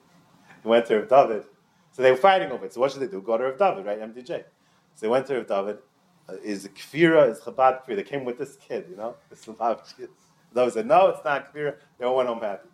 went 0.63 0.87
to 0.87 1.01
Rav 1.01 1.11
David. 1.11 1.45
So 1.93 2.01
they 2.01 2.11
were 2.11 2.17
fighting 2.17 2.51
over 2.51 2.65
it. 2.65 2.73
So 2.73 2.81
what 2.81 2.91
should 2.91 3.03
they 3.03 3.07
do? 3.07 3.21
Go 3.21 3.37
to 3.37 3.45
Rav 3.45 3.59
David, 3.59 3.85
right? 3.85 4.01
MTJ. 4.01 4.29
So 4.29 5.01
they 5.03 5.09
went 5.09 5.27
to 5.27 5.35
Rav 5.37 5.47
David. 5.47 5.79
Uh, 6.27 6.37
is 6.43 6.67
kfira? 6.69 7.29
Is 7.31 7.41
Chabad 7.41 7.85
kfira? 7.85 7.97
They 7.97 8.03
came 8.03 8.25
with 8.25 8.39
this 8.39 8.57
kid, 8.57 8.87
you 8.89 8.97
know, 8.97 9.15
this 9.29 9.45
Lubavitch 9.45 9.95
kid. 9.99 10.09
David 10.55 10.73
said, 10.73 10.87
no, 10.87 11.09
it's 11.09 11.23
not 11.23 11.53
kfira. 11.55 11.75
They 11.99 12.07
all 12.07 12.17
went 12.17 12.31
home 12.31 12.41
happy. 12.41 12.67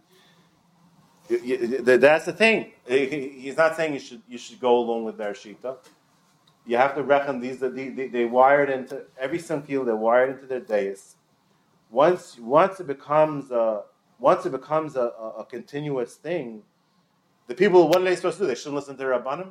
You- 1.28 1.38
you- 1.38 1.78
That's 1.82 2.26
the 2.26 2.32
thing. 2.32 2.74
He- 2.86 3.06
he- 3.06 3.28
He's 3.40 3.56
not 3.56 3.74
saying 3.74 3.92
you 3.92 3.98
should 3.98 4.22
you 4.28 4.38
should 4.38 4.60
go 4.60 4.78
along 4.78 5.02
with 5.02 5.16
their 5.18 5.32
shita. 5.32 5.78
You 6.70 6.76
have 6.76 6.94
to 6.94 7.02
reckon 7.02 7.40
these. 7.40 7.58
They, 7.58 7.88
they, 7.88 8.06
they 8.06 8.24
wired 8.26 8.70
into 8.70 9.02
every 9.18 9.40
single 9.40 9.84
They're 9.84 9.96
wired 9.96 10.30
into 10.30 10.46
their 10.46 10.60
days. 10.60 11.16
Once 11.90 12.38
once 12.38 12.78
it 12.78 12.86
becomes 12.86 13.50
a 13.50 13.82
once 14.20 14.46
it 14.46 14.52
becomes 14.52 14.94
a, 14.94 15.10
a, 15.18 15.28
a 15.40 15.44
continuous 15.44 16.14
thing, 16.14 16.62
the 17.48 17.56
people 17.56 17.88
what 17.88 18.00
are 18.00 18.04
they 18.04 18.14
supposed 18.14 18.38
to 18.38 18.44
do? 18.44 18.46
They 18.46 18.54
shouldn't 18.54 18.76
listen 18.76 18.94
to 18.94 18.98
their 18.98 19.18
rabbanim. 19.18 19.50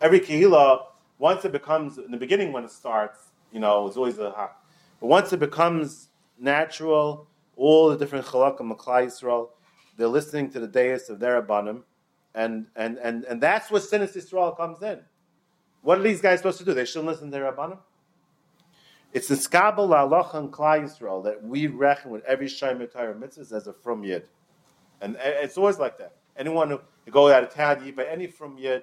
Every 0.00 0.20
kehila, 0.20 0.84
once 1.18 1.44
it 1.44 1.50
becomes 1.50 1.98
in 1.98 2.12
the 2.12 2.16
beginning 2.16 2.52
when 2.52 2.62
it 2.62 2.70
starts, 2.70 3.18
you 3.50 3.58
know, 3.58 3.88
it's 3.88 3.96
always 3.96 4.20
a 4.20 4.30
hak. 4.30 4.56
But 5.00 5.08
once 5.08 5.32
it 5.32 5.40
becomes 5.40 6.10
natural, 6.38 7.26
all 7.56 7.88
the 7.88 7.96
different 7.96 8.24
chalakim 8.24 8.70
of 8.70 8.78
Klal 8.78 9.06
Yisrael, 9.06 9.48
they're 9.96 10.06
listening 10.06 10.52
to 10.52 10.60
the 10.60 10.68
dais 10.68 11.10
of 11.10 11.18
their 11.18 11.42
rabbanim, 11.42 11.82
and 12.36 12.66
and 12.76 12.98
and 12.98 13.24
and 13.24 13.40
that's 13.40 13.68
where 13.68 13.80
Sinas 13.80 14.14
Yisrael 14.16 14.56
comes 14.56 14.80
in. 14.84 15.00
What 15.86 16.00
are 16.00 16.02
these 16.02 16.20
guys 16.20 16.40
supposed 16.40 16.58
to 16.58 16.64
do? 16.64 16.74
They 16.74 16.84
shouldn't 16.84 17.06
listen 17.06 17.30
to 17.30 17.30
their 17.30 17.52
rabbanim. 17.52 17.78
It's 19.12 19.28
the 19.28 19.36
skabel 19.36 19.88
la'alocha 19.88 20.34
and 20.34 20.52
Klal 20.52 20.82
Yisrael 20.82 21.22
that 21.22 21.44
we 21.44 21.68
reckon 21.68 22.10
with 22.10 22.24
every 22.24 22.48
shayim 22.48 22.92
Torah 22.92 23.16
as 23.22 23.68
a 23.68 23.72
from 23.72 24.02
yid, 24.02 24.28
and 25.00 25.16
it's 25.20 25.56
always 25.56 25.78
like 25.78 25.96
that. 25.98 26.16
Anyone 26.36 26.70
who 26.70 26.80
you 27.06 27.12
go 27.12 27.30
out 27.30 27.44
of 27.44 27.54
town, 27.54 27.86
you 27.86 27.92
by 27.92 28.04
any 28.04 28.26
from 28.26 28.58
yid, 28.58 28.82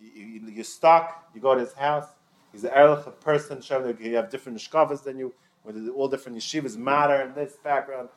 you, 0.00 0.40
you're 0.48 0.64
stuck. 0.64 1.28
You 1.34 1.42
go 1.42 1.54
to 1.54 1.60
his 1.60 1.74
house. 1.74 2.06
He's 2.52 2.64
an 2.64 2.70
erlich 2.70 3.20
person. 3.20 3.60
Shem, 3.60 3.94
You 4.00 4.16
have 4.16 4.30
different 4.30 4.56
shkavas 4.56 5.02
than 5.02 5.18
you. 5.18 5.34
With 5.62 5.90
all 5.94 6.08
different 6.08 6.38
yeshivas 6.38 6.78
matter 6.78 7.20
in 7.20 7.34
this 7.34 7.56
background. 7.62 8.08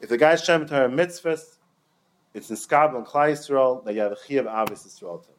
If 0.00 0.08
the 0.08 0.18
guy's 0.18 0.42
shayim 0.42 0.68
Torah 0.68 0.88
mitzvahs, 0.88 1.58
it's 2.34 2.50
in 2.50 2.56
skabel 2.56 2.96
and 2.96 3.06
Klal 3.06 3.30
Yisrael 3.30 3.84
that 3.84 3.94
you 3.94 4.00
have 4.00 4.10
a 4.10 4.16
chiyav 4.16 4.46
avis 4.46 4.82
Yisrael 4.82 5.22
to. 5.22 5.31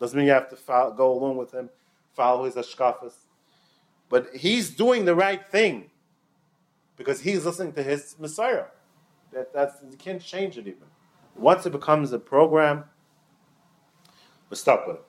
Doesn't 0.00 0.16
mean 0.16 0.26
you 0.26 0.32
have 0.32 0.50
to 0.50 0.56
follow, 0.56 0.92
go 0.92 1.12
along 1.12 1.36
with 1.36 1.52
him, 1.52 1.70
follow 2.12 2.44
his 2.44 2.54
ashkafas. 2.54 3.14
But 4.08 4.34
he's 4.34 4.70
doing 4.70 5.04
the 5.04 5.14
right 5.14 5.44
thing 5.46 5.90
because 6.96 7.20
he's 7.20 7.44
listening 7.44 7.72
to 7.74 7.82
his 7.82 8.16
Messiah. 8.18 8.64
That, 9.32 9.52
that's, 9.52 9.76
you 9.90 9.96
can't 9.96 10.22
change 10.22 10.58
it 10.58 10.66
even. 10.66 10.84
Once 11.36 11.66
it 11.66 11.70
becomes 11.70 12.12
a 12.12 12.18
program, 12.18 12.84
we're 14.50 14.56
stuck 14.56 14.86
with 14.86 14.96
it. 14.96 15.02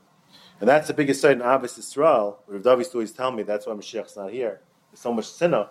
And 0.59 0.69
that's 0.69 0.87
the 0.87 0.93
biggest 0.93 1.21
side 1.21 1.33
in 1.33 1.41
Abbas 1.41 1.77
Israel. 1.77 2.39
Rav 2.47 2.63
David 2.63 2.87
always 2.93 3.11
tell 3.11 3.31
me 3.31 3.43
that's 3.43 3.67
why 3.67 3.73
Mashiach's 3.73 4.15
not 4.15 4.31
here. 4.31 4.61
There's 4.91 5.01
so 5.01 5.13
much 5.13 5.25
sinner. 5.25 5.67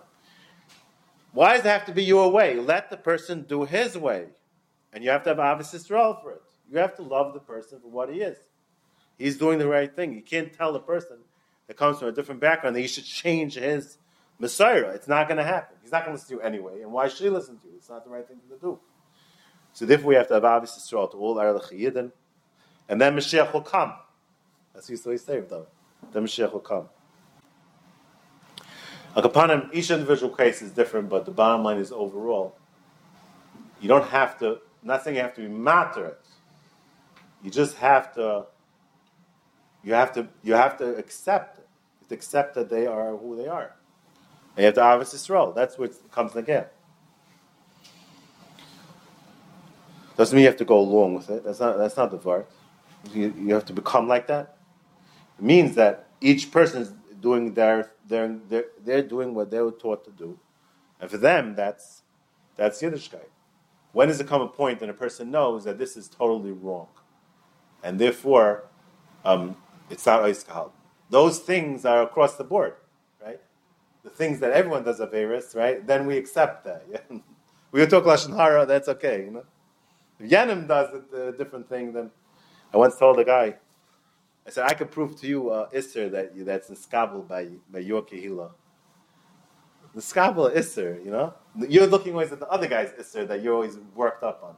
Why 1.33 1.57
does 1.57 1.65
it 1.65 1.69
have 1.69 1.87
to 1.87 1.93
be 1.93 2.05
your 2.05 2.31
way? 2.31 2.55
Let 2.57 2.91
the 2.91 2.97
person 2.97 3.43
do 3.49 3.65
his 3.65 3.97
way. 3.97 4.27
And 4.93 5.03
you 5.03 5.11
have 5.11 5.25
to 5.25 5.31
have 5.31 5.39
Abbas 5.39 5.75
Israel 5.75 6.19
for 6.23 6.33
it. 6.33 6.43
You 6.71 6.79
have 6.79 6.95
to 6.97 7.03
love 7.03 7.35
the 7.35 7.41
person 7.41 7.81
for 7.81 7.89
what 7.89 8.12
he 8.12 8.21
is. 8.21 8.39
He's 9.19 9.37
doing 9.37 9.59
the 9.59 9.69
right 9.69 9.95
thing. 9.95 10.12
You 10.12 10.23
can't 10.23 10.53
tell 10.53 10.75
a 10.75 10.81
person 10.81 11.19
that 11.67 11.77
comes 11.77 11.99
from 11.99 12.09
a 12.09 12.12
different 12.12 12.41
background 12.41 12.77
that 12.77 12.81
he 12.81 12.87
should 12.87 13.05
change 13.05 13.55
his 13.55 13.99
Messiah. 14.39 14.91
It's 14.91 15.09
not 15.09 15.29
going 15.29 15.39
to 15.39 15.45
happen. 15.45 15.77
He's 15.83 15.93
not 15.93 16.05
going 16.05 16.17
to 16.17 16.21
listen 16.21 16.37
to 16.37 16.43
you 16.43 16.49
anyway. 16.49 16.83
And 16.83 16.93
why 16.93 17.09
should 17.09 17.25
he 17.25 17.31
listen 17.31 17.59
to 17.59 17.69
you? 17.69 17.75
It's 17.77 17.89
not 17.89 18.05
the 18.05 18.11
right 18.11 18.27
thing 18.27 18.39
to 18.51 18.57
do. 18.59 18.79
So 19.73 19.87
therefore, 19.87 20.09
we 20.09 20.15
have 20.17 20.29
to 20.29 20.35
have 20.35 20.45
Abbas 20.45 20.77
Israel 20.77 21.09
to 21.09 21.17
all 21.17 21.39
our 21.39 21.55
Yidden. 21.55 22.12
And 22.89 23.01
then 23.01 23.17
Mashiach 23.17 23.53
will 23.53 23.62
come. 23.62 23.95
That's 24.75 24.89
what 24.89 25.11
he's 25.12 25.23
saying, 25.25 25.47
though. 25.49 25.67
Then 26.12 26.25
Mashiach 26.25 26.53
will 26.53 26.61
come. 26.61 26.89
Like 29.17 29.69
each 29.73 29.91
individual 29.91 30.35
case 30.35 30.61
is 30.61 30.73
different, 30.73 31.09
but 31.09 31.25
the 31.25 31.31
bottom 31.31 31.65
line 31.65 31.79
is 31.79 31.93
overall, 31.93 32.57
you 33.81 33.89
don't 33.89 34.09
have 34.09 34.39
to, 34.41 34.59
not 34.83 35.05
saying 35.05 35.17
you 35.17 35.23
have 35.23 35.35
to 35.35 35.43
be 35.43 35.49
matter 35.49 36.07
it. 36.07 36.21
You 37.43 37.51
just 37.51 37.77
have 37.77 38.12
to, 38.15 38.47
you 39.85 39.95
have 39.95 40.12
to, 40.14 40.28
you 40.43 40.55
have 40.55 40.78
to 40.78 40.97
accept 40.97 41.59
it. 41.59 41.68
Have 42.03 42.12
accept 42.12 42.55
that 42.55 42.68
they 42.68 42.87
are 42.87 43.16
who 43.16 43.37
they 43.37 43.49
are. 43.49 43.74
And 44.57 44.59
you 44.59 44.64
have 44.66 44.74
to 44.74 44.82
obviously 44.82 45.35
role. 45.35 45.53
That's 45.53 45.78
what 45.78 45.93
comes 46.11 46.32
in 46.32 46.39
again. 46.41 46.66
Doesn't 50.16 50.37
mean 50.37 50.45
you 50.45 50.49
have 50.49 50.59
to 50.59 50.64
go 50.64 50.78
along 50.78 51.14
with 51.14 51.30
it. 51.30 51.45
That's 51.45 51.61
not, 51.61 51.76
that's 51.76 51.97
not 51.97 52.11
the 52.11 52.18
part. 52.18 52.49
You, 53.12 53.35
you 53.37 53.55
have 53.55 53.64
to 53.66 53.72
become 53.72 54.07
like 54.07 54.26
that. 54.28 54.57
It 55.39 55.45
means 55.45 55.74
that 55.74 56.09
each 56.20 56.53
person 56.53 56.82
is 56.82 56.93
doing 57.20 57.55
their, 57.55 57.91
their, 58.07 58.28
their, 58.49 58.64
they're 58.85 59.03
doing 59.03 59.35
what 59.35 59.51
they 59.51 59.61
were 59.61 59.72
taught 59.72 60.05
to 60.05 60.11
do. 60.12 60.39
And 61.01 61.11
for 61.11 61.16
them, 61.16 61.57
that's, 61.57 62.03
that's 62.55 62.80
Yiddishkeit. 62.80 63.26
When 63.93 64.09
does 64.09 64.20
it 64.20 64.26
come 64.26 64.43
a 64.43 64.49
point 64.49 64.80
that 64.80 64.89
a 64.89 64.95
person 64.95 65.30
knows 65.30 65.64
that 65.64 65.78
this 65.78 65.97
is 65.97 66.09
totally 66.09 66.53
wrong? 66.53 66.89
And 67.82 67.99
therefore, 67.99 68.64
um, 69.24 69.57
it's 69.91 70.07
not 70.07 70.22
Oiskal. 70.22 70.70
Those 71.11 71.39
things 71.39 71.85
are 71.85 72.03
across 72.03 72.37
the 72.37 72.45
board, 72.45 72.74
right? 73.22 73.41
The 74.03 74.11
things 74.11 74.41
that 74.41 74.53
everyone 74.53 74.85
does 74.85 75.01
Averis, 75.01 75.55
right? 75.55 75.87
Then 75.87 76.07
we 76.07 76.16
accept 76.16 76.64
that. 76.64 76.85
We 77.74 77.85
talk 77.87 78.05
Lashon 78.05 78.37
Hara, 78.37 78.66
that's 78.66 78.89
okay, 78.89 79.24
you 79.24 79.32
know? 79.32 79.45
If 80.20 80.30
Yanim 80.30 80.68
does 80.68 80.91
a, 81.12 81.30
a 81.30 81.32
different 81.32 81.68
thing, 81.68 81.93
then 81.93 82.12
I 82.72 82.76
once 82.76 82.97
told 82.97 83.18
a 83.18 83.24
guy, 83.24 83.57
I 84.47 84.51
said, 84.51 84.66
I 84.68 84.74
could 84.74 84.93
prove 84.93 85.18
to 85.20 85.26
you 85.26 85.51
uh, 85.51 85.68
Isser 85.70 86.09
that 86.12 86.30
that's 86.47 86.70
Niskabel 86.70 87.26
by, 87.26 87.49
by 87.68 87.80
your 87.80 88.03
Kehillah. 88.03 88.53
Niskabel 89.97 90.55
Isser, 90.55 91.05
you 91.05 91.11
know? 91.11 91.35
You're 91.68 91.89
looking 91.89 92.12
always 92.12 92.30
at 92.30 92.39
the 92.39 92.47
other 92.49 92.68
guy's 92.68 92.91
Isser 92.91 93.26
that 93.26 93.43
you're 93.43 93.55
always 93.55 93.76
worked 93.97 94.22
up 94.22 94.45
on. 94.45 94.55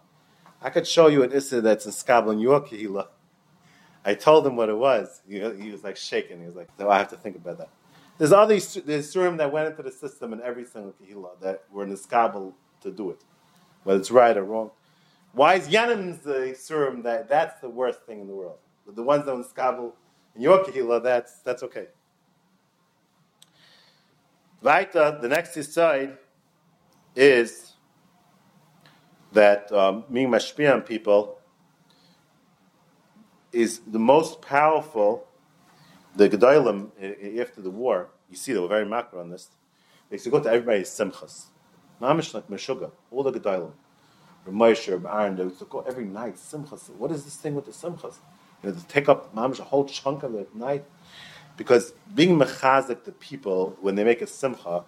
I 0.61 0.69
could 0.69 0.87
show 0.87 1.07
you 1.07 1.23
an 1.23 1.31
Isser 1.31 1.63
that's 1.63 1.87
Niskabel 1.87 2.35
in 2.35 2.41
your 2.41 2.61
Kehillah. 2.61 3.09
I 4.07 4.15
told 4.15 4.47
him 4.47 4.55
what 4.55 4.69
it 4.69 4.77
was. 4.77 5.21
He, 5.29 5.41
he 5.61 5.73
was 5.73 5.83
like 5.83 5.97
shaking. 5.97 6.39
He 6.39 6.47
was 6.47 6.55
like, 6.55 6.69
no, 6.79 6.89
I 6.89 6.97
have 6.99 7.09
to 7.09 7.17
think 7.17 7.35
about 7.35 7.59
that. 7.59 7.71
There's 8.19 8.33
all 8.33 8.47
these 8.47 8.75
there's 8.75 9.13
surim 9.13 9.37
that 9.39 9.53
went 9.53 9.67
into 9.69 9.83
the 9.83 9.91
system 9.91 10.33
in 10.33 10.41
every 10.41 10.65
single 10.65 10.95
Kehillah 11.03 11.41
that 11.43 11.65
were 11.73 11.83
in 11.83 11.91
the 11.91 11.97
Niskabel 11.97 12.55
to 12.83 12.91
do 12.91 13.11
it, 13.11 13.23
whether 13.83 13.99
it's 13.99 14.13
right 14.13 14.37
or 14.37 14.45
wrong. 14.45 14.71
Why 15.33 15.57
is 15.57 15.69
Yanim's 15.69 16.21
the 16.21 16.57
surim 16.57 17.03
that 17.03 17.29
that's 17.29 17.61
the 17.61 17.69
worst 17.69 18.03
thing 18.07 18.21
in 18.21 18.29
the 18.29 18.35
world? 18.35 18.59
But 18.87 18.95
the 18.95 19.03
ones 19.03 19.27
that 19.27 19.33
are 19.33 19.43
Niskabel 19.43 19.93
in 20.37 20.41
your 20.41 20.65
Kehillah, 20.65 21.03
that's, 21.03 21.41
that's 21.41 21.65
okay. 21.65 21.89
Vaita, 24.65 25.21
the 25.21 25.29
next 25.29 25.61
side 25.65 26.17
is 27.15 27.73
that 29.33 29.71
um, 29.73 30.05
being 30.11 30.31
mashpia 30.31 30.73
on 30.73 30.83
people 30.83 31.36
is 33.57 33.81
the 33.87 33.99
most 33.99 34.43
powerful. 34.43 35.27
The 36.15 36.29
Gedolim 36.29 36.79
after 37.41 37.61
the 37.61 37.71
war, 37.71 38.09
you 38.31 38.37
see 38.37 38.53
they 38.53 38.59
were 38.59 38.69
very 38.69 38.87
macro 38.87 39.21
on 39.21 39.31
this. 39.31 39.49
They 40.09 40.15
used 40.15 40.25
to 40.25 40.31
go 40.31 40.41
to 40.41 40.49
everybody's 40.49 40.89
simchas, 40.89 41.47
mamish 42.01 42.33
like 42.33 42.49
meshuga, 42.49 42.91
all 43.11 43.23
the 43.23 43.33
Gedolim, 43.33 43.73
Ramosher, 44.47 45.01
Aaron. 45.07 45.37
They 45.37 45.45
used 45.45 45.59
to 45.59 45.67
go 45.67 45.81
every 45.81 46.05
night 46.05 46.37
simchas. 46.37 46.91
What 46.91 47.11
is 47.11 47.25
this 47.25 47.37
thing 47.37 47.55
with 47.55 47.67
the 47.67 47.73
simchas? 47.73 48.17
You 48.63 48.71
know, 48.71 48.77
to 48.77 48.87
take 48.87 49.09
up 49.09 49.35
mamish 49.35 49.61
a 49.61 49.65
whole 49.65 49.85
chunk 49.85 50.23
of 50.23 50.33
the 50.33 50.47
night, 50.55 50.85
because 51.57 51.93
being 52.15 52.39
mechazik 52.39 53.05
the 53.05 53.13
people 53.13 53.77
when 53.81 53.95
they 53.97 54.05
make 54.05 54.23
a 54.23 54.27
simcha 54.27 54.85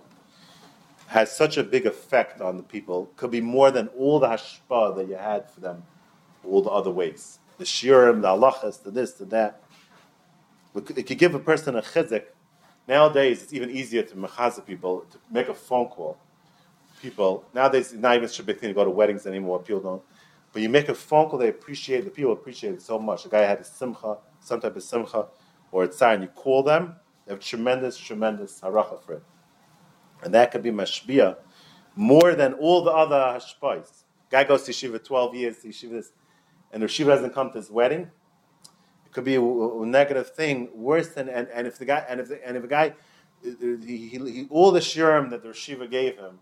has 1.09 1.35
such 1.35 1.57
a 1.57 1.64
big 1.64 1.85
effect 1.87 2.41
on 2.41 2.57
the 2.59 2.62
people. 2.62 3.11
Could 3.16 3.31
be 3.31 3.41
more 3.41 3.71
than 3.71 3.89
all 3.89 4.19
the 4.19 4.29
hashpa 4.29 4.97
that 4.97 5.09
you 5.09 5.16
had 5.16 5.51
for 5.51 5.61
them, 5.61 5.85
all 6.45 6.62
the 6.62 6.71
other 6.71 6.91
ways. 6.91 7.39
The 7.59 7.64
shirim, 7.64 8.22
the 8.22 8.28
halachas, 8.28 8.82
the 8.82 8.90
this, 8.90 9.12
the 9.12 9.24
that. 9.26 9.62
It 10.74 11.06
could 11.06 11.18
give 11.18 11.34
a 11.34 11.38
person 11.38 11.76
a 11.76 11.82
chizik. 11.82 12.24
Nowadays, 12.86 13.42
it's 13.42 13.52
even 13.52 13.70
easier 13.70 14.02
to 14.02 14.14
mechazik 14.14 14.64
people 14.64 15.04
to 15.11 15.18
make 15.30 15.48
a 15.48 15.54
phone 15.54 15.88
call. 15.88 16.16
People 17.02 17.44
nowadays, 17.52 17.92
not 17.92 18.16
even 18.16 18.28
should 18.28 18.46
be 18.46 18.54
to 18.54 18.72
go 18.72 18.84
to 18.84 18.90
weddings 18.90 19.26
anymore. 19.26 19.61
People 19.61 19.80
don't. 19.80 20.02
But 20.52 20.62
you 20.62 20.68
make 20.68 20.88
a 20.88 20.94
phone 20.94 21.28
call, 21.28 21.38
they 21.38 21.48
appreciate 21.48 22.04
the 22.04 22.11
people 22.11 22.32
appreciate 22.32 22.74
it 22.74 22.82
so 22.82 22.98
much. 22.98 23.26
A 23.26 23.28
guy 23.28 23.42
had 23.42 23.61
a 23.61 23.64
simcha, 23.64 24.18
some 24.40 24.61
type 24.61 24.76
of 24.76 24.82
simcha, 24.82 25.26
or 25.70 25.84
a 25.84 26.04
and 26.06 26.22
you 26.22 26.28
call 26.28 26.62
them, 26.62 26.96
they 27.26 27.32
have 27.34 27.40
tremendous, 27.40 27.98
tremendous 27.98 28.61
haracha 28.61 29.02
for 29.02 29.14
it. 29.14 29.22
And 30.22 30.32
that 30.34 30.50
could 30.50 30.62
be 30.62 30.70
mashbia 30.70 31.36
more 31.94 32.34
than 32.34 32.54
all 32.54 32.84
the 32.84 32.90
other 32.90 33.16
hashpais. 33.16 34.04
Guy 34.30 34.44
goes 34.44 34.62
to 34.64 34.72
Shiva 34.72 34.98
12 34.98 35.34
years, 35.34 35.59
to 35.59 35.68
Yeshiva, 35.68 36.04
and 36.73 36.83
the 36.83 36.89
Shiva 36.89 37.12
hasn't 37.12 37.35
come 37.35 37.51
to 37.51 37.59
his 37.59 37.71
wedding. 37.71 38.11
It 39.07 39.12
could 39.12 39.25
be 39.25 39.37
a, 39.37 39.43
a 39.43 39.87
negative 39.87 40.31
thing, 40.31 40.69
worse 40.75 41.09
than, 41.09 41.29
and, 41.29 41.49
and 41.49 41.66
if 41.66 41.79
the 41.79 41.85
guy, 41.85 42.05
and 42.09 42.21
if, 42.21 42.29
the, 42.29 42.47
and 42.47 42.57
if 42.57 42.64
a 42.64 42.69
guy, 42.69 42.95
he, 43.43 43.77
he, 43.85 44.09
he, 44.09 44.47
all 44.51 44.71
the 44.71 44.81
shirim 44.81 45.31
that 45.31 45.43
the 45.43 45.55
Shiva 45.55 45.87
gave 45.87 46.16
him, 46.19 46.39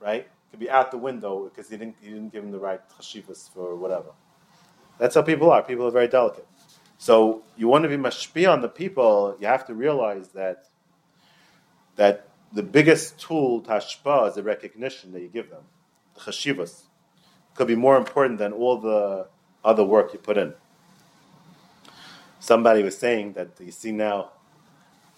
right, 0.00 0.28
could 0.50 0.60
be 0.60 0.70
out 0.70 0.90
the 0.90 0.98
window 0.98 1.44
because 1.44 1.68
he 1.68 1.76
didn't, 1.76 1.96
he 2.00 2.10
didn't 2.10 2.32
give 2.32 2.44
him 2.44 2.52
the 2.52 2.58
right 2.58 2.80
chashivas 2.90 3.52
for 3.52 3.74
whatever. 3.74 4.12
That's 4.98 5.14
how 5.14 5.22
people 5.22 5.50
are. 5.50 5.62
People 5.62 5.86
are 5.86 5.90
very 5.90 6.08
delicate. 6.08 6.46
So 6.98 7.42
you 7.56 7.68
want 7.68 7.82
to 7.82 7.88
be 7.88 7.96
mashpi 7.96 8.50
on 8.50 8.60
the 8.60 8.68
people, 8.68 9.36
you 9.40 9.46
have 9.46 9.66
to 9.66 9.74
realize 9.74 10.28
that 10.28 10.68
that 11.96 12.28
the 12.52 12.62
biggest 12.62 13.20
tool 13.20 13.60
tashpa 13.62 14.28
is 14.28 14.34
the 14.36 14.42
recognition 14.42 15.12
that 15.12 15.20
you 15.20 15.28
give 15.28 15.50
them. 15.50 15.64
The 16.14 16.20
chashivas 16.20 16.84
could 17.54 17.66
be 17.66 17.74
more 17.74 17.96
important 17.96 18.38
than 18.38 18.52
all 18.52 18.78
the 18.78 19.26
other 19.64 19.84
work 19.84 20.12
you 20.12 20.18
put 20.18 20.36
in. 20.36 20.52
Somebody 22.40 22.82
was 22.82 22.96
saying 22.98 23.32
that 23.34 23.48
you 23.58 23.70
see 23.72 23.92
now, 23.92 24.30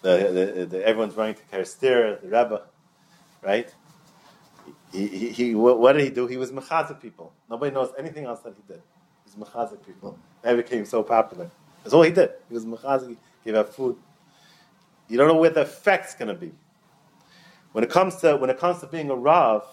the, 0.01 0.53
the, 0.55 0.65
the 0.65 0.87
everyone's 0.87 1.15
running 1.15 1.35
to 1.35 1.41
Kerestir, 1.51 2.21
the 2.21 2.27
Rebbe, 2.27 2.61
right? 3.43 3.73
He, 4.91 5.07
he, 5.07 5.29
he, 5.29 5.55
what 5.55 5.93
did 5.93 6.03
he 6.03 6.09
do? 6.09 6.27
He 6.27 6.37
was 6.37 6.51
mechazik 6.51 7.01
people. 7.01 7.33
Nobody 7.49 7.73
knows 7.73 7.91
anything 7.97 8.25
else 8.25 8.39
that 8.41 8.53
he 8.55 8.73
did. 8.73 8.81
He 9.25 9.37
was 9.37 9.47
mechazik 9.47 9.85
people. 9.85 10.17
That 10.41 10.55
became 10.55 10.85
so 10.85 11.03
popular. 11.03 11.51
That's 11.83 11.93
all 11.93 12.03
he 12.03 12.11
did. 12.11 12.31
He 12.47 12.53
was 12.53 12.65
mechazik, 12.65 13.17
gave 13.43 13.55
out 13.55 13.73
food. 13.73 13.97
You 15.09 15.17
don't 15.17 15.27
know 15.27 15.37
where 15.37 15.49
the 15.49 15.61
effect's 15.61 16.15
going 16.15 16.29
to 16.29 16.33
be. 16.33 16.51
When 17.73 17.83
it 17.83 17.89
comes 17.89 18.15
to 18.17 18.37
when 18.37 18.49
it 18.49 18.57
comes 18.57 18.79
to 18.79 18.87
being 18.87 19.09
a 19.09 19.15
rav, 19.15 19.63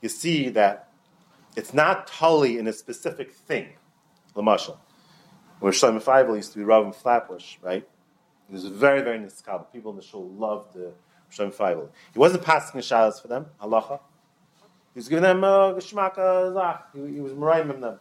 you 0.00 0.08
see 0.08 0.50
that 0.50 0.90
it's 1.56 1.72
not 1.74 2.06
totally 2.06 2.58
in 2.58 2.68
a 2.68 2.72
specific 2.72 3.32
thing. 3.32 3.70
Lamashal, 4.34 4.76
where 5.60 5.72
Shlomo 5.72 6.02
Feivel 6.02 6.36
used 6.36 6.52
to 6.52 6.58
be 6.58 6.64
rav 6.64 6.94
Flatbush, 6.94 7.56
right? 7.62 7.88
He 8.46 8.52
was 8.52 8.66
very 8.66 9.02
very 9.02 9.18
niskab. 9.18 9.72
People 9.72 9.90
in 9.92 9.96
the 9.96 10.02
shul 10.02 10.28
loved 10.28 10.74
the 10.74 10.92
Shlomo 11.32 11.54
Feivel. 11.54 11.88
He 12.12 12.18
wasn't 12.18 12.44
passing 12.44 12.80
shalas 12.80 13.20
for 13.20 13.28
them, 13.28 13.46
halacha. 13.60 13.98
He 14.92 14.98
was 14.98 15.08
giving 15.08 15.22
them 15.22 15.42
uh, 15.42 15.72
geshmaka 15.72 16.52
zach. 16.54 16.88
He, 16.94 17.14
he 17.14 17.20
was 17.20 17.32
marayim 17.32 17.80
them. 17.80 17.98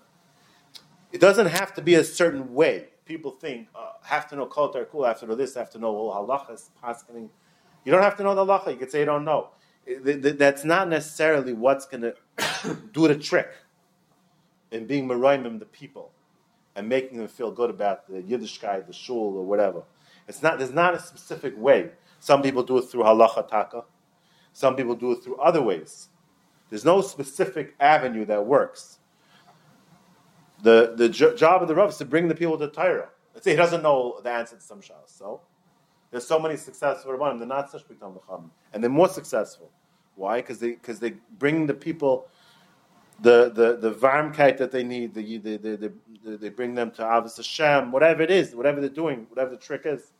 It 1.11 1.21
doesn't 1.21 1.47
have 1.47 1.73
to 1.75 1.81
be 1.81 1.95
a 1.95 2.03
certain 2.03 2.53
way. 2.53 2.87
People 3.05 3.31
think 3.31 3.69
uh, 3.73 3.91
have 4.03 4.27
to 4.29 4.35
know 4.35 4.45
kol 4.45 4.73
cool, 4.91 5.05
have 5.05 5.19
to 5.21 5.27
know 5.27 5.35
this, 5.35 5.55
have 5.55 5.69
to 5.71 5.79
know 5.79 5.95
all 5.95 6.27
halachas, 6.27 6.69
paskening. 6.83 7.29
You 7.85 7.91
don't 7.91 8.01
have 8.01 8.17
to 8.17 8.23
know 8.23 8.35
the 8.35 8.45
halacha. 8.45 8.71
You 8.71 8.77
could 8.77 8.91
say 8.91 8.99
you 8.99 9.05
don't 9.05 9.23
know. 9.23 9.49
That's 9.87 10.63
not 10.63 10.89
necessarily 10.89 11.53
what's 11.53 11.85
going 11.85 12.01
to 12.37 12.77
do 12.91 13.07
the 13.07 13.15
trick 13.15 13.49
in 14.71 14.85
being 14.85 15.07
marayim 15.07 15.59
the 15.59 15.65
people 15.65 16.11
and 16.75 16.89
making 16.89 17.17
them 17.17 17.27
feel 17.27 17.51
good 17.51 17.69
about 17.69 18.07
the 18.07 18.21
Yiddishkeit, 18.21 18.87
the 18.87 18.93
shul, 18.93 19.37
or 19.37 19.45
whatever. 19.45 19.83
It's 20.27 20.41
not. 20.41 20.57
There's 20.57 20.73
not 20.73 20.93
a 20.93 20.99
specific 20.99 21.53
way. 21.57 21.91
Some 22.19 22.41
people 22.41 22.63
do 22.63 22.77
it 22.79 22.83
through 22.83 23.03
halacha 23.03 23.47
taka. 23.47 23.83
Some 24.53 24.75
people 24.75 24.95
do 24.95 25.11
it 25.11 25.23
through 25.23 25.37
other 25.37 25.61
ways. 25.61 26.09
There's 26.69 26.85
no 26.85 27.01
specific 27.01 27.75
avenue 27.79 28.25
that 28.25 28.45
works. 28.45 28.99
The 30.63 30.93
the 30.95 31.09
jo- 31.09 31.35
job 31.35 31.61
of 31.61 31.67
the 31.67 31.75
rav 31.75 31.89
is 31.89 31.97
to 31.97 32.05
bring 32.05 32.27
the 32.27 32.35
people 32.35 32.57
to 32.57 32.67
Torah. 32.67 33.09
Let's 33.33 33.43
say 33.43 33.51
he 33.51 33.57
doesn't 33.57 33.83
know 33.83 34.19
the 34.23 34.31
answer 34.31 34.55
to 34.55 34.61
some 34.61 34.81
shahs. 34.81 35.07
So 35.07 35.41
there's 36.11 36.27
so 36.27 36.39
many 36.39 36.57
successful 36.57 37.11
rabbanim. 37.11 37.39
They're 37.39 37.47
not 37.47 37.69
such 37.69 37.87
big 37.87 37.99
Talmud 37.99 38.21
and 38.73 38.83
they're 38.83 38.89
more 38.89 39.09
successful. 39.09 39.69
Why? 40.15 40.37
Because 40.37 40.59
they 40.59 40.71
because 40.71 40.99
they 40.99 41.15
bring 41.37 41.67
the 41.67 41.73
people 41.73 42.27
the 43.21 43.51
the 43.53 43.77
the 43.77 43.93
varmkeit 43.93 44.57
that 44.57 44.71
they 44.71 44.83
need. 44.83 45.13
The, 45.13 45.37
the, 45.37 45.57
the, 45.57 45.77
the, 45.77 45.93
the 46.23 46.37
they 46.37 46.49
bring 46.49 46.75
them 46.75 46.91
to 46.91 47.01
Avos 47.01 47.37
Hashem, 47.37 47.91
whatever 47.91 48.21
it 48.21 48.31
is, 48.31 48.55
whatever 48.55 48.79
they're 48.79 48.89
doing, 48.89 49.25
whatever 49.29 49.51
the 49.51 49.57
trick 49.57 49.81
is. 49.85 50.11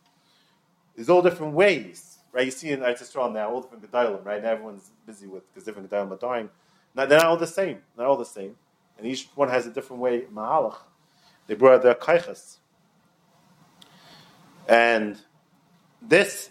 There's 0.94 1.10
all 1.10 1.22
different 1.22 1.52
ways, 1.52 2.18
right? 2.32 2.44
You 2.44 2.50
see 2.50 2.70
in 2.70 2.80
Eretz 2.80 3.02
Yisrael 3.02 3.32
now, 3.32 3.50
all 3.50 3.60
different 3.60 3.90
gedalim, 3.90 4.24
right? 4.24 4.38
And 4.38 4.46
everyone's 4.46 4.92
busy 5.06 5.26
with 5.26 5.46
because 5.52 5.64
different 5.64 5.90
gedalim 5.90 6.10
are 6.10 6.16
dying. 6.16 6.48
Now, 6.94 7.04
they're 7.04 7.18
not 7.18 7.26
all 7.26 7.36
the 7.36 7.46
same. 7.46 7.82
Not 7.98 8.06
all 8.06 8.16
the 8.16 8.24
same, 8.24 8.56
and 8.96 9.06
each 9.06 9.28
one 9.34 9.48
has 9.50 9.66
a 9.66 9.70
different 9.70 10.00
way. 10.00 10.22
Mahalach. 10.32 10.78
They 11.46 11.54
brought 11.54 11.82
their 11.82 11.94
kaichas, 11.94 12.58
and 14.68 15.18
this. 16.08 16.50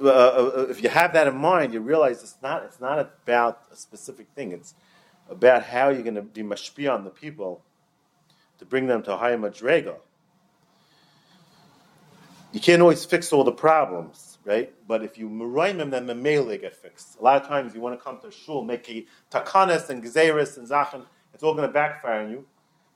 Uh, 0.00 0.08
uh, 0.08 0.66
if 0.68 0.82
you 0.82 0.88
have 0.88 1.12
that 1.14 1.26
in 1.26 1.36
mind, 1.36 1.72
you 1.72 1.80
realize 1.80 2.22
it's 2.22 2.36
not. 2.42 2.64
It's 2.64 2.80
not 2.80 2.98
about 2.98 3.62
a 3.72 3.76
specific 3.76 4.28
thing. 4.34 4.52
It's 4.52 4.74
about 5.30 5.62
how 5.62 5.88
you're 5.88 6.02
going 6.02 6.16
to 6.16 6.22
be 6.22 6.42
mashpia 6.42 6.92
on 6.92 7.04
the 7.04 7.10
people 7.10 7.62
to 8.58 8.64
bring 8.64 8.86
them 8.86 9.02
to 9.04 9.14
a 9.14 9.16
higher 9.16 9.38
madrega. 9.38 9.96
You 12.52 12.60
can't 12.60 12.80
always 12.80 13.04
fix 13.04 13.32
all 13.32 13.44
the 13.44 13.52
problems, 13.52 14.38
right? 14.44 14.72
But 14.86 15.02
if 15.02 15.18
you 15.18 15.28
meraim 15.28 15.78
them, 15.78 15.90
then 15.90 16.06
memele 16.06 16.46
they 16.46 16.58
get 16.58 16.74
fixed. 16.74 17.18
A 17.18 17.22
lot 17.22 17.42
of 17.42 17.48
times 17.48 17.74
you 17.74 17.80
want 17.80 17.98
to 17.98 18.02
come 18.02 18.18
to 18.20 18.30
shul, 18.30 18.62
make 18.64 18.88
a 18.88 19.04
takanas 19.30 19.90
and 19.90 20.02
gezeris 20.02 20.56
and 20.56 20.66
zachan, 20.66 21.04
it's 21.34 21.42
all 21.42 21.54
going 21.54 21.68
to 21.68 21.72
backfire 21.72 22.22
on 22.22 22.30
you. 22.30 22.46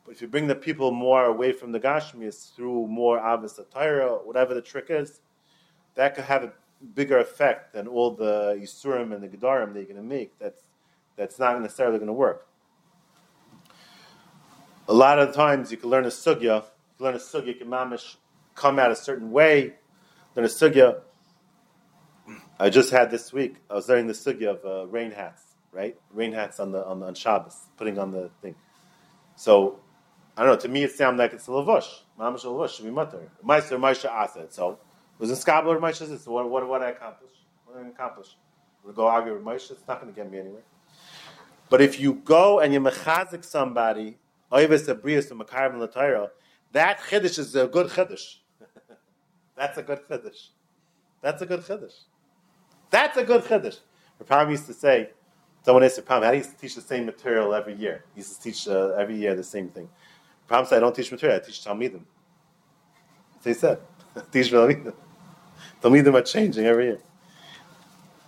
But 0.07 0.13
if 0.13 0.23
you 0.23 0.29
bring 0.29 0.47
the 0.47 0.55
people 0.55 0.93
more 0.93 1.27
away 1.27 1.53
from 1.53 1.73
the 1.73 1.81
gashmias 1.81 2.55
through 2.55 2.87
more 2.87 3.19
atayra, 3.19 4.25
whatever 4.25 4.55
the 4.55 4.63
trick 4.63 4.87
is, 4.89 5.21
that 5.95 6.15
could 6.15 6.25
have 6.25 6.45
a 6.45 6.53
bigger 6.95 7.19
effect 7.19 7.75
than 7.75 7.87
all 7.87 8.13
the 8.13 8.59
yisurim 8.61 9.15
and 9.15 9.23
the 9.23 9.29
gedarim 9.29 9.73
that 9.75 9.81
you're 9.81 9.85
going 9.85 9.97
to 9.97 10.03
make. 10.03 10.39
That's 10.39 10.63
that's 11.17 11.39
not 11.39 11.61
necessarily 11.61 11.99
going 11.99 12.07
to 12.07 12.15
work. 12.15 12.47
A 14.89 14.95
lot 14.95 15.19
of 15.19 15.35
times 15.35 15.71
you 15.71 15.77
can 15.77 15.91
learn 15.91 16.05
a 16.05 16.09
sugya, 16.09 16.43
you 16.43 16.97
can 16.97 17.07
learn 17.07 17.15
a 17.15 17.19
sugya, 17.19 17.47
you 17.49 17.55
can 17.55 17.69
mamish 17.69 18.17
come 18.55 18.79
out 18.79 18.91
a 18.91 18.97
certain 18.97 19.31
way, 19.31 19.75
learn 20.35 20.47
a 20.47 20.49
sugya. 20.49 21.01
I 22.59 22.71
just 22.71 22.91
had 22.91 23.11
this 23.11 23.33
week, 23.33 23.57
I 23.71 23.75
was 23.75 23.89
learning 23.89 24.07
the 24.07 24.15
sugya 24.15 24.49
of 24.49 24.65
uh, 24.65 24.87
rain 24.89 25.11
hats, 25.11 25.43
right? 25.73 25.99
Rain 26.13 26.33
hats 26.33 26.59
on 26.59 26.73
the 26.73 26.85
on, 26.85 27.03
on 27.03 27.15
Shabbos, 27.15 27.57
putting 27.77 27.99
on 27.99 28.11
the 28.11 28.31
thing. 28.43 28.55
So, 29.37 29.81
I 30.37 30.43
don't 30.43 30.53
know, 30.53 30.61
to 30.61 30.69
me 30.69 30.85
it 30.85 30.93
sounds 30.93 31.19
like 31.19 31.33
it's 31.33 31.49
a 31.49 31.51
lavush. 31.51 31.89
Mamish 32.19 32.45
lavush, 32.45 32.77
should 32.77 32.85
be 32.85 32.91
mutter. 32.91 33.31
Meister, 33.43 33.79
Moshe 33.79 34.05
asked 34.07 34.53
So, 34.53 34.79
was 35.21 35.31
in 35.31 35.37
Skabler, 35.37 35.79
Moshe 35.79 36.27
what, 36.27 36.51
what, 36.51 36.67
what 36.67 36.83
I 36.83 36.91
accomplish? 36.91 37.31
What 37.67 37.85
I 37.85 37.89
accomplish? 37.89 38.37
I'm 38.87 38.95
go 38.95 39.07
argue 39.07 39.35
with 39.35 39.45
Moshe, 39.45 39.71
it's 39.71 39.87
not 39.87 40.01
going 40.01 40.13
to 40.13 40.19
get 40.19 40.31
me 40.31 40.39
anywhere. 40.39 40.63
But 41.69 41.83
if 41.83 42.01
you 42.01 42.15
go 42.15 42.61
and 42.61 42.73
you 42.73 42.81
mechazik 42.81 43.45
somebody, 43.45 44.17
oivis 44.51 44.93
abrius 44.93 45.31
and 45.31 45.41
makarim 45.41 45.79
l'tayra, 45.79 46.31
that 46.73 46.99
chiddush 47.01 47.39
is 47.39 47.55
a 47.55 47.67
good 47.67 47.89
chiddush. 47.89 48.37
That's 49.57 49.77
a 49.77 49.83
good 49.83 50.01
chiddush. 50.09 50.49
That's 51.21 51.43
a 51.43 51.47
good 51.47 51.61
chiddush. 51.61 51.95
That's 52.89 53.17
a 53.19 53.25
good 53.25 53.45
chiddush. 53.45 53.79
Rapam 54.25 54.51
used 54.51 54.67
to 54.67 54.75
say, 54.75 55.11
someone 55.63 55.85
asked 55.85 56.01
Rapam, 56.01 56.25
how 56.25 56.31
do 56.31 56.39
you 56.39 56.45
teach 56.59 56.75
the 56.75 56.81
same 56.81 57.05
material 57.05 57.55
every 57.55 57.75
year? 57.75 58.05
He 58.15 58.21
used 58.21 58.37
to 58.37 58.43
teach 58.43 58.67
uh, 58.67 58.95
every 58.99 59.17
year 59.17 59.35
the 59.37 59.45
same 59.45 59.69
thing. 59.69 59.89
Rapam 60.49 60.67
said, 60.67 60.79
I 60.79 60.81
don't 60.81 60.95
teach 60.95 61.13
material, 61.13 61.39
I 61.41 61.47
teach 61.47 61.63
Talmidim. 61.63 62.05
So 63.43 63.51
he 63.51 63.55
said, 63.55 63.81
teach 64.33 64.51
Talmidim. 64.51 64.95
Talmidim 65.83 66.15
are 66.15 66.23
changing 66.23 66.67
every 66.67 66.87
year. 66.87 66.99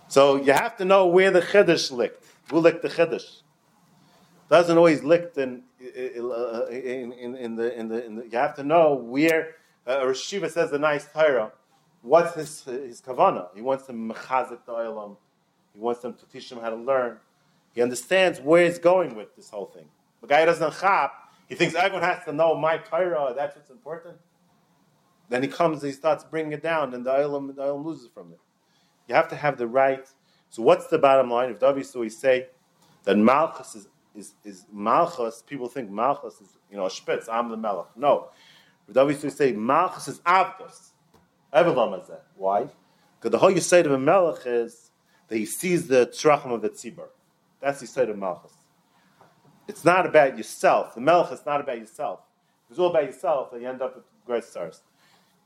So 0.07 0.35
you 0.35 0.53
have 0.53 0.77
to 0.77 0.85
know 0.85 1.07
where 1.07 1.31
the 1.31 1.41
chiddush 1.41 1.91
licked. 1.91 2.25
Who 2.49 2.59
licked 2.59 2.81
the 2.81 2.89
chiddush? 2.89 3.41
Doesn't 4.49 4.77
always 4.77 5.03
lick 5.03 5.33
in, 5.37 5.63
in, 5.79 7.11
in, 7.13 7.35
in, 7.35 7.55
the, 7.55 7.79
in, 7.79 7.87
the, 7.87 8.05
in 8.05 8.15
the. 8.15 8.23
You 8.25 8.37
have 8.37 8.55
to 8.55 8.63
know 8.63 8.93
where 8.93 9.55
uh, 9.87 9.97
Rishiva 10.01 10.51
says 10.51 10.71
the 10.71 10.79
nice 10.79 11.07
Torah. 11.11 11.51
What's 12.01 12.35
his 12.35 12.63
his 12.63 13.01
kavana? 13.01 13.47
He 13.55 13.61
wants 13.61 13.85
them 13.85 14.11
mechazik 14.11 14.65
the. 14.65 15.15
He 15.73 15.79
wants 15.79 16.01
them 16.01 16.13
to 16.13 16.25
teach 16.27 16.49
them 16.49 16.59
how 16.59 16.69
to 16.69 16.75
learn. 16.75 17.17
He 17.73 17.81
understands 17.81 18.39
where 18.39 18.65
he's 18.65 18.77
going 18.77 19.15
with 19.15 19.35
this 19.35 19.49
whole 19.49 19.65
thing. 19.65 19.85
The 20.21 20.27
guy 20.27 20.45
doesn't 20.45 20.79
chap. 20.79 21.13
He 21.49 21.55
thinks 21.55 21.75
everyone 21.75 22.03
has 22.03 22.23
to 22.25 22.33
know 22.33 22.55
my 22.55 22.77
Torah. 22.77 23.33
That's 23.35 23.55
what's 23.55 23.69
important. 23.69 24.17
Then 25.29 25.41
he 25.41 25.47
comes 25.47 25.81
and 25.81 25.91
he 25.91 25.95
starts 25.95 26.23
bringing 26.23 26.51
it 26.51 26.63
down, 26.63 26.93
and 26.93 27.05
the 27.05 27.11
olam, 27.11 27.55
the 27.55 27.73
loses 27.73 28.09
from 28.13 28.31
it. 28.31 28.39
You 29.07 29.15
have 29.15 29.29
to 29.29 29.35
have 29.35 29.57
the 29.57 29.67
right. 29.67 30.07
So 30.49 30.61
what's 30.61 30.87
the 30.87 30.97
bottom 30.97 31.29
line? 31.29 31.49
If 31.59 31.85
so 31.87 31.99
we 31.99 32.09
say 32.09 32.47
that 33.03 33.17
Malchus 33.17 33.75
is, 33.75 33.87
is, 34.15 34.33
is 34.43 34.65
Malchus, 34.71 35.43
people 35.45 35.67
think 35.67 35.89
Malchus 35.89 36.39
is, 36.41 36.49
you 36.69 36.77
know, 36.77 36.87
spitz, 36.87 37.27
I'm 37.27 37.49
the 37.49 37.57
Melech. 37.57 37.87
No. 37.95 38.29
If 38.87 38.95
so 38.95 39.05
we 39.05 39.13
say 39.13 39.53
Malchus 39.53 40.07
is 40.07 40.19
Avdos. 40.19 40.91
Evelam 41.53 42.01
is 42.01 42.07
that. 42.07 42.25
Why? 42.35 42.67
Because 43.19 43.31
the 43.31 43.37
whole 43.37 43.51
Yisayt 43.51 43.85
of 43.85 43.91
a 43.91 43.99
Melech 43.99 44.45
is 44.45 44.91
that 45.27 45.37
he 45.37 45.45
sees 45.45 45.87
the 45.87 46.07
Tzrachim 46.07 46.51
of 46.51 46.61
the 46.61 46.69
Tzibur. 46.69 47.07
That's 47.61 47.79
the 47.79 47.87
Yisayt 47.87 48.09
of 48.09 48.17
Malchus. 48.17 48.53
It's 49.67 49.85
not 49.85 50.05
about 50.05 50.37
yourself. 50.37 50.95
The 50.95 51.01
Melech 51.01 51.31
is 51.31 51.45
not 51.45 51.61
about 51.61 51.77
yourself. 51.77 52.19
If 52.65 52.71
it's 52.71 52.79
all 52.79 52.89
about 52.89 53.05
yourself, 53.05 53.51
then 53.51 53.61
you 53.61 53.69
end 53.69 53.81
up 53.81 53.95
with 53.95 54.05
great 54.25 54.43
stars. 54.43 54.81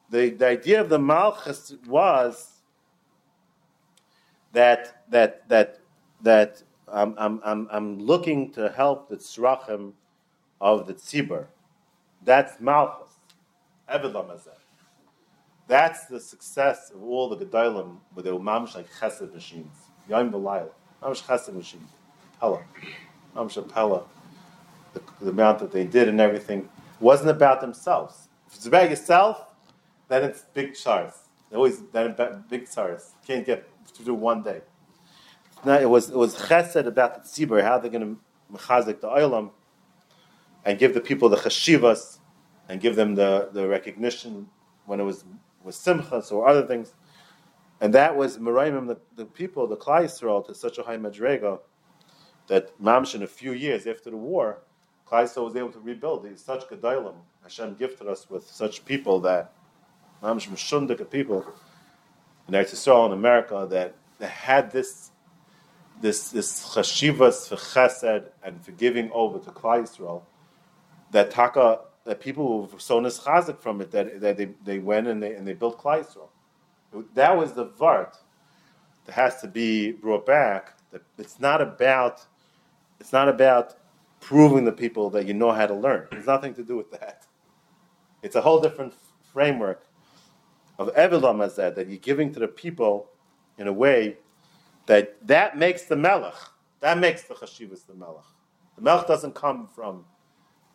The, 0.10 0.30
the 0.30 0.48
idea 0.48 0.80
of 0.80 0.90
the 0.90 1.00
Malchus 1.00 1.74
was 1.86 2.58
that 4.54 5.04
that 5.10 5.48
that 5.50 5.80
that 6.22 6.64
I'm, 6.92 7.16
I'm, 7.18 7.42
I'm, 7.44 7.68
I'm 7.70 8.00
looking 8.00 8.52
to 8.54 8.70
help 8.70 9.10
the 9.10 9.18
tzrachim 9.18 9.94
of 10.62 10.88
the 10.88 10.94
tzibur. 10.94 11.48
That's 12.24 12.60
malchus. 12.60 13.10
That's 15.68 16.06
the 16.06 16.20
success 16.20 16.92
of 16.96 17.04
all 17.04 17.30
the 17.30 17.46
gedolim 17.46 17.98
with 18.16 18.26
the 18.26 18.32
mamish 18.32 18.76
like 18.76 18.88
chesed 19.00 19.34
machines. 19.34 19.76
Yom 20.10 20.32
v'layla. 20.32 20.70
Mamish 21.04 21.24
chesed 21.24 21.54
machines. 21.54 21.90
Pella. 22.40 22.64
Mamish 23.36 23.74
pella. 23.74 24.04
The, 24.94 25.02
the 25.22 25.30
amount 25.30 25.60
that 25.60 25.72
they 25.72 25.84
did 25.84 26.08
and 26.08 26.22
everything 26.22 26.70
wasn't 27.00 27.30
about 27.30 27.62
themselves. 27.62 28.30
If 28.48 28.56
it's 28.56 28.66
about 28.66 28.90
yourself, 28.90 29.46
then 30.08 30.24
it's 30.24 30.44
big 30.54 30.76
chars. 30.76 31.14
Always 31.54 31.82
then 31.94 32.16
big 32.50 32.70
chars. 32.70 33.14
Can't 33.26 33.46
get 33.46 33.68
to 33.94 34.04
do 34.04 34.14
one 34.14 34.44
day. 34.44 34.62
No, 35.66 35.80
it 35.80 35.90
was 35.90 36.10
it 36.10 36.16
was 36.16 36.36
chesed 36.36 36.86
about 36.86 37.16
the 37.16 37.22
tzibur, 37.22 37.64
how 37.64 37.80
they're 37.80 37.92
going 37.92 38.16
to 38.16 38.56
mechazik 38.56 39.02
the 39.02 39.08
olam, 39.08 39.52
and 40.66 40.78
give 40.78 40.94
the 40.94 41.02
people 41.02 41.30
the 41.30 41.38
chashivas, 41.38 42.20
and 42.70 42.80
give 42.80 42.96
them 42.96 43.16
the, 43.16 43.50
the 43.54 43.68
recognition 43.68 44.48
when 44.86 45.00
it 45.00 45.04
was 45.04 45.26
was 45.64 45.76
simchas 45.76 46.32
or 46.32 46.48
other 46.48 46.66
things, 46.66 46.94
and 47.82 47.94
that 47.94 48.16
was 48.16 48.38
meraimim 48.38 48.88
the, 48.88 48.98
the 49.16 49.26
people 49.26 49.68
the 49.68 49.76
Klal 49.76 50.04
Yisrael 50.04 50.46
to 50.46 50.54
such 50.54 50.78
a 50.78 50.84
high 50.84 50.98
madrega 50.98 51.60
that 52.48 52.80
mamsh 52.82 53.16
in 53.16 53.24
a 53.24 53.28
few 53.28 53.52
years 53.52 53.88
after 53.88 54.10
the 54.10 54.18
war, 54.18 54.60
Klal 55.10 55.24
Yisrael 55.24 55.46
was 55.46 55.56
able 55.56 55.72
to 55.72 55.80
rebuild. 55.80 56.24
These 56.24 56.44
such 56.44 56.68
gedolim 56.68 57.16
Hashem 57.44 57.76
gifted 57.76 58.08
us 58.08 58.30
with 58.30 58.48
such 58.48 58.86
people 58.86 59.20
that 59.22 59.54
mamsh 60.22 60.50
mishundik 60.50 61.10
people 61.10 61.46
in 62.48 62.54
Yisrael 62.54 63.08
in 63.08 63.14
America 63.14 63.68
that, 63.70 63.96
had 64.28 64.72
this 64.72 65.12
this 66.02 66.30
this 66.30 66.64
chashivas 66.74 67.48
for 67.48 67.56
chesed 67.56 68.26
and 68.44 68.64
for 68.64 68.72
giving 68.72 69.12
over 69.12 69.40
to 69.40 69.52
Klal 69.52 69.84
Yisrael, 69.84 70.24
that 71.12 71.32
taka 71.32 71.82
that 72.06 72.20
people 72.20 72.68
were 72.68 72.80
so 72.80 73.02
nischazik 73.02 73.60
from 73.60 73.82
it 73.82 73.92
that, 73.92 74.22
that 74.22 74.38
they, 74.38 74.46
they 74.64 74.80
went 74.80 75.08
and 75.08 75.22
they 75.22 75.34
and 75.34 75.48
they 75.48 75.54
built 75.54 75.80
Klal 75.80 76.04
Yisrael. 76.04 76.30
That 77.14 77.38
was 77.38 77.54
the 77.54 77.66
vart 77.66 78.18
that 79.06 79.14
has 79.14 79.42
to 79.42 79.48
be 79.48 79.92
brought 79.92 80.26
back. 80.26 80.74
That 80.92 81.04
it's 81.18 81.40
not 81.40 81.62
about 81.62 82.26
it's 83.00 83.14
not 83.14 83.30
about 83.30 83.76
proving 84.20 84.66
the 84.66 84.72
people 84.72 85.10
that 85.12 85.28
you 85.28 85.34
know 85.34 85.52
how 85.52 85.68
to 85.68 85.76
learn. 85.76 86.08
There's 86.12 86.26
nothing 86.26 86.54
to 86.56 86.64
do 86.64 86.76
with 86.76 86.92
that. 86.92 87.26
It's 88.24 88.36
a 88.36 88.42
whole 88.42 88.60
different 88.60 88.94
framework 89.32 89.87
of 90.80 90.94
Evilam 90.96 91.44
as 91.44 91.56
that, 91.56 91.76
that 91.76 91.88
you're 91.88 91.98
giving 91.98 92.34
to 92.34 92.40
the 92.40 92.48
people 92.48 93.10
in 93.58 93.68
a 93.68 93.74
way 93.74 94.18
that 94.86 95.16
that 95.28 95.58
makes 95.58 95.84
the 95.84 95.96
Melech, 95.96 96.36
that 96.80 96.98
makes 96.98 97.24
the 97.24 97.34
Chashivas 97.34 97.86
the 97.86 97.94
Melech. 97.94 98.24
The 98.76 98.82
Melech 98.82 99.08
doesn't 99.08 99.36
come 99.36 99.68
from, 99.68 100.06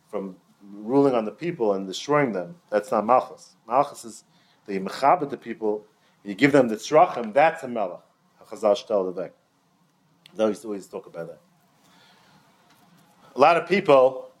from 0.09 0.35
ruling 0.61 1.15
on 1.15 1.25
the 1.25 1.31
people 1.31 1.73
and 1.73 1.87
destroying 1.87 2.31
them. 2.31 2.55
That's 2.69 2.91
not 2.91 3.05
Malchus. 3.05 3.55
Malchus 3.67 4.05
is 4.05 4.23
the 4.65 4.79
mechabit 4.79 5.29
the 5.29 5.37
people, 5.37 5.85
you 6.23 6.35
give 6.35 6.51
them 6.51 6.67
the 6.67 6.75
tzrachim, 6.75 7.33
that's 7.33 7.63
a 7.63 7.67
melech. 7.67 7.99
HaChazal 8.41 8.85
shtel 8.85 9.13
levek. 9.13 9.31
They 10.35 10.45
used 10.47 10.65
always 10.65 10.87
talk 10.87 11.05
about 11.05 11.27
that. 11.27 11.41
A 13.35 13.39
lot 13.39 13.57
of 13.57 13.67
people 13.67 14.31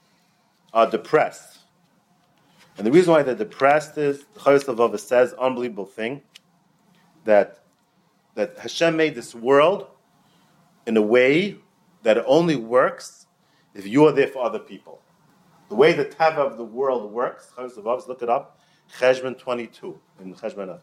are 0.73 0.89
depressed. 0.89 1.59
And 2.77 2.87
the 2.87 2.91
reason 2.91 3.13
why 3.13 3.23
they're 3.23 3.35
depressed 3.35 3.97
is, 3.97 4.25
the 4.33 4.97
says, 4.97 5.33
unbelievable 5.33 5.85
thing, 5.85 6.21
that, 7.23 7.63
that 8.35 8.57
Hashem 8.57 8.95
made 8.97 9.15
this 9.15 9.35
world 9.35 9.87
in 10.87 10.97
a 10.97 11.01
way 11.01 11.57
that 12.01 12.17
it 12.17 12.23
only 12.27 12.55
works 12.55 13.27
if 13.73 13.87
you 13.87 14.05
are 14.05 14.11
there 14.11 14.27
for 14.27 14.43
other 14.43 14.59
people. 14.59 15.01
The 15.69 15.75
way 15.75 15.93
the 15.93 16.05
tava 16.05 16.41
of 16.41 16.57
the 16.57 16.63
world 16.63 17.11
works, 17.11 17.51
Levava, 17.57 18.07
look 18.07 18.21
it 18.21 18.29
up, 18.29 18.59
Cheshbon 18.99 19.37
22 19.37 19.99
in 20.21 20.35
Cheshbon. 20.35 20.79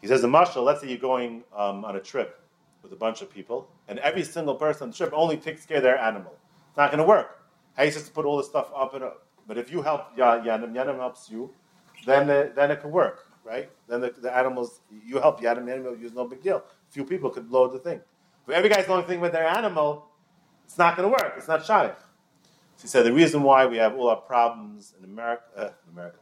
He 0.00 0.06
says, 0.06 0.22
the 0.22 0.28
marshal, 0.28 0.62
let's 0.62 0.80
say 0.80 0.88
you're 0.88 0.98
going 0.98 1.44
um, 1.56 1.84
on 1.84 1.96
a 1.96 2.00
trip 2.00 2.40
with 2.82 2.92
a 2.92 2.96
bunch 2.96 3.22
of 3.22 3.30
people, 3.30 3.68
and 3.88 3.98
every 4.00 4.22
single 4.22 4.54
person 4.54 4.84
on 4.84 4.90
the 4.90 4.96
trip 4.96 5.12
only 5.14 5.36
takes 5.36 5.66
care 5.66 5.78
of 5.78 5.82
their 5.82 5.98
animal. 5.98 6.36
It's 6.68 6.76
not 6.76 6.90
going 6.90 6.98
to 6.98 7.08
work. 7.08 7.42
How 7.76 7.84
you 7.84 7.90
supposed 7.90 8.06
to 8.06 8.12
put 8.12 8.24
all 8.24 8.36
this 8.36 8.46
stuff 8.46 8.70
up 8.74 8.94
and 8.94 9.04
up? 9.04 9.27
But 9.48 9.56
if 9.56 9.72
you 9.72 9.82
help 9.82 10.16
Yanim, 10.16 10.72
Yanim 10.74 10.98
helps 10.98 11.30
you, 11.30 11.50
then 12.06 12.30
uh, 12.30 12.50
then 12.54 12.70
it 12.70 12.82
can 12.82 12.92
work, 12.92 13.26
right? 13.44 13.70
Then 13.88 14.02
the, 14.02 14.10
the 14.10 14.36
animals, 14.36 14.80
you 15.04 15.18
help 15.18 15.40
Yanim, 15.40 15.64
Yanim 15.64 16.00
use 16.00 16.12
no 16.12 16.26
big 16.26 16.42
deal. 16.42 16.62
Few 16.90 17.04
people 17.04 17.30
could 17.30 17.50
load 17.50 17.72
the 17.72 17.78
thing. 17.78 18.00
But 18.46 18.56
every 18.56 18.68
guy's 18.68 18.86
only 18.88 19.06
thing 19.06 19.20
with 19.20 19.32
their 19.32 19.46
animal, 19.46 20.06
it's 20.64 20.78
not 20.78 20.96
going 20.96 21.10
to 21.10 21.10
work. 21.10 21.34
It's 21.38 21.48
not 21.48 21.64
shaykh. 21.64 21.96
So 22.76 22.82
he 22.82 22.88
said 22.88 23.06
the 23.06 23.12
reason 23.12 23.42
why 23.42 23.66
we 23.66 23.78
have 23.78 23.94
all 23.96 24.08
our 24.08 24.16
problems 24.16 24.94
in 24.98 25.04
America, 25.04 25.42
uh, 25.56 25.70
America, 25.92 26.18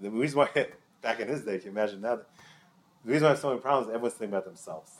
the 0.00 0.10
reason 0.10 0.38
why 0.38 0.48
back 1.02 1.20
in 1.20 1.28
his 1.28 1.42
day, 1.42 1.58
can 1.58 1.66
you 1.66 1.70
imagine 1.72 2.00
now? 2.00 2.20
The 3.04 3.12
reason 3.12 3.24
why 3.24 3.30
I 3.30 3.32
have 3.32 3.40
so 3.40 3.48
many 3.48 3.60
problems, 3.60 3.88
everyone's 3.88 4.14
thinking 4.14 4.34
about 4.34 4.44
themselves. 4.44 4.92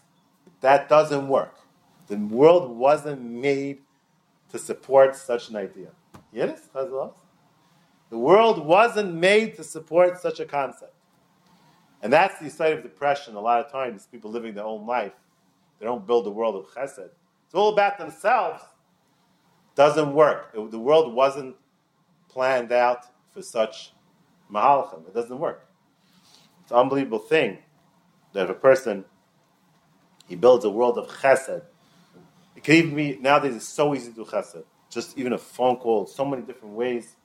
That 0.61 0.89
doesn't 0.89 1.29
work. 1.29 1.55
The 2.09 2.17
world 2.17 2.77
wasn't 2.77 3.23
made 3.23 3.79
to 4.51 4.59
support 4.59 5.15
such 5.15 5.49
an 5.49 5.57
idea. 5.57 5.91
Yes, 6.33 6.69
The 6.73 8.19
world 8.19 8.65
wasn't 8.65 9.15
made 9.15 9.57
to 9.57 9.65
support 9.65 10.21
such 10.21 10.41
a 10.41 10.45
concept. 10.45 10.95
And 12.03 12.13
that's 12.13 12.39
the 12.41 12.49
side 12.49 12.73
of 12.73 12.83
depression. 12.83 13.35
A 13.35 13.41
lot 13.41 13.65
of 13.65 13.71
times, 13.71 14.07
people 14.11 14.31
living 14.31 14.55
their 14.55 14.65
own 14.65 14.87
life, 14.87 15.13
they 15.79 15.87
don't 15.87 16.07
build 16.07 16.27
a 16.27 16.31
world 16.31 16.57
of 16.57 16.67
chesed. 16.73 17.11
It's 17.47 17.55
all 17.55 17.73
about 17.73 17.99
themselves. 17.99 18.63
Doesn't 19.75 20.13
work. 20.15 20.51
It, 20.55 20.71
the 20.71 20.79
world 20.79 21.13
wasn't 21.15 21.57
planned 22.29 22.73
out 22.73 23.07
for 23.33 23.43
such 23.43 23.93
mahalchim. 24.53 25.07
It 25.09 25.15
doesn't 25.15 25.39
work. 25.39 25.67
It's 26.63 26.71
an 26.71 26.79
unbelievable 26.79 27.19
thing 27.19 27.59
that 28.33 28.45
if 28.45 28.51
a 28.51 28.55
person 28.55 29.05
he 30.27 30.37
builds 30.37 30.65
a 30.65 30.71
world 30.71 30.97
of 30.97 31.09
chesed, 31.09 31.63
it 32.55 32.63
can 32.63 32.75
even 32.75 32.95
be 32.95 33.19
nowadays 33.21 33.57
it's 33.57 33.69
so 33.69 33.95
easy 33.95 34.11
to 34.11 34.17
do 34.17 34.25
chesed. 34.25 34.65
Just 34.91 35.17
even 35.17 35.33
a 35.33 35.39
phone 35.39 35.77
call, 35.77 36.07
so 36.07 36.25
many 36.25 36.43
different 36.43 36.75
ways 36.75 37.17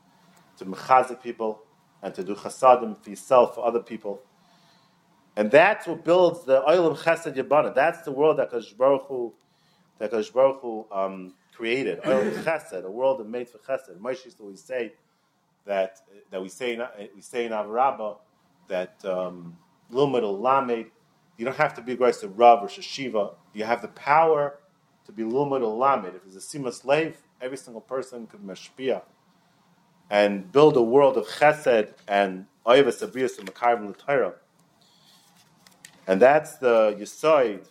to 0.58 0.66
mechazik 0.66 1.22
people 1.22 1.64
and 2.02 2.14
to 2.14 2.24
do 2.24 2.36
chasadim 2.36 2.98
for 3.04 3.10
yourself, 3.10 3.56
for 3.56 3.66
other 3.66 3.82
people. 3.82 4.22
And 5.36 5.52
that's 5.52 5.86
what 5.88 6.04
builds 6.06 6.46
the 6.46 6.68
oil 6.70 6.88
of 6.88 7.00
chesed 7.00 7.36
yabana. 7.36 7.74
That's 7.74 8.04
the 8.04 8.12
world 8.12 8.38
that 8.38 8.52
Kadosh 8.52 8.76
Baruch 8.78 9.08
Hu, 9.08 9.34
that 10.00 10.12
Kadosh 10.12 10.32
Baruch 10.32 10.62
Hu, 10.62 10.86
um, 10.92 11.34
created. 11.54 12.00
Oil 12.06 12.28
of 12.28 12.34
chesed, 12.46 12.84
a 12.84 12.92
world 12.92 13.20
that 13.20 13.28
made 13.28 13.50
for 13.50 13.58
chesed. 13.58 13.98
Moshe 14.00 14.26
used 14.26 14.38
to 14.38 14.44
always 14.44 14.64
say 14.64 14.94
that 15.66 15.98
that 16.32 16.42
we 16.42 16.48
say 16.48 16.74
in, 16.74 16.84
we 17.16 17.22
say 17.22 17.46
in 17.46 17.52
Avarabba 17.52 18.18
that 18.68 19.04
um, 19.04 19.58
Lumad 19.92 20.24
Lamed, 20.40 20.92
you 21.38 21.46
don't 21.46 21.58
have 21.58 21.74
to 21.74 21.82
be 21.82 21.94
a 21.94 21.96
grace 21.96 22.20
to 22.22 22.30
Rav 22.30 22.64
or 22.64 22.68
Shashiva. 22.68 23.36
You 23.54 23.66
have 23.66 23.82
the 23.82 23.90
power 23.90 24.60
to 25.06 25.12
be 25.12 25.24
Lumad 25.24 25.62
Lamed. 25.78 26.16
If 26.16 26.26
it's 26.26 26.36
a 26.36 26.58
Sima 26.58 26.72
slave, 26.72 27.18
every 27.42 27.58
single 27.58 27.82
person 27.82 28.28
could 28.28 28.42
mashpia 28.42 29.02
and 30.10 30.52
build 30.52 30.78
a 30.78 30.82
world 30.82 31.18
of 31.18 31.26
chesed 31.28 31.94
and 32.08 32.46
oivas 32.66 33.06
abrius 33.08 33.40
and 33.40 33.52
makarvim 33.52 33.90
l'tayra. 33.90 34.34
And 36.08 36.22
that's 36.22 36.58
the 36.58 36.96
yisoid, 37.00 37.68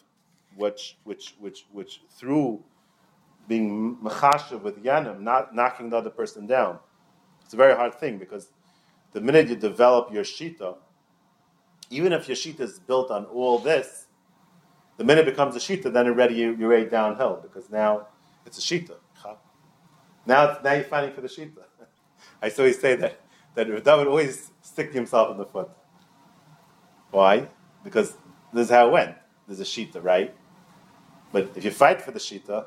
which, 0.56 0.96
which, 1.04 1.34
which, 1.38 1.66
which 1.72 2.02
through 2.10 2.62
being 3.46 3.96
machashav 4.02 4.62
with 4.62 4.82
yanim, 4.82 5.20
not 5.20 5.54
knocking 5.54 5.90
the 5.90 5.96
other 5.96 6.10
person 6.10 6.46
down. 6.46 6.78
It's 7.44 7.54
a 7.54 7.56
very 7.56 7.74
hard 7.74 7.94
thing 7.94 8.18
because 8.18 8.48
the 9.12 9.20
minute 9.20 9.48
you 9.48 9.56
develop 9.56 10.12
your 10.12 10.24
shita, 10.24 10.76
even 11.90 12.12
if 12.12 12.26
your 12.26 12.36
shita 12.36 12.60
is 12.60 12.78
built 12.78 13.10
on 13.10 13.26
all 13.26 13.58
this, 13.58 14.06
the 14.96 15.04
minute 15.04 15.28
it 15.28 15.30
becomes 15.30 15.54
a 15.56 15.58
shita, 15.58 15.92
then 15.92 16.06
already 16.06 16.34
you, 16.34 16.56
you're 16.56 16.72
already 16.72 16.88
downhill 16.88 17.38
because 17.42 17.70
now 17.70 18.06
it's 18.46 18.58
a 18.58 18.60
shita. 18.60 18.96
Now, 20.26 20.58
now 20.62 20.72
you're 20.72 20.84
fighting 20.84 21.14
for 21.14 21.20
the 21.20 21.28
shita. 21.28 21.62
I 22.42 22.48
saw 22.48 22.64
you 22.64 22.72
say 22.72 22.96
that 22.96 23.20
that 23.54 23.70
Rav 23.70 23.98
would 23.98 24.08
always 24.08 24.50
stick 24.62 24.92
himself 24.92 25.30
in 25.30 25.38
the 25.38 25.44
foot. 25.44 25.70
Why? 27.10 27.48
Because 27.84 28.16
this 28.52 28.66
is 28.66 28.70
how 28.70 28.88
it 28.88 28.92
went. 28.92 29.14
There's 29.46 29.60
a 29.60 29.64
shita, 29.64 30.02
right? 30.02 30.34
But 31.32 31.52
if 31.56 31.64
you 31.64 31.70
fight 31.70 32.02
for 32.02 32.10
the 32.10 32.18
shita, 32.18 32.66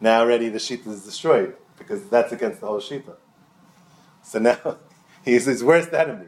now 0.00 0.20
already 0.20 0.48
the 0.48 0.58
shita 0.58 0.86
is 0.88 1.04
destroyed 1.04 1.54
because 1.78 2.08
that's 2.08 2.32
against 2.32 2.60
the 2.60 2.66
whole 2.66 2.80
shita. 2.80 3.16
So 4.22 4.38
now 4.38 4.78
he's 5.24 5.46
his 5.46 5.64
worst 5.64 5.92
enemy. 5.92 6.26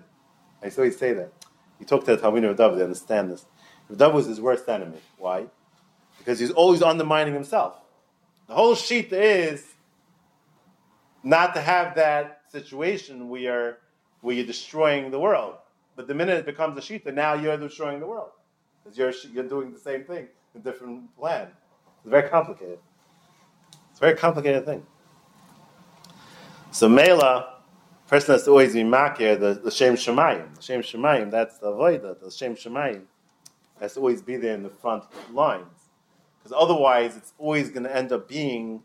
I 0.62 0.70
saw 0.70 0.82
you 0.82 0.92
say 0.92 1.12
that. 1.12 1.32
He 1.78 1.84
talked 1.84 2.07
to 2.07 2.16
the 2.16 2.20
Talmud 2.20 2.44
of 2.44 2.57
David, 2.57 2.78
they 2.78 2.84
understand 2.84 3.30
this. 3.30 3.46
David 3.94 4.14
was 4.14 4.26
his 4.26 4.40
worst 4.40 4.68
enemy. 4.68 4.99
Why? 5.16 5.46
Because 6.18 6.38
he's 6.38 6.51
always 6.51 6.82
undermining 6.82 7.34
himself. 7.34 7.76
The 8.46 8.55
whole 8.55 8.74
shita 8.74 9.12
is 9.12 9.64
not 11.22 11.54
to 11.54 11.60
have 11.60 11.94
that 11.96 12.42
situation 12.50 13.28
where 13.28 13.40
you're, 13.40 13.78
where 14.20 14.34
you're 14.34 14.46
destroying 14.46 15.10
the 15.10 15.18
world. 15.18 15.56
But 15.96 16.06
the 16.06 16.14
minute 16.14 16.38
it 16.38 16.46
becomes 16.46 16.78
a 16.78 16.80
shita, 16.80 17.12
now 17.12 17.34
you're 17.34 17.56
destroying 17.56 18.00
the 18.00 18.06
world. 18.06 18.30
Because 18.82 18.98
you're, 18.98 19.12
you're 19.32 19.48
doing 19.48 19.72
the 19.72 19.78
same 19.78 20.04
thing, 20.04 20.28
a 20.54 20.58
different 20.58 21.14
plan. 21.16 21.48
It's 22.02 22.10
very 22.10 22.28
complicated. 22.28 22.78
It's 23.90 23.98
a 23.98 24.00
very 24.00 24.16
complicated 24.16 24.64
thing. 24.64 24.86
So 26.70 26.88
Mela, 26.88 27.54
person 28.06 28.34
has 28.34 28.44
to 28.44 28.50
always 28.50 28.74
be 28.74 28.82
makir, 28.82 29.38
the, 29.38 29.60
the 29.62 29.70
Shem 29.70 29.94
Shemayim. 29.94 30.54
The 30.54 30.62
Shem 30.62 30.82
Shemayim, 30.82 31.30
that's 31.30 31.58
the 31.58 31.66
Avodah, 31.66 32.20
the 32.20 32.30
Shem 32.30 32.54
Shemayim 32.54 33.02
has 33.80 33.94
to 33.94 34.00
always 34.00 34.22
be 34.22 34.36
there 34.36 34.54
in 34.54 34.62
the 34.62 34.70
front 34.70 35.04
lines. 35.32 35.88
Because 36.38 36.56
otherwise, 36.56 37.16
it's 37.16 37.32
always 37.38 37.70
going 37.70 37.84
to 37.84 37.94
end 37.94 38.12
up 38.12 38.28
being 38.28 38.82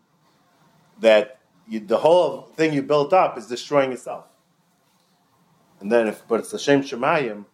that 0.99 1.39
you, 1.67 1.79
the 1.79 1.97
whole 1.97 2.41
thing 2.41 2.73
you 2.73 2.81
built 2.81 3.13
up 3.13 3.37
is 3.37 3.47
destroying 3.47 3.91
itself. 3.91 4.25
And 5.79 5.91
then, 5.91 6.07
if 6.07 6.27
but 6.27 6.39
it's 6.39 6.51
the 6.51 6.59
Shem 6.59 6.81
Shemayim, 6.81 7.45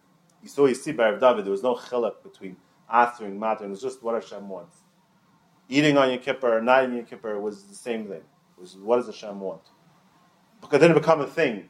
you 0.42 0.48
saw 0.48 0.66
you 0.66 0.74
see 0.74 0.92
by 0.92 1.10
Rav 1.10 1.20
David, 1.20 1.44
there 1.44 1.52
was 1.52 1.62
no 1.62 1.74
chiluk 1.74 2.22
between 2.22 2.56
Aser 2.92 3.26
and 3.26 3.40
Matar, 3.40 3.62
it 3.62 3.70
was 3.70 3.82
just 3.82 4.02
what 4.02 4.14
Hashem 4.14 4.48
wants. 4.48 4.76
Eating 5.68 5.96
on 5.96 6.08
your 6.10 6.18
kippur 6.18 6.58
or 6.58 6.62
not 6.62 6.84
eating 6.84 6.96
your 6.96 7.04
kippur 7.04 7.38
was 7.38 7.64
the 7.64 7.74
same 7.74 8.06
thing. 8.06 8.22
It 8.56 8.60
was 8.60 8.76
what 8.76 8.96
does 8.96 9.06
Hashem 9.06 9.38
want? 9.40 9.62
Because 10.60 10.80
then 10.80 10.90
it 10.90 10.94
become 10.94 11.20
a 11.20 11.26
thing. 11.26 11.56
It 11.56 11.68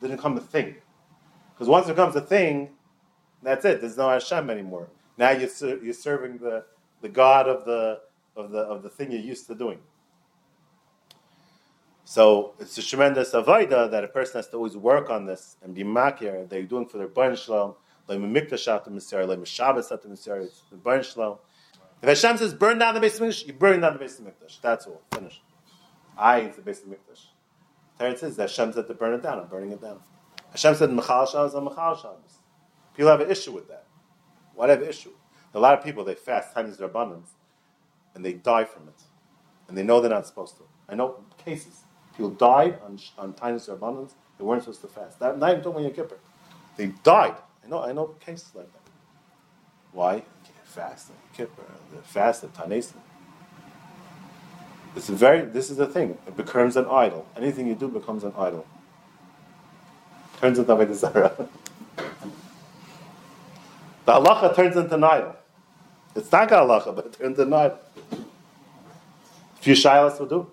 didn't 0.00 0.16
become 0.16 0.36
a 0.36 0.40
thing. 0.40 0.76
Because 1.54 1.68
once 1.68 1.86
it 1.86 1.90
becomes 1.90 2.16
a 2.16 2.20
thing, 2.20 2.70
that's 3.42 3.64
it. 3.64 3.80
There's 3.80 3.96
no 3.96 4.08
Hashem 4.08 4.50
anymore. 4.50 4.88
Now 5.16 5.30
you're, 5.30 5.50
you're 5.82 5.94
serving 5.94 6.38
the, 6.38 6.64
the 7.00 7.08
God 7.08 7.48
of 7.48 7.64
the, 7.64 8.00
of, 8.36 8.50
the, 8.50 8.58
of 8.58 8.82
the 8.82 8.88
thing 8.88 9.10
you're 9.12 9.20
used 9.20 9.46
to 9.48 9.54
doing. 9.54 9.78
So 12.10 12.54
it's 12.58 12.78
a 12.78 12.82
tremendous 12.82 13.32
avoida 13.32 13.90
that 13.90 14.02
a 14.02 14.08
person 14.08 14.38
has 14.38 14.48
to 14.48 14.56
always 14.56 14.78
work 14.78 15.10
on 15.10 15.26
this 15.26 15.58
and 15.62 15.74
be 15.74 15.84
makir. 15.84 16.48
They're 16.48 16.62
doing 16.62 16.86
for 16.86 16.96
their 16.96 17.06
burn 17.06 17.36
shalom, 17.36 17.74
at 18.08 18.16
the 18.16 18.18
burn 20.82 21.02
shalom. 21.02 21.38
If 22.00 22.08
Hashem 22.08 22.38
says 22.38 22.54
burn 22.54 22.78
down 22.78 22.94
the 22.94 23.00
base 23.00 23.20
mikdash, 23.20 23.46
you 23.46 23.52
burn 23.52 23.82
down 23.82 23.92
the 23.92 23.98
base 23.98 24.18
mikdash. 24.20 24.58
That's 24.62 24.86
all. 24.86 25.02
Finished. 25.12 25.42
I 26.16 26.40
is 26.40 26.56
the 26.56 26.62
base 26.62 26.80
mikdash. 26.80 27.26
Terence 27.98 28.20
says 28.20 28.36
that 28.36 28.48
Hashem 28.48 28.72
said 28.72 28.86
to 28.86 28.94
burn 28.94 29.12
it 29.12 29.22
down. 29.22 29.40
I'm 29.40 29.48
burning 29.48 29.72
it 29.72 29.82
down. 29.82 30.00
Hashem 30.52 30.76
said 30.76 30.88
mechal 30.88 31.30
shabbos, 31.30 31.52
I'm 31.52 31.66
mechal 31.66 31.94
shabbos. 31.94 32.38
People 32.96 33.10
have 33.10 33.20
an 33.20 33.30
issue 33.30 33.52
with 33.52 33.68
that. 33.68 33.84
What 34.54 34.70
have 34.70 34.80
an 34.80 34.88
issue? 34.88 35.12
A 35.52 35.60
lot 35.60 35.76
of 35.76 35.84
people 35.84 36.04
they 36.04 36.14
fast 36.14 36.54
times 36.54 36.78
their 36.78 36.86
abundance, 36.86 37.32
and 38.14 38.24
they 38.24 38.32
die 38.32 38.64
from 38.64 38.88
it, 38.88 39.02
and 39.68 39.76
they 39.76 39.82
know 39.82 40.00
they're 40.00 40.08
not 40.08 40.26
supposed 40.26 40.56
to. 40.56 40.62
I 40.88 40.94
know 40.94 41.22
cases 41.36 41.84
People 42.18 42.30
died 42.32 42.80
on, 42.84 42.98
on 43.16 43.32
Tainus 43.32 43.72
Abundance. 43.72 44.12
They 44.36 44.44
weren't 44.44 44.64
supposed 44.64 44.80
to 44.80 44.88
fast. 44.88 45.20
That, 45.20 45.38
not 45.38 45.52
even 45.52 45.62
talking 45.62 45.84
Yom 45.84 45.92
Kippur. 45.92 46.16
They 46.76 46.86
died. 47.04 47.36
I 47.64 47.68
know, 47.68 47.80
I 47.80 47.92
know 47.92 48.06
cases 48.18 48.50
like 48.56 48.66
that. 48.72 48.90
Why? 49.92 50.14
You 50.16 50.22
can't 50.42 50.66
fast 50.66 51.10
on 51.10 51.16
Kippur. 51.32 51.62
The 51.94 52.02
fast 52.02 52.42
Tainus. 52.54 52.92
It's 54.96 55.08
very. 55.08 55.42
This 55.42 55.70
is 55.70 55.76
the 55.76 55.86
thing. 55.86 56.18
It 56.26 56.36
becomes 56.36 56.76
an 56.76 56.86
idol. 56.86 57.24
Anything 57.36 57.68
you 57.68 57.76
do 57.76 57.86
becomes 57.86 58.24
an 58.24 58.32
idol. 58.36 58.66
turns 60.40 60.58
into 60.58 60.74
Avodah 60.74 60.94
Zarah. 60.94 61.48
The 64.06 64.14
halacha 64.14 64.56
turns 64.56 64.74
into 64.74 64.94
an 64.94 65.04
idol. 65.04 65.36
It's 66.16 66.32
not 66.32 66.48
halacha, 66.48 66.96
but 66.96 67.06
it 67.06 67.12
turns 67.12 67.38
into 67.38 67.42
an 67.42 67.52
idol. 67.52 67.78
A 68.10 69.60
few 69.60 69.74
shilas 69.74 70.18
will 70.18 70.26
do. 70.26 70.50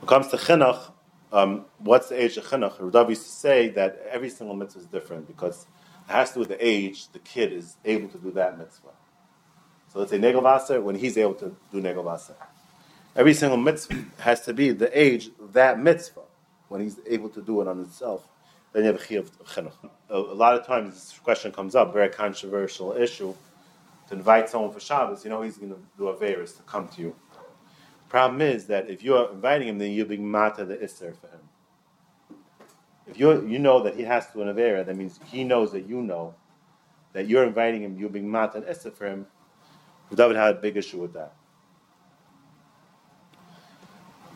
When 0.00 0.06
it 0.06 0.08
comes 0.08 0.28
to 0.28 0.36
chinuch, 0.36 0.92
um, 1.32 1.64
what's 1.78 2.08
the 2.08 2.22
age 2.22 2.36
of 2.36 2.44
chinuch? 2.44 2.78
Radav 2.78 3.08
used 3.08 3.24
to 3.24 3.28
say 3.28 3.68
that 3.70 4.00
every 4.10 4.30
single 4.30 4.54
mitzvah 4.54 4.80
is 4.80 4.86
different 4.86 5.26
because 5.26 5.66
it 6.08 6.12
has 6.12 6.28
to 6.30 6.34
do 6.34 6.40
with 6.40 6.48
the 6.50 6.66
age 6.66 7.08
the 7.08 7.18
kid 7.18 7.52
is 7.52 7.76
able 7.84 8.08
to 8.08 8.18
do 8.18 8.30
that 8.32 8.56
mitzvah. 8.56 8.90
So 9.92 9.98
let's 9.98 10.10
say 10.12 10.18
Negel 10.18 10.42
Vaser, 10.42 10.80
when 10.82 10.94
he's 10.94 11.18
able 11.18 11.34
to 11.34 11.56
do 11.72 11.80
Negel 11.80 12.04
Vaser. 12.04 12.36
Every 13.16 13.34
single 13.34 13.58
mitzvah 13.58 14.04
has 14.18 14.42
to 14.42 14.54
be 14.54 14.70
the 14.70 14.96
age 14.96 15.30
that 15.52 15.80
mitzvah, 15.80 16.22
when 16.68 16.80
he's 16.80 17.00
able 17.06 17.30
to 17.30 17.42
do 17.42 17.60
it 17.60 17.66
on 17.66 17.78
himself. 17.78 18.24
Then 18.72 18.84
you 18.84 18.92
have 18.92 19.00
a 19.00 19.04
chiyuv 19.04 19.30
chinuch. 19.46 19.90
A, 20.10 20.18
lot 20.18 20.54
of 20.54 20.64
times 20.64 20.94
this 20.94 21.18
question 21.18 21.50
comes 21.50 21.74
up, 21.74 21.92
very 21.92 22.10
controversial 22.10 22.92
issue, 22.92 23.34
to 24.08 24.14
invite 24.14 24.48
someone 24.48 24.72
for 24.72 24.80
Shabbos, 24.80 25.24
you 25.24 25.30
know 25.30 25.42
he's 25.42 25.58
going 25.58 25.72
to 25.72 25.80
do 25.98 26.08
a 26.08 26.16
virus 26.16 26.52
to 26.52 26.62
come 26.62 26.86
to 26.88 27.00
you. 27.00 27.16
Problem 28.08 28.40
is 28.40 28.66
that 28.66 28.88
if 28.88 29.02
you're 29.02 29.30
inviting 29.30 29.68
him, 29.68 29.78
then 29.78 29.92
you're 29.92 30.06
being 30.06 30.30
mata 30.30 30.64
the 30.64 30.76
isser 30.76 31.14
for 31.16 31.28
him. 31.28 32.38
If 33.06 33.18
you 33.18 33.46
you 33.46 33.58
know 33.58 33.82
that 33.82 33.96
he 33.96 34.02
has 34.02 34.30
to 34.32 34.42
an 34.42 34.54
avera, 34.54 34.84
that 34.84 34.96
means 34.96 35.18
he 35.26 35.44
knows 35.44 35.72
that 35.72 35.86
you 35.86 36.02
know 36.02 36.34
that 37.12 37.26
you're 37.26 37.44
inviting 37.44 37.82
him, 37.82 37.98
you're 37.98 38.10
being 38.10 38.30
mata 38.30 38.58
and 38.58 38.66
isser 38.66 38.92
for 38.92 39.06
him. 39.06 39.26
David 40.14 40.36
had 40.36 40.56
a 40.56 40.58
big 40.58 40.76
issue 40.76 40.98
with 40.98 41.12
that. 41.14 41.34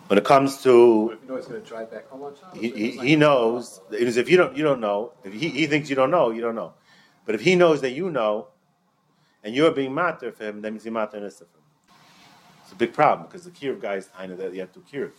When 0.09 0.19
it 0.19 0.25
comes 0.25 0.63
to 0.65 1.17
You 1.23 1.29
know 1.29 1.37
he's 1.37 1.47
going 1.47 1.63
to 1.63 1.67
drive 1.67 1.91
back 1.91 2.07
home 2.11 2.23
on 2.23 2.35
Shabbos? 2.35 2.61
he, 2.61 2.71
he, 2.71 2.91
he 2.99 3.17
knows 3.17 3.81
if 3.91 4.29
you 4.29 4.37
don't 4.37 4.55
you 4.55 4.63
don't 4.63 4.81
know 4.81 5.13
if 5.25 5.33
he, 5.33 5.49
he 5.49 5.67
thinks 5.67 5.89
you 5.89 5.97
don't 5.97 6.11
know 6.11 6.31
you 6.31 6.43
don't 6.43 6.55
know 6.55 6.75
but 7.25 7.35
if 7.35 7.41
he 7.41 7.57
knows 7.57 7.81
that 7.81 7.93
you 7.93 8.11
know 8.11 8.49
and 9.43 9.55
you're 9.55 9.71
being 9.71 9.95
matter 9.95 10.31
for 10.31 10.45
him 10.45 10.61
that 10.61 10.71
means 10.71 10.85
you're 10.85 10.93
matter 10.93 11.31
for 11.31 11.45
him 11.45 11.62
it's 12.73 12.77
a 12.83 12.87
big 12.87 12.95
problem 12.95 13.27
because 13.27 13.45
the 13.45 13.51
kirov 13.51 13.81
guy 13.81 13.97
is 13.97 14.07
tiny 14.07 14.35
that 14.35 14.55
you 14.55 14.61
have 14.61 14.73
to 14.73 14.81
kirov 14.81 15.13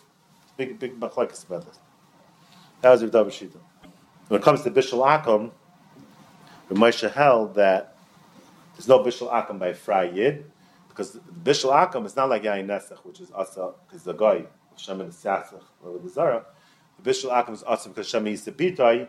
big 0.58 0.80
big 0.80 1.00
machlekes 1.00 1.46
about 1.46 1.64
this 1.66 1.78
that 2.82 2.90
was 2.90 3.04
Rav 3.04 3.28
Shita 3.28 3.58
when 4.28 4.42
it 4.42 4.44
comes 4.44 4.64
to 4.64 4.72
Bishul 4.72 5.06
Akum 5.06 5.52
Ramosha 6.70 7.12
held 7.12 7.54
that 7.56 7.96
there's 8.74 8.88
no 8.88 9.00
Bishul 9.00 9.32
Akum 9.32 9.60
by 9.60 9.72
Fry 9.74 10.06
Yid 10.06 10.50
because 10.90 11.20
Bishul 11.44 11.72
Akum 11.72 12.08
is 12.08 12.16
not 12.16 12.28
like 12.30 12.42
Yain 12.42 12.66
Nesach 12.66 12.98
which 13.04 13.20
is 13.20 13.30
Asa 13.32 13.74
because 13.88 14.04
the 14.04 14.14
guy 14.14 14.46
Shem 14.76 15.00
and 15.00 15.12
the 15.12 15.16
Sasach 15.16 15.62
or 15.84 16.00
the 16.00 16.10
Zara 16.10 16.46
the 17.00 17.12
Bishul 17.12 17.32
Akum 17.32 17.54
is 17.54 17.62
awesome 17.64 17.92
because 17.92 18.10
Shem 18.10 18.26
is 18.26 18.46
the 18.46 19.08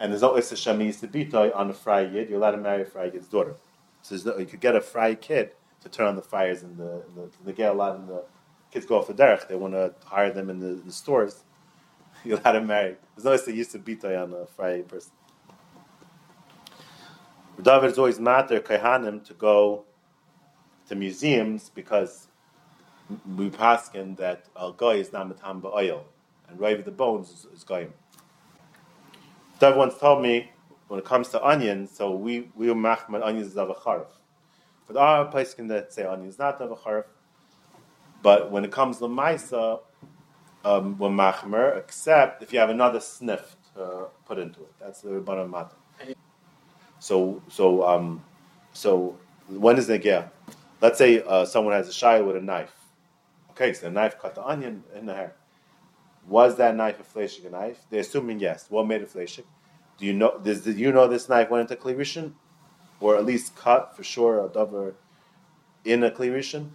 and 0.00 0.10
there's 0.10 0.22
no 0.22 0.36
Issa 0.36 0.56
Shem 0.56 0.80
is 0.80 1.00
the 1.00 1.52
on 1.54 1.70
a 1.70 1.72
fry 1.72 2.00
yid. 2.00 2.28
You're 2.28 2.38
allowed 2.38 2.52
to 2.52 2.56
marry 2.56 2.82
a 2.82 2.84
fry 2.84 3.04
yid's 3.04 3.28
daughter. 3.28 3.54
So 4.02 4.16
you 4.36 4.46
could 4.46 4.60
get 4.60 4.74
a 4.74 4.80
fry 4.80 5.14
kid 5.14 5.52
to 5.84 5.88
turn 5.88 6.08
on 6.08 6.16
the 6.16 6.22
fires 6.22 6.62
and 6.62 6.76
the, 6.76 7.02
the 7.14 7.30
they 7.44 7.52
get 7.52 7.70
a 7.70 7.74
lot 7.74 7.96
in 7.96 8.06
the 8.06 8.24
kids 8.72 8.86
go 8.86 8.98
off 8.98 9.06
the 9.06 9.14
derech. 9.14 9.46
They 9.46 9.54
want 9.54 9.74
to 9.74 9.94
hire 10.04 10.32
them 10.32 10.50
in 10.50 10.58
the, 10.58 10.74
the 10.84 10.92
stores. 10.92 11.44
You're 12.24 12.40
allowed 12.40 12.52
to 12.52 12.60
marry. 12.62 12.96
There's 13.14 13.24
no 13.24 13.32
Issa 13.32 13.52
used 13.52 13.70
to 13.72 13.78
Bitoy 13.78 14.20
on 14.20 14.32
a 14.32 14.46
Friday 14.46 14.82
person. 14.82 15.12
David 17.62 17.92
is 17.92 17.98
always 17.98 18.18
matter 18.18 18.60
kaihanim 18.60 19.24
to 19.26 19.34
go 19.34 19.84
to 20.88 20.94
museums 20.96 21.70
because 21.74 22.26
we 23.36 23.50
paskin 23.50 24.16
that 24.16 24.46
al 24.56 24.72
goy 24.72 24.98
is 24.98 25.12
not 25.12 25.28
matam 25.28 25.62
oil 25.64 26.04
and 26.48 26.58
right 26.58 26.84
the 26.84 26.90
bones 26.90 27.30
is, 27.30 27.46
is 27.54 27.64
goyim. 27.64 27.92
Dov 29.60 29.76
once 29.76 29.96
told 29.98 30.22
me 30.22 30.50
when 30.88 30.98
it 30.98 31.06
comes 31.06 31.28
to 31.28 31.44
onions, 31.44 31.90
so 31.92 32.10
we 32.10 32.50
we 32.54 32.66
machman 32.68 33.22
onions 33.24 33.48
is 33.48 33.56
of 33.56 33.70
a 33.70 33.74
charf. 33.74 34.06
But 34.86 34.96
our 34.96 35.24
place 35.26 35.54
can 35.54 35.66
that 35.68 35.92
say 35.92 36.04
onions 36.04 36.38
not 36.38 36.60
of 36.60 36.70
a 36.70 36.76
charf. 36.76 37.04
But 38.22 38.50
when 38.50 38.64
it 38.64 38.72
comes 38.72 38.98
to 38.98 39.04
maisa, 39.04 39.80
um, 40.64 40.96
we're 40.98 41.10
machmer, 41.10 41.76
except 41.76 42.42
if 42.42 42.52
you 42.52 42.58
have 42.58 42.70
another 42.70 43.00
sniff 43.00 43.56
put 44.24 44.38
into 44.38 44.60
it. 44.60 44.72
That's 44.80 45.00
the 45.00 45.10
rabbanon 45.10 45.50
matter. 45.50 46.14
So 46.98 47.42
so 47.48 47.86
um 47.86 48.24
so 48.72 49.16
when 49.48 49.76
is 49.76 49.86
the 49.86 50.02
yeah? 50.02 50.28
Let's 50.80 50.98
say 50.98 51.22
uh, 51.26 51.44
someone 51.44 51.74
has 51.74 51.88
a 51.88 51.92
shy 51.92 52.20
with 52.20 52.36
a 52.36 52.40
knife. 52.40 52.74
Okay, 53.50 53.72
so 53.72 53.86
the 53.86 53.90
knife 53.90 54.18
cut 54.18 54.34
the 54.34 54.44
onion 54.44 54.84
in 54.94 55.06
the 55.06 55.14
hair. 55.14 55.34
Was 56.28 56.56
that 56.56 56.74
knife 56.74 57.00
a 57.00 57.18
fleshig 57.18 57.50
knife? 57.50 57.84
They're 57.90 58.00
assuming 58.00 58.40
yes. 58.40 58.66
What 58.68 58.86
made 58.86 59.02
it 59.02 59.12
fleshig? 59.12 59.44
Do 59.98 60.06
you 60.06 60.12
know? 60.12 60.38
Does, 60.42 60.62
did 60.62 60.78
you 60.78 60.92
know 60.92 61.06
this 61.06 61.28
knife 61.28 61.50
went 61.50 61.70
into 61.70 61.82
klirishin, 61.82 62.32
or 63.04 63.16
at 63.16 63.26
least 63.26 63.54
cut 63.54 63.94
for 63.94 64.02
sure 64.02 64.42
a 64.42 64.48
dover 64.48 64.94
in 65.84 66.02
a 66.02 66.10
klirishin? 66.10 66.70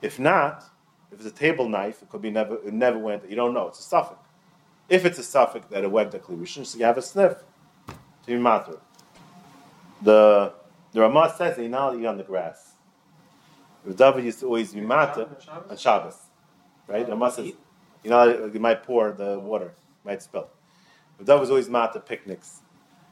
If 0.00 0.20
not, 0.20 0.62
if 1.10 1.18
it's 1.18 1.26
a 1.26 1.32
table 1.32 1.68
knife, 1.68 2.00
it 2.00 2.08
could 2.08 2.22
be 2.22 2.30
never. 2.30 2.54
It 2.66 2.72
never 2.72 2.98
went. 2.98 3.28
You 3.28 3.34
don't 3.34 3.52
know. 3.52 3.66
It's 3.66 3.80
a 3.80 3.82
suffix. 3.82 4.20
If 4.88 5.04
it's 5.04 5.18
a 5.18 5.22
suffix 5.24 5.66
that 5.70 5.82
it 5.82 5.90
went 5.90 6.12
to 6.12 6.20
klirishin, 6.20 6.64
so 6.64 6.78
you 6.78 6.84
have 6.84 6.96
a 6.96 7.02
sniff 7.02 7.38
to 7.88 8.26
be 8.26 8.36
matter. 8.36 8.78
The 10.00 10.54
the 10.92 11.00
Ramah 11.00 11.34
says 11.36 11.56
that 11.56 11.66
allowed 11.66 11.92
to 11.92 12.00
eat 12.00 12.06
on 12.06 12.18
the 12.18 12.24
grass. 12.24 12.74
Rav 13.84 13.96
David 13.96 14.24
used 14.24 14.38
to 14.40 14.46
always 14.46 14.72
be 14.72 14.80
matter 14.80 15.26
on 15.68 15.76
Shabbos, 15.76 16.18
right? 16.86 17.08
Ramah 17.08 17.32
says 17.32 17.52
you 18.04 18.10
know, 18.10 18.50
you 18.52 18.60
might 18.60 18.84
pour 18.84 19.10
the 19.12 19.40
water, 19.40 19.74
might 20.04 20.22
spill. 20.22 20.48
But 21.16 21.26
that 21.26 21.40
was 21.40 21.50
always 21.50 21.68
mat 21.68 21.94
picnics. 22.06 22.60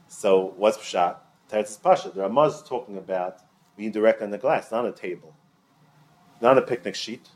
So 0.07 0.53
what's 0.55 0.77
pshat? 0.77 1.17
Teretz 1.51 1.81
pasha. 1.81 2.09
The 2.09 2.21
Ramah 2.21 2.47
is 2.47 2.63
talking 2.63 2.97
about 2.97 3.39
being 3.75 3.91
direct 3.91 4.21
on 4.21 4.29
the 4.31 4.37
glass, 4.37 4.71
not 4.71 4.85
on 4.85 4.91
a 4.91 4.93
table, 4.93 5.35
not 6.39 6.51
on 6.51 6.57
a 6.57 6.61
picnic 6.61 6.95
sheet, 6.95 7.29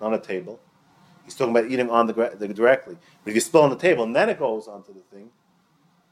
not 0.00 0.08
on 0.08 0.14
a 0.14 0.20
table. 0.20 0.60
He's 1.24 1.34
talking 1.34 1.56
about 1.56 1.70
eating 1.70 1.90
on 1.90 2.06
the, 2.06 2.36
the 2.38 2.48
directly. 2.48 2.96
But 3.22 3.30
if 3.30 3.34
you 3.34 3.40
spill 3.40 3.62
on 3.62 3.70
the 3.70 3.76
table 3.76 4.04
and 4.04 4.16
then 4.16 4.28
it 4.30 4.38
goes 4.38 4.66
onto 4.66 4.92
the 4.94 5.00
thing, 5.00 5.30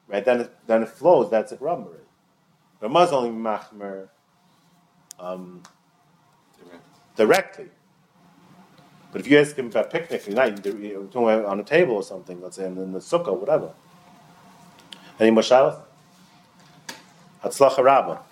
right? 0.07 0.25
Then 0.25 0.43
it, 0.43 0.55
then 0.67 0.83
it 0.83 0.89
flows. 0.89 1.31
That's 1.31 1.53
a 1.53 1.57
grummer. 1.57 2.01
Ramah's 2.81 3.13
only 3.13 3.31
machmer 3.31 4.09
um, 5.19 5.63
directly. 7.17 7.69
But 9.11 9.23
if 9.23 9.29
you 9.29 9.39
ask 9.39 9.57
him 9.57 9.67
about 9.67 9.91
picnic, 9.91 10.27
you're 10.27 10.37
not 10.37 10.65
you're 10.65 11.05
talking 11.05 11.23
about 11.23 11.47
on 11.47 11.59
a 11.59 11.65
table 11.65 11.95
or 11.95 12.03
something, 12.03 12.41
let's 12.43 12.57
say, 12.57 12.67
in 12.67 12.93
the 12.93 12.99
sukkah, 12.99 13.37
whatever. 13.37 13.73
Any 15.19 15.31
more 15.31 15.43
shalos? 15.43 15.83
Hatzlacha 17.43 17.83
Rabbah. 17.83 18.28